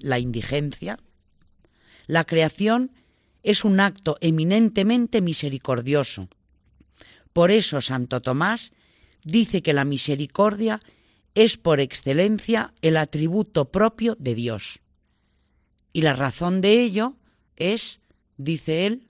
la 0.00 0.18
indigencia, 0.20 1.00
la 2.06 2.22
creación 2.22 2.92
es 3.42 3.64
un 3.64 3.80
acto 3.80 4.16
eminentemente 4.20 5.20
misericordioso. 5.22 6.28
Por 7.32 7.50
eso 7.50 7.80
Santo 7.80 8.22
Tomás 8.22 8.72
dice 9.24 9.60
que 9.60 9.72
la 9.72 9.84
misericordia 9.84 10.78
es 11.34 11.56
por 11.56 11.80
excelencia 11.80 12.72
el 12.80 12.96
atributo 12.96 13.72
propio 13.72 14.14
de 14.20 14.36
Dios. 14.36 14.78
Y 15.92 16.02
la 16.02 16.12
razón 16.12 16.60
de 16.60 16.80
ello 16.80 17.16
es, 17.56 18.00
dice 18.38 18.86
él, 18.86 19.06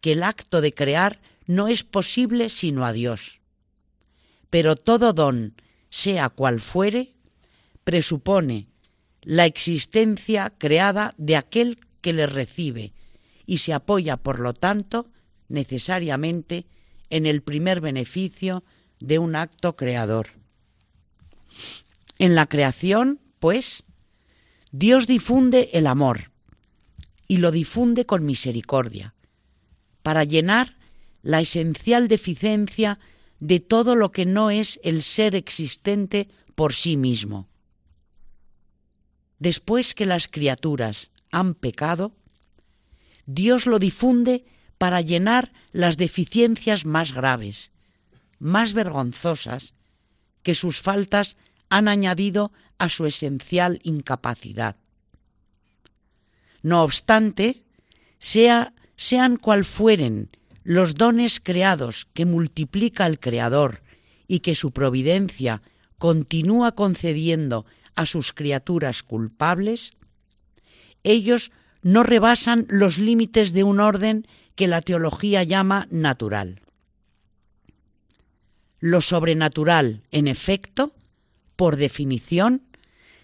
que 0.00 0.12
el 0.12 0.22
acto 0.22 0.60
de 0.60 0.74
crear 0.74 1.20
no 1.46 1.68
es 1.68 1.82
posible 1.82 2.50
sino 2.50 2.84
a 2.84 2.92
Dios. 2.92 3.40
Pero 4.50 4.76
todo 4.76 5.14
don, 5.14 5.54
sea 5.88 6.28
cual 6.28 6.60
fuere, 6.60 7.14
presupone 7.84 8.68
la 9.22 9.46
existencia 9.46 10.52
creada 10.58 11.14
de 11.16 11.36
aquel 11.36 11.78
que 12.02 12.12
le 12.12 12.26
recibe 12.26 12.92
y 13.46 13.58
se 13.58 13.72
apoya, 13.72 14.18
por 14.18 14.40
lo 14.40 14.52
tanto, 14.52 15.08
necesariamente 15.48 16.66
en 17.08 17.26
el 17.26 17.42
primer 17.42 17.80
beneficio 17.80 18.64
de 19.00 19.18
un 19.18 19.36
acto 19.36 19.76
creador. 19.76 20.28
En 22.18 22.34
la 22.34 22.46
creación, 22.46 23.20
pues, 23.38 23.84
Dios 24.70 25.06
difunde 25.06 25.70
el 25.72 25.86
amor 25.86 26.33
y 27.26 27.38
lo 27.38 27.50
difunde 27.50 28.06
con 28.06 28.24
misericordia, 28.24 29.14
para 30.02 30.24
llenar 30.24 30.76
la 31.22 31.40
esencial 31.40 32.08
deficiencia 32.08 32.98
de 33.40 33.60
todo 33.60 33.94
lo 33.94 34.12
que 34.12 34.26
no 34.26 34.50
es 34.50 34.78
el 34.82 35.02
ser 35.02 35.34
existente 35.34 36.28
por 36.54 36.74
sí 36.74 36.96
mismo. 36.96 37.48
Después 39.38 39.94
que 39.94 40.06
las 40.06 40.28
criaturas 40.28 41.10
han 41.30 41.54
pecado, 41.54 42.14
Dios 43.26 43.66
lo 43.66 43.78
difunde 43.78 44.44
para 44.78 45.00
llenar 45.00 45.52
las 45.72 45.96
deficiencias 45.96 46.84
más 46.84 47.12
graves, 47.12 47.72
más 48.38 48.72
vergonzosas, 48.74 49.74
que 50.42 50.54
sus 50.54 50.80
faltas 50.80 51.36
han 51.70 51.88
añadido 51.88 52.52
a 52.78 52.88
su 52.88 53.06
esencial 53.06 53.80
incapacidad. 53.82 54.76
No 56.64 56.82
obstante, 56.82 57.62
sea, 58.18 58.72
sean 58.96 59.36
cual 59.36 59.66
fueren 59.66 60.30
los 60.62 60.94
dones 60.94 61.38
creados 61.38 62.08
que 62.14 62.24
multiplica 62.24 63.04
el 63.06 63.20
Creador 63.20 63.82
y 64.26 64.40
que 64.40 64.54
su 64.54 64.70
providencia 64.70 65.60
continúa 65.98 66.72
concediendo 66.72 67.66
a 67.96 68.06
sus 68.06 68.32
criaturas 68.32 69.02
culpables, 69.02 69.92
ellos 71.02 71.52
no 71.82 72.02
rebasan 72.02 72.64
los 72.70 72.96
límites 72.96 73.52
de 73.52 73.62
un 73.62 73.78
orden 73.78 74.26
que 74.54 74.66
la 74.66 74.80
teología 74.80 75.42
llama 75.42 75.86
natural. 75.90 76.62
Lo 78.80 79.02
sobrenatural, 79.02 80.00
en 80.10 80.28
efecto, 80.28 80.94
por 81.56 81.76
definición, 81.76 82.62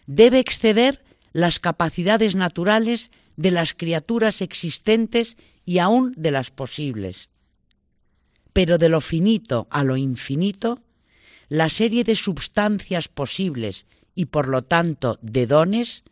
debe 0.07 0.41
exceder 0.41 1.03
las 1.33 1.59
capacidades 1.59 2.35
naturales 2.35 3.11
de 3.41 3.51
las 3.51 3.73
criaturas 3.73 4.43
existentes 4.43 5.39
y 5.65 5.79
aún 5.79 6.13
de 6.15 6.31
las 6.31 6.51
posibles. 6.51 7.31
pero 8.53 8.79
de 8.79 8.89
lo 8.89 9.01
finito 9.01 9.69
a 9.71 9.85
lo 9.85 9.97
infinito, 9.97 10.83
la 11.49 11.71
serie 11.71 12.05
de 12.05 12.17
substancias 12.17 13.09
posibles 13.09 13.87
y 14.15 14.27
por 14.27 14.49
lo 14.49 14.63
tanto 14.63 15.19
de 15.23 15.47
dones, 15.47 16.03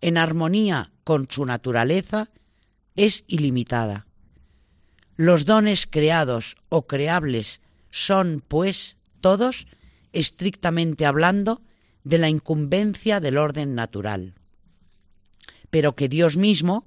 en 0.00 0.16
armonía 0.16 0.90
con 1.04 1.26
su 1.30 1.44
naturaleza, 1.44 2.30
es 2.96 3.24
ilimitada. 3.28 4.06
Los 5.16 5.44
dones 5.44 5.86
creados 5.86 6.56
o 6.70 6.86
creables 6.86 7.60
son, 7.90 8.42
pues, 8.48 8.96
todos, 9.20 9.66
estrictamente 10.12 11.04
hablando, 11.04 11.60
de 12.02 12.18
la 12.18 12.30
incumbencia 12.30 13.20
del 13.20 13.36
orden 13.36 13.74
natural. 13.74 14.34
Pero 15.70 15.94
que 15.94 16.08
Dios 16.08 16.36
mismo, 16.36 16.86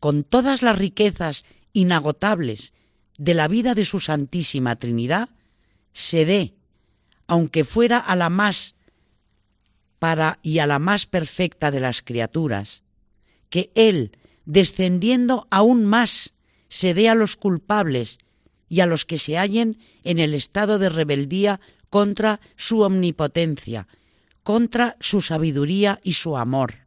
con 0.00 0.24
todas 0.24 0.62
las 0.62 0.78
riquezas 0.78 1.44
inagotables 1.72 2.72
de 3.18 3.34
la 3.34 3.48
vida 3.48 3.74
de 3.74 3.84
su 3.84 4.00
Santísima 4.00 4.76
Trinidad, 4.76 5.28
se 5.92 6.24
dé, 6.24 6.54
aunque 7.26 7.64
fuera 7.64 7.98
a 7.98 8.16
la 8.16 8.28
más 8.28 8.74
para 9.98 10.38
y 10.42 10.58
a 10.58 10.66
la 10.66 10.78
más 10.78 11.06
perfecta 11.06 11.70
de 11.70 11.80
las 11.80 12.02
criaturas, 12.02 12.82
que 13.48 13.70
Él, 13.74 14.12
descendiendo 14.44 15.46
aún 15.50 15.84
más, 15.84 16.34
se 16.68 16.92
dé 16.92 17.08
a 17.08 17.14
los 17.14 17.36
culpables 17.36 18.18
y 18.68 18.80
a 18.80 18.86
los 18.86 19.04
que 19.04 19.18
se 19.18 19.38
hallen 19.38 19.78
en 20.02 20.18
el 20.18 20.34
estado 20.34 20.78
de 20.78 20.88
rebeldía 20.88 21.60
contra 21.88 22.40
su 22.56 22.80
omnipotencia, 22.80 23.86
contra 24.42 24.96
su 25.00 25.20
sabiduría 25.20 26.00
y 26.02 26.14
su 26.14 26.36
amor. 26.36 26.83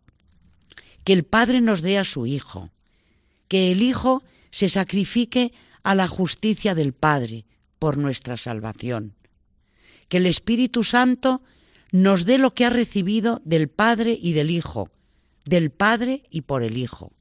Que 1.08 1.14
el 1.14 1.24
Padre 1.24 1.62
nos 1.62 1.82
dé 1.82 1.98
a 1.98 2.04
su 2.04 2.26
Hijo, 2.26 2.70
que 3.48 3.72
el 3.72 3.82
Hijo 3.82 4.24
se 4.52 4.68
sacrifique 4.68 5.54
a 5.82 5.96
la 5.96 6.06
justicia 6.06 6.76
del 6.76 6.92
Padre 6.92 7.46
por 7.80 7.98
nuestra 7.98 8.36
salvación. 8.36 9.14
Que 10.10 10.18
el 10.18 10.26
Espíritu 10.26 10.84
Santo 10.84 11.42
nos 11.94 12.26
dé 12.26 12.38
lo 12.38 12.54
que 12.54 12.66
ha 12.66 12.70
recibido 12.70 13.42
del 13.46 13.70
Padre 13.70 14.20
y 14.22 14.34
del 14.34 14.52
Hijo, 14.52 14.92
del 15.46 15.72
Padre 15.72 16.24
y 16.30 16.42
por 16.42 16.62
el 16.62 16.76
Hijo. 16.76 17.14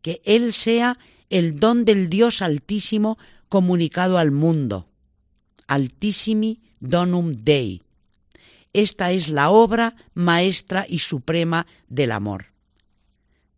Que 0.00 0.22
Él 0.24 0.52
sea 0.52 0.96
el 1.28 1.58
don 1.58 1.84
del 1.84 2.08
Dios 2.08 2.40
Altísimo 2.40 3.18
comunicado 3.48 4.16
al 4.16 4.30
mundo. 4.30 4.86
Altissimi 5.66 6.60
Donum 6.78 7.32
Dei. 7.32 7.82
Esta 8.72 9.10
es 9.10 9.28
la 9.28 9.50
obra 9.50 9.96
maestra 10.14 10.86
y 10.88 11.00
suprema 11.00 11.66
del 11.88 12.12
amor. 12.12 12.51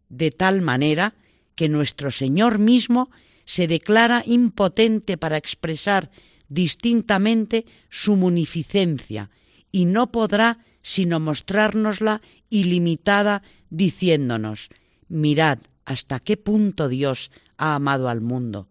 De 0.09 0.31
tal 0.31 0.63
manera 0.63 1.15
que 1.55 1.69
nuestro 1.69 2.11
Señor 2.11 2.59
mismo 2.59 3.11
se 3.45 3.67
declara 3.67 4.23
impotente 4.27 5.17
para 5.17 5.37
expresar 5.37 6.11
distintamente 6.49 7.67
su 7.89 8.17
munificencia 8.17 9.31
y 9.71 9.87
no 9.87 10.11
podrá 10.13 10.59
sino 10.83 11.19
mostrárnosla 11.19 12.21
ilimitada 12.51 13.43
diciéndonos, 13.71 14.69
mirad 15.09 15.59
hasta 15.85 16.21
qué 16.21 16.37
punto 16.37 16.89
Dios 16.89 17.31
ha 17.57 17.75
amado 17.75 18.09
al 18.09 18.21
mundo. 18.21 18.69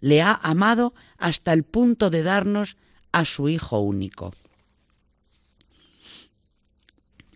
Le 0.00 0.20
ha 0.20 0.34
amado 0.34 0.94
hasta 1.16 1.52
el 1.52 1.62
punto 1.62 2.10
de 2.10 2.22
darnos 2.22 2.76
a 3.12 3.24
su 3.24 3.48
Hijo 3.48 3.80
único. 3.80 4.34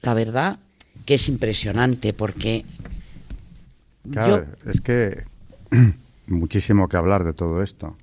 La 0.02 0.14
verdad 0.14 0.58
que 1.06 1.14
es 1.14 1.28
impresionante 1.28 2.12
porque... 2.12 2.64
Claro, 4.10 4.46
es 4.66 4.80
que 4.80 5.24
muchísimo 6.26 6.88
que 6.88 6.96
hablar 6.96 7.24
de 7.24 7.32
todo 7.32 7.62
esto. 7.62 7.96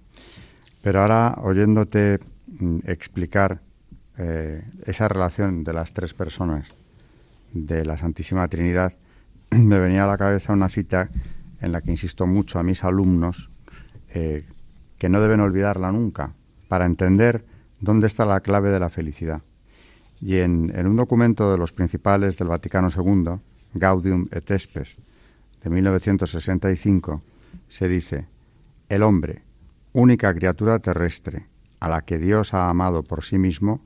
Pero 0.82 1.01
ahora, 1.01 1.36
oyéndote 1.41 2.20
mm, 2.60 2.80
explicar 2.86 3.62
eh, 4.18 4.64
esa 4.86 5.08
relación 5.08 5.64
de 5.64 5.74
las 5.74 5.93
tres 5.93 6.14
personas 6.14 6.70
de 7.53 7.86
la 7.86 7.97
Santísima 7.97 8.47
Trinidad, 8.47 8.93
me 9.51 9.80
venía 9.80 10.03
a 10.03 10.08
la 10.08 10.18
cabeza 10.18 10.53
una 10.53 10.70
cita 10.70 11.10
en 11.62 11.72
la 11.72 11.82
que 11.82 11.91
insisto 11.91 12.28
mucho 12.28 12.60
a 12.60 12.64
mis 12.64 12.84
alumnos 12.84 13.49
eh, 14.14 14.45
que 14.97 15.10
no 15.10 15.22
deben 15.22 15.39
olvidarla 15.39 15.91
nunca 15.91 16.34
para 16.68 16.86
entender 16.86 17.45
dónde 17.80 18.08
está 18.08 18.26
la 18.26 18.41
clave 18.41 18.70
de 18.70 18.80
la 18.80 18.89
felicidad. 18.89 19.41
Y 20.22 20.38
en, 20.38 20.72
en 20.76 20.88
un 20.88 20.95
documento 20.95 21.51
de 21.51 21.58
los 21.58 21.74
principales 21.74 22.38
del 22.38 22.47
Vaticano 22.47 22.88
II, 22.89 23.39
Gaudium 23.74 24.28
et 24.32 24.58
Spes, 24.58 24.97
de 25.66 25.72
1965, 25.72 27.24
se 27.70 27.88
dice, 27.88 28.28
el 28.88 29.01
hombre, 29.01 29.41
única 29.93 30.32
criatura 30.36 30.78
terrestre 30.78 31.47
a 31.80 31.89
la 31.89 32.01
que 32.01 32.20
Dios 32.20 32.53
ha 32.53 32.70
amado 32.70 33.01
por 33.01 33.24
sí 33.24 33.39
mismo, 33.39 33.82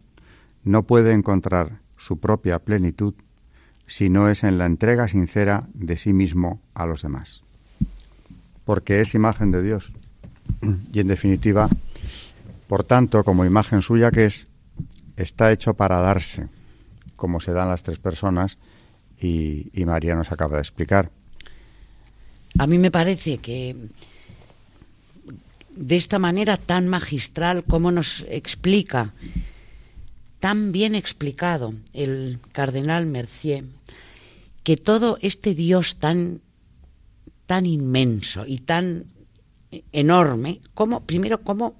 no 0.65 0.83
puede 0.83 1.13
encontrar 1.13 1.79
su 1.95 2.19
propia 2.19 2.59
plenitud 2.59 3.13
si 3.87 4.09
no 4.09 4.29
es 4.29 4.43
en 4.43 4.57
la 4.57 4.65
entrega 4.65 5.07
sincera 5.07 5.69
de 5.73 5.95
sí 5.95 6.11
mismo 6.11 6.61
a 6.73 6.85
los 6.85 7.01
demás. 7.01 7.43
Porque 8.65 8.99
es 8.99 9.15
imagen 9.15 9.51
de 9.51 9.63
Dios. 9.63 9.93
Y 10.91 10.99
en 10.99 11.07
definitiva, 11.07 11.69
por 12.67 12.83
tanto, 12.83 13.23
como 13.23 13.45
imagen 13.45 13.81
suya 13.81 14.11
que 14.11 14.25
es, 14.25 14.47
está 15.15 15.53
hecho 15.53 15.75
para 15.75 16.01
darse, 16.01 16.49
como 17.15 17.39
se 17.39 17.53
dan 17.53 17.69
las 17.69 17.83
tres 17.83 17.99
personas 17.99 18.57
y, 19.17 19.71
y 19.73 19.85
María 19.85 20.15
nos 20.15 20.33
acaba 20.33 20.55
de 20.55 20.61
explicar. 20.61 21.11
A 22.57 22.67
mí 22.67 22.77
me 22.77 22.91
parece 22.91 23.37
que 23.37 23.75
de 25.75 25.95
esta 25.95 26.19
manera 26.19 26.57
tan 26.57 26.87
magistral 26.87 27.63
como 27.63 27.91
nos 27.91 28.25
explica, 28.29 29.13
tan 30.39 30.71
bien 30.71 30.95
explicado 30.95 31.73
el 31.93 32.39
cardenal 32.51 33.05
Mercier, 33.05 33.65
que 34.63 34.77
todo 34.77 35.17
este 35.21 35.55
Dios 35.55 35.97
tan, 35.97 36.41
tan 37.45 37.65
inmenso 37.65 38.45
y 38.45 38.59
tan 38.59 39.05
enorme, 39.91 40.59
como, 40.73 41.01
primero, 41.01 41.41
cómo, 41.41 41.75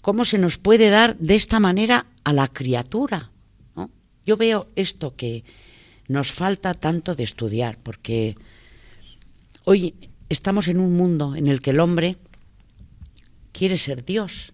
cómo 0.00 0.24
se 0.24 0.38
nos 0.38 0.58
puede 0.58 0.90
dar 0.90 1.16
de 1.18 1.34
esta 1.34 1.60
manera 1.60 2.06
a 2.24 2.32
la 2.32 2.48
criatura. 2.48 3.30
Yo 4.26 4.36
veo 4.36 4.68
esto 4.74 5.14
que 5.16 5.44
nos 6.08 6.32
falta 6.32 6.74
tanto 6.74 7.14
de 7.14 7.24
estudiar, 7.24 7.78
porque 7.82 8.36
Hoy 9.66 9.94
estamos 10.28 10.68
en 10.68 10.78
un 10.78 10.92
mundo 10.92 11.36
en 11.36 11.46
el 11.46 11.62
que 11.62 11.70
el 11.70 11.80
hombre 11.80 12.18
quiere 13.52 13.78
ser 13.78 14.04
Dios. 14.04 14.52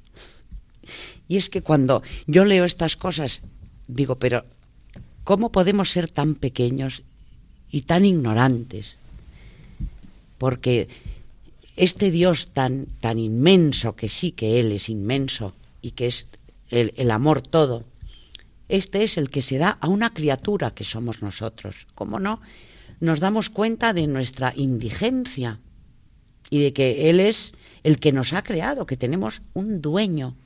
Y 1.26 1.36
es 1.36 1.50
que 1.50 1.62
cuando 1.62 2.04
yo 2.28 2.44
leo 2.44 2.64
estas 2.64 2.96
cosas, 2.96 3.42
digo, 3.88 4.20
pero 4.20 4.44
¿cómo 5.24 5.50
podemos 5.50 5.90
ser 5.90 6.08
tan 6.08 6.36
pequeños 6.36 7.02
y 7.72 7.82
tan 7.82 8.04
ignorantes? 8.04 8.96
Porque 10.38 10.88
este 11.74 12.12
Dios 12.12 12.52
tan, 12.52 12.86
tan 13.00 13.18
inmenso, 13.18 13.96
que 13.96 14.08
sí 14.08 14.30
que 14.30 14.60
Él 14.60 14.70
es 14.70 14.88
inmenso 14.88 15.54
y 15.82 15.90
que 15.90 16.06
es 16.06 16.28
el, 16.68 16.94
el 16.96 17.10
amor 17.10 17.42
todo, 17.42 17.82
este 18.68 19.02
es 19.02 19.18
el 19.18 19.28
que 19.28 19.42
se 19.42 19.58
da 19.58 19.70
a 19.80 19.88
una 19.88 20.14
criatura 20.14 20.70
que 20.70 20.84
somos 20.84 21.20
nosotros. 21.20 21.88
¿Cómo 21.96 22.20
no? 22.20 22.40
Nos 23.00 23.18
damos 23.18 23.50
cuenta 23.50 23.92
de 23.92 24.06
nuestra 24.06 24.52
indigencia 24.54 25.58
y 26.50 26.62
de 26.62 26.72
que 26.72 27.10
Él 27.10 27.18
es 27.18 27.52
el 27.82 27.98
que 27.98 28.12
nos 28.12 28.32
ha 28.34 28.42
creado, 28.42 28.86
que 28.86 28.96
tenemos 28.96 29.42
un 29.54 29.80
dueño, 29.80 30.36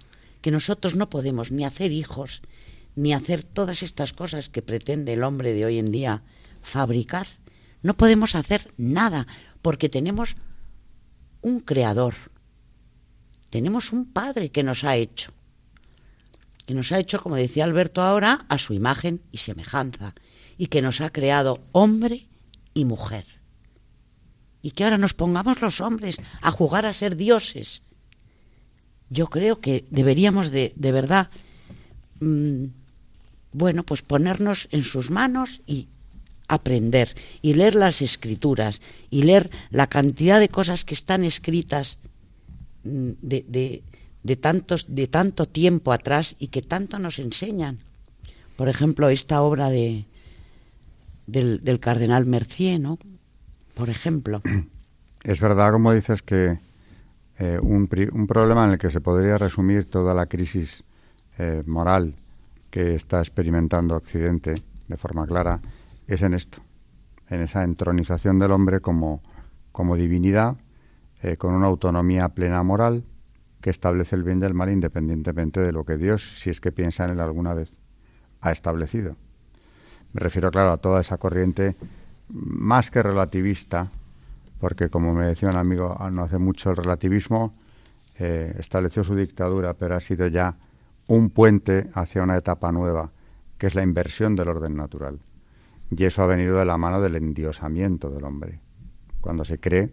que 0.40 0.52
nosotros 0.52 0.94
no 0.94 1.10
podemos 1.10 1.50
ni 1.50 1.64
hacer 1.64 1.90
hijos, 1.90 2.42
ni 2.94 3.12
hacer 3.12 3.42
todas 3.42 3.82
estas 3.82 4.12
cosas 4.12 4.48
que 4.48 4.62
pretende 4.62 5.12
el 5.14 5.24
hombre 5.24 5.52
de 5.52 5.64
hoy 5.64 5.78
en 5.78 5.90
día 5.90 6.22
fabricar. 6.62 7.26
No 7.82 7.94
podemos 7.94 8.36
hacer 8.36 8.72
nada 8.76 9.26
porque 9.62 9.88
tenemos 9.88 10.36
un 11.42 11.60
creador, 11.60 12.14
tenemos 13.50 13.92
un 13.92 14.06
padre 14.06 14.50
que 14.50 14.62
nos 14.62 14.84
ha 14.84 14.96
hecho, 14.96 15.32
que 16.66 16.74
nos 16.74 16.92
ha 16.92 16.98
hecho, 16.98 17.20
como 17.20 17.36
decía 17.36 17.64
Alberto 17.64 18.00
ahora, 18.00 18.46
a 18.48 18.58
su 18.58 18.74
imagen 18.74 19.22
y 19.32 19.38
semejanza, 19.38 20.14
y 20.56 20.68
que 20.68 20.82
nos 20.82 21.00
ha 21.00 21.10
creado 21.10 21.58
hombre 21.72 22.28
y 22.74 22.84
mujer. 22.84 23.24
Y 24.60 24.72
que 24.72 24.84
ahora 24.84 24.98
nos 24.98 25.14
pongamos 25.14 25.62
los 25.62 25.80
hombres 25.80 26.20
a 26.42 26.50
jugar 26.50 26.86
a 26.86 26.94
ser 26.94 27.16
dioses. 27.16 27.82
Yo 29.10 29.28
creo 29.28 29.60
que 29.60 29.86
deberíamos 29.90 30.50
de, 30.50 30.72
de 30.74 30.92
verdad, 30.92 31.30
mm, 32.20 32.64
bueno, 33.52 33.84
pues 33.84 34.02
ponernos 34.02 34.68
en 34.72 34.82
sus 34.82 35.10
manos 35.10 35.60
y 35.66 35.88
aprender 36.48 37.14
y 37.40 37.54
leer 37.54 37.74
las 37.74 38.02
escrituras 38.02 38.80
y 39.10 39.22
leer 39.22 39.50
la 39.70 39.86
cantidad 39.86 40.40
de 40.40 40.48
cosas 40.48 40.84
que 40.84 40.94
están 40.94 41.24
escritas 41.24 41.98
mm, 42.84 43.10
de, 43.22 43.44
de, 43.48 43.82
de, 44.22 44.36
tantos, 44.36 44.86
de 44.88 45.06
tanto 45.06 45.46
tiempo 45.46 45.92
atrás 45.92 46.36
y 46.38 46.48
que 46.48 46.62
tanto 46.62 46.98
nos 46.98 47.18
enseñan. 47.18 47.78
Por 48.56 48.68
ejemplo, 48.68 49.08
esta 49.08 49.42
obra 49.42 49.68
de, 49.68 50.06
del, 51.26 51.78
cardenal 51.80 52.26
Mercier, 52.26 52.80
¿no? 52.80 52.98
Por 53.74 53.88
ejemplo. 53.88 54.42
Es 55.22 55.40
verdad, 55.40 55.72
como 55.72 55.90
dices, 55.90 56.20
que 56.20 56.58
eh, 57.38 57.58
un, 57.62 57.88
problema 57.88 58.66
en 58.66 58.72
el 58.72 58.78
que 58.78 58.90
se 58.90 59.00
podría 59.00 59.38
resumir 59.38 59.88
toda 59.88 60.12
la 60.12 60.26
crisis 60.26 60.84
eh, 61.38 61.62
moral 61.64 62.14
que 62.70 62.94
está 62.94 63.20
experimentando 63.20 63.96
Occidente 63.96 64.62
de 64.86 64.96
forma 64.98 65.26
clara 65.26 65.60
es 66.06 66.20
en 66.20 66.34
esto, 66.34 66.58
en 67.30 67.40
esa 67.40 67.64
entronización 67.64 68.38
del 68.38 68.52
hombre 68.52 68.80
como, 68.80 69.22
como 69.72 69.96
divinidad, 69.96 70.56
eh, 71.22 71.38
con 71.38 71.54
una 71.54 71.68
autonomía 71.68 72.28
plena 72.28 72.62
moral 72.62 73.04
que 73.62 73.70
establece 73.70 74.14
el 74.14 74.24
bien 74.24 74.42
y 74.42 74.44
el 74.44 74.52
mal 74.52 74.70
independientemente 74.70 75.60
de 75.60 75.72
lo 75.72 75.84
que 75.84 75.96
Dios, 75.96 76.38
si 76.38 76.50
es 76.50 76.60
que 76.60 76.70
piensa 76.70 77.06
en 77.06 77.12
él 77.12 77.20
alguna 77.20 77.54
vez, 77.54 77.72
ha 78.42 78.52
establecido. 78.52 79.16
Me 80.14 80.20
refiero, 80.20 80.50
claro, 80.52 80.72
a 80.72 80.76
toda 80.76 81.00
esa 81.00 81.18
corriente 81.18 81.74
más 82.28 82.90
que 82.90 83.02
relativista, 83.02 83.90
porque 84.60 84.88
como 84.88 85.12
me 85.12 85.26
decía 85.26 85.48
un 85.48 85.56
amigo 85.56 85.98
no 86.12 86.22
hace 86.22 86.38
mucho, 86.38 86.70
el 86.70 86.76
relativismo 86.76 87.52
eh, 88.20 88.54
estableció 88.58 89.02
su 89.02 89.16
dictadura, 89.16 89.74
pero 89.74 89.96
ha 89.96 90.00
sido 90.00 90.28
ya 90.28 90.54
un 91.08 91.30
puente 91.30 91.90
hacia 91.94 92.22
una 92.22 92.36
etapa 92.36 92.70
nueva, 92.70 93.10
que 93.58 93.66
es 93.66 93.74
la 93.74 93.82
inversión 93.82 94.36
del 94.36 94.48
orden 94.48 94.76
natural. 94.76 95.18
Y 95.90 96.04
eso 96.04 96.22
ha 96.22 96.26
venido 96.26 96.58
de 96.58 96.64
la 96.64 96.78
mano 96.78 97.00
del 97.00 97.16
endiosamiento 97.16 98.08
del 98.08 98.24
hombre. 98.24 98.60
Cuando 99.20 99.44
se 99.44 99.58
cree, 99.58 99.92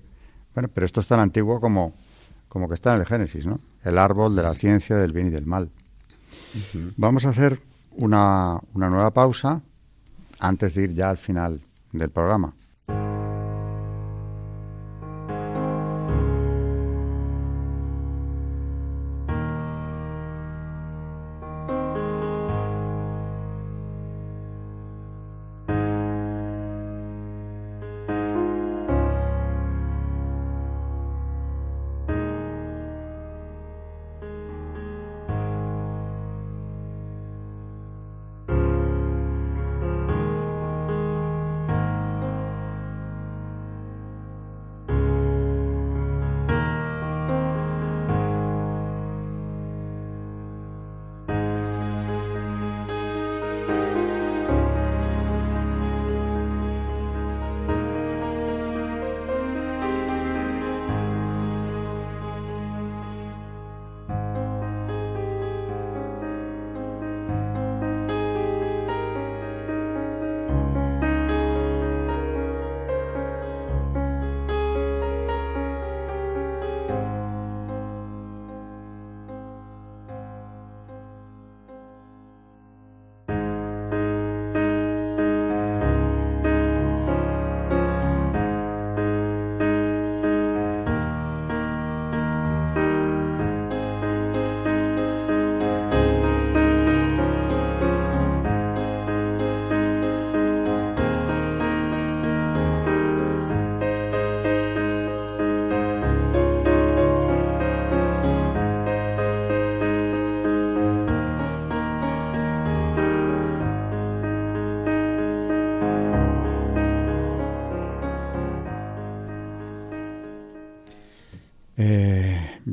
bueno, 0.54 0.70
pero 0.72 0.86
esto 0.86 1.00
es 1.00 1.08
tan 1.08 1.20
antiguo 1.20 1.60
como, 1.60 1.96
como 2.48 2.68
que 2.68 2.76
está 2.76 2.94
en 2.94 3.02
el 3.02 3.08
Génesis, 3.08 3.48
¿no? 3.48 3.60
El 3.84 3.98
árbol 3.98 4.36
de 4.36 4.44
la 4.44 4.54
ciencia 4.54 4.98
del 4.98 5.14
bien 5.14 5.28
y 5.28 5.32
del 5.32 5.48
mal. 5.48 5.72
Vamos 6.96 7.26
a 7.26 7.30
hacer 7.30 7.60
una, 7.98 8.60
una 8.74 8.90
nueva 8.90 9.12
pausa 9.12 9.64
antes 10.42 10.76
de 10.76 10.84
ir 10.84 10.94
ya 10.94 11.10
al 11.10 11.18
final 11.18 11.62
del 11.94 12.10
programa. 12.10 12.54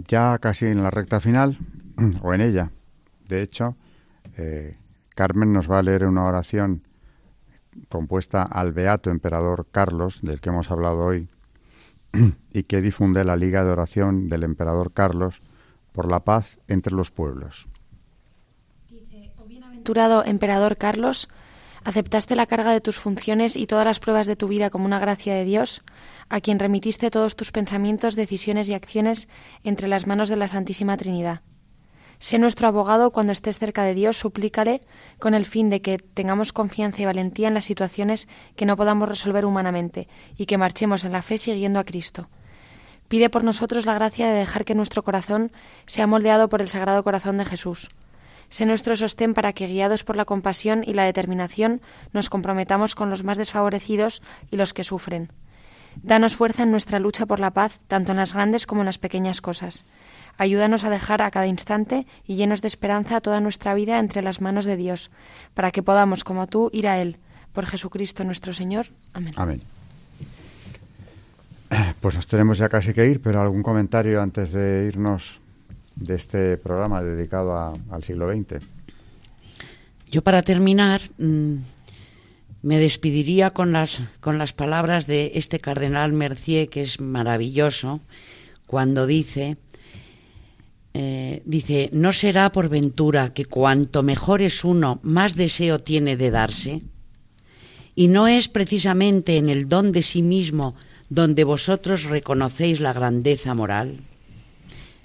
Ya 0.09 0.39
casi 0.39 0.67
en 0.67 0.83
la 0.83 0.91
recta 0.91 1.21
final, 1.21 1.59
o 2.23 2.35
en 2.35 2.41
ella, 2.41 2.73
de 3.29 3.43
hecho, 3.43 3.77
eh, 4.37 4.77
Carmen 5.15 5.53
nos 5.53 5.71
va 5.71 5.79
a 5.79 5.83
leer 5.83 6.07
una 6.07 6.25
oración 6.25 6.83
compuesta 7.89 8.43
al 8.43 8.73
Beato 8.73 9.11
Emperador 9.11 9.67
Carlos, 9.71 10.23
del 10.23 10.41
que 10.41 10.49
hemos 10.49 10.71
hablado 10.71 11.05
hoy, 11.05 11.29
y 12.53 12.65
que 12.65 12.81
difunde 12.81 13.25
la 13.25 13.37
Liga 13.37 13.65
de 13.65 13.71
Oración 13.71 14.29
del 14.29 14.43
Emperador 14.43 14.93
Carlos 14.93 15.43
por 15.93 16.11
la 16.11 16.21
paz 16.21 16.59
entre 16.69 16.95
los 16.95 17.11
pueblos. 17.11 17.69
Dice, 18.89 19.33
oh 19.37 19.45
bienaventurado 19.45 20.25
Emperador 20.25 20.77
Carlos, 20.77 21.29
aceptaste 21.89 22.37
la 22.37 22.45
carga 22.45 22.73
de 22.73 22.83
tus 22.83 22.99
funciones 22.99 23.57
y 23.57 23.67
todas 23.67 23.87
las 23.87 23.99
pruebas 23.99 24.27
de 24.27 24.37
tu 24.37 24.47
vida 24.47 24.69
como 24.69 24.85
una 24.85 24.99
gracia 24.99 25.33
de 25.35 25.45
Dios, 25.45 25.83
a 26.29 26.43
quien 26.43 26.59
remitiste 26.59 27.11
todos 27.11 27.35
tus 27.35 27.51
pensamientos, 27.51 28.15
decisiones 28.15 28.69
y 28.69 28.75
acciones 28.75 29.27
entre 29.65 29.89
las 29.89 30.07
manos 30.07 30.29
de 30.29 30.37
la 30.37 30.49
Santísima 30.49 30.99
Trinidad. 30.99 31.41
Sé 32.19 32.39
nuestro 32.39 32.69
abogado 32.69 33.11
cuando 33.11 33.33
estés 33.33 33.59
cerca 33.59 33.85
de 33.85 33.95
Dios, 33.95 34.19
suplícale 34.19 34.81
con 35.19 35.33
el 35.33 35.47
fin 35.47 35.71
de 35.71 35.81
que 35.81 35.97
tengamos 35.97 36.53
confianza 36.53 37.01
y 37.01 37.07
valentía 37.07 37.49
en 37.49 37.55
las 37.55 37.65
situaciones 37.65 38.29
que 38.55 38.67
no 38.67 38.77
podamos 38.77 39.09
resolver 39.09 39.47
humanamente 39.47 40.09
y 40.37 40.45
que 40.45 40.59
marchemos 40.59 41.07
en 41.07 41.13
la 41.13 41.23
fe 41.23 41.39
siguiendo 41.39 41.79
a 41.79 41.85
Cristo. 41.85 42.29
Pide 43.09 43.31
por 43.31 43.45
nosotros 43.45 43.87
la 43.87 43.95
gracia 43.95 44.29
de 44.29 44.41
dejar 44.41 44.67
que 44.67 44.75
nuestro 44.75 45.03
corazón 45.05 45.53
sea 45.87 46.07
moldeado 46.07 46.51
por 46.51 46.61
el 46.61 46.69
Sagrado 46.69 47.03
Corazón 47.03 47.39
de 47.39 47.47
Jesús 47.47 47.89
Sé 48.49 48.65
nuestro 48.65 48.97
sostén 48.97 49.35
para 49.35 49.53
que, 49.53 49.67
guiados 49.67 50.05
por 50.05 50.17
la 50.17 50.25
compasión 50.25 50.83
y 50.85 50.95
la 50.95 51.05
determinación, 51.05 51.81
nos 52.13 52.31
comprometamos 52.31 52.95
con 52.95 53.11
los 53.11 53.25
más 53.25 53.37
desfavorecidos 53.37 54.23
y 54.51 54.57
los 54.57 54.73
que 54.73 54.85
sufren. 54.85 55.31
Danos 56.03 56.37
fuerza 56.37 56.63
en 56.63 56.71
nuestra 56.71 56.99
lucha 56.99 57.27
por 57.27 57.41
la 57.41 57.51
paz, 57.51 57.81
tanto 57.89 58.13
en 58.13 58.19
las 58.19 58.33
grandes 58.33 58.67
como 58.67 58.83
en 58.83 58.87
las 58.87 58.99
pequeñas 58.99 59.41
cosas. 59.41 59.85
Ayúdanos 60.39 60.85
a 60.85 60.91
dejar 60.91 61.21
a 61.21 61.31
cada 61.31 61.49
instante 61.49 62.07
y 62.25 62.37
llenos 62.37 62.63
de 62.63 62.69
esperanza 62.69 63.21
toda 63.21 63.41
nuestra 63.41 63.75
vida 63.75 63.99
entre 63.99 64.23
las 64.23 64.41
manos 64.41 64.65
de 64.65 64.77
Dios, 64.77 65.11
para 65.55 65.73
que 65.73 65.83
podamos, 65.83 66.23
como 66.25 66.47
tú, 66.47 66.71
ir 66.73 66.87
a 66.87 66.99
Él. 66.99 67.19
Por 67.53 67.67
Jesucristo 67.67 68.25
nuestro 68.25 68.53
Señor. 68.55 68.87
Amén. 69.13 69.35
Amén. 69.37 69.61
Pues 72.01 72.15
nos 72.15 72.27
tenemos 72.29 72.57
ya 72.59 72.69
casi 72.69 72.95
que 72.95 73.07
ir, 73.07 73.21
pero 73.21 73.41
algún 73.41 73.63
comentario 73.63 74.23
antes 74.23 74.53
de 74.53 74.87
irnos 74.87 75.41
de 76.01 76.15
este 76.15 76.57
programa 76.57 77.03
dedicado 77.03 77.79
al 77.91 78.03
siglo 78.03 78.31
XX. 78.31 78.65
Yo 80.11 80.23
para 80.23 80.43
terminar 80.43 81.03
mm, 81.19 81.57
me 82.63 82.79
despediría 82.79 83.51
con 83.51 83.73
las, 83.73 84.03
con 84.21 84.39
las 84.39 84.53
palabras 84.53 85.07
de 85.07 85.33
este 85.35 85.59
cardenal 85.59 86.13
Mercier, 86.13 86.69
que 86.69 86.83
es 86.83 87.01
maravilloso, 87.01 88.01
cuando 88.67 89.07
dice, 89.07 89.57
eh, 90.95 91.43
dice, 91.45 91.91
¿no 91.93 92.13
será 92.13 92.51
por 92.53 92.69
ventura 92.69 93.33
que 93.35 93.45
cuanto 93.45 94.03
mejor 94.03 94.43
es 94.43 94.65
uno, 94.65 95.01
más 95.03 95.37
deseo 95.37 95.79
tiene 95.79 96.17
de 96.17 96.31
darse? 96.31 96.83
Y 97.95 98.09
no 98.09 98.29
es 98.29 98.49
precisamente 98.49 99.37
en 99.37 99.49
el 99.49 99.69
don 99.69 99.93
de 99.93 100.03
sí 100.03 100.23
mismo 100.23 100.75
donde 101.11 101.45
vosotros 101.45 102.05
reconocéis 102.05 102.81
la 102.81 102.93
grandeza 102.93 103.55
moral 103.55 104.01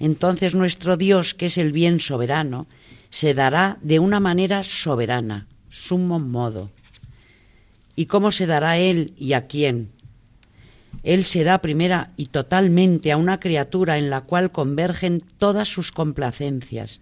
entonces 0.06 0.54
nuestro 0.56 0.98
Dios, 0.98 1.34
que 1.34 1.48
es 1.48 1.58
el 1.58 1.72
bien 1.72 2.00
soberano, 2.00 2.68
se 3.10 3.34
dará 3.34 3.78
de 3.82 4.00
una 4.00 4.20
manera 4.20 4.64
soberana, 4.64 5.48
sumo 5.70 6.20
modo. 6.20 6.72
¿Y 7.96 8.08
cómo 8.08 8.32
se 8.32 8.46
dará 8.46 8.78
Él 8.78 9.14
y 9.18 9.34
a 9.34 9.48
quién? 9.48 9.92
Él 11.04 11.26
se 11.26 11.44
da 11.44 11.60
primera 11.60 12.12
y 12.16 12.28
totalmente 12.28 13.12
a 13.12 13.18
una 13.18 13.40
criatura 13.40 13.98
en 13.98 14.10
la 14.10 14.22
cual 14.22 14.52
convergen 14.52 15.22
todas 15.38 15.68
sus 15.68 15.92
complacencias 15.92 17.02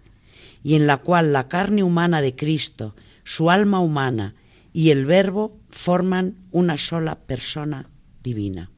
y 0.62 0.74
en 0.74 0.86
la 0.86 0.98
cual 0.98 1.32
la 1.32 1.48
carne 1.48 1.82
humana 1.82 2.20
de 2.20 2.34
Cristo, 2.34 2.94
su 3.24 3.50
alma 3.50 3.80
humana 3.80 4.34
y 4.72 4.90
el 4.90 5.06
Verbo 5.06 5.56
forman 5.70 6.34
una 6.50 6.76
sola 6.78 7.16
persona 7.16 7.88
divina. 8.22 8.70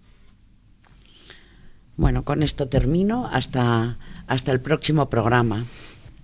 Bueno, 1.97 2.25
con 2.25 2.43
esto 2.43 2.69
termino 2.69 3.27
hasta, 3.27 3.99
hasta 4.27 4.53
el 4.53 4.61
próximo 4.61 5.09
programa. 5.09 5.65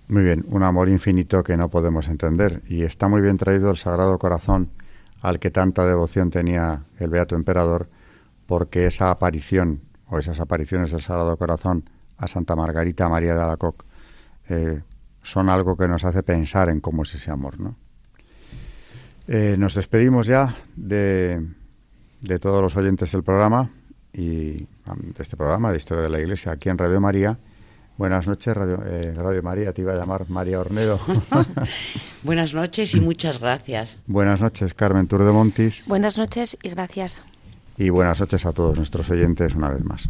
Muy 0.07 0.23
bien, 0.23 0.43
un 0.47 0.63
amor 0.63 0.89
infinito 0.89 1.43
que 1.43 1.55
no 1.55 1.69
podemos 1.69 2.07
entender. 2.07 2.61
Y 2.67 2.83
está 2.83 3.07
muy 3.07 3.21
bien 3.21 3.37
traído 3.37 3.71
el 3.71 3.77
Sagrado 3.77 4.17
Corazón 4.19 4.69
al 5.21 5.39
que 5.39 5.51
tanta 5.51 5.85
devoción 5.85 6.29
tenía 6.29 6.83
el 6.99 7.09
Beato 7.09 7.35
Emperador, 7.35 7.89
porque 8.45 8.87
esa 8.87 9.11
aparición 9.11 9.81
o 10.09 10.19
esas 10.19 10.39
apariciones 10.39 10.91
del 10.91 11.01
Sagrado 11.01 11.37
Corazón 11.37 11.89
a 12.17 12.27
Santa 12.27 12.55
Margarita 12.55 13.07
María 13.07 13.35
de 13.35 13.41
Alacoc 13.41 13.85
eh, 14.49 14.81
son 15.23 15.49
algo 15.49 15.77
que 15.77 15.87
nos 15.87 16.03
hace 16.03 16.23
pensar 16.23 16.69
en 16.69 16.79
cómo 16.79 17.03
es 17.03 17.15
ese 17.15 17.31
amor, 17.31 17.59
¿no? 17.59 17.75
Eh, 19.27 19.55
nos 19.57 19.75
despedimos 19.75 20.27
ya 20.27 20.55
de, 20.75 21.45
de 22.19 22.39
todos 22.39 22.61
los 22.61 22.75
oyentes 22.75 23.11
del 23.11 23.23
programa 23.23 23.69
y 24.11 24.57
de 24.57 24.67
este 25.19 25.37
programa 25.37 25.71
de 25.71 25.77
Historia 25.77 26.03
de 26.03 26.09
la 26.09 26.19
Iglesia 26.19 26.51
aquí 26.51 26.69
en 26.69 26.77
Radio 26.77 26.99
María. 26.99 27.37
Buenas 28.01 28.27
noches, 28.27 28.57
Radio, 28.57 28.79
eh, 28.83 29.13
Radio 29.15 29.43
María. 29.43 29.73
Te 29.73 29.83
iba 29.83 29.93
a 29.93 29.95
llamar 29.95 30.27
María 30.27 30.59
Ornedo. 30.59 30.99
Buenas 32.23 32.51
noches 32.51 32.95
y 32.95 32.99
muchas 32.99 33.39
gracias. 33.39 33.99
Buenas 34.07 34.41
noches, 34.41 34.73
Carmen 34.73 35.05
Tour 35.05 35.23
de 35.23 35.31
Montis. 35.31 35.83
Buenas 35.85 36.17
noches 36.17 36.57
y 36.63 36.69
gracias. 36.69 37.21
Y 37.77 37.91
buenas 37.91 38.19
noches 38.19 38.43
a 38.47 38.53
todos 38.53 38.75
nuestros 38.75 39.07
oyentes 39.11 39.53
una 39.53 39.69
vez 39.69 39.83
más. 39.85 40.09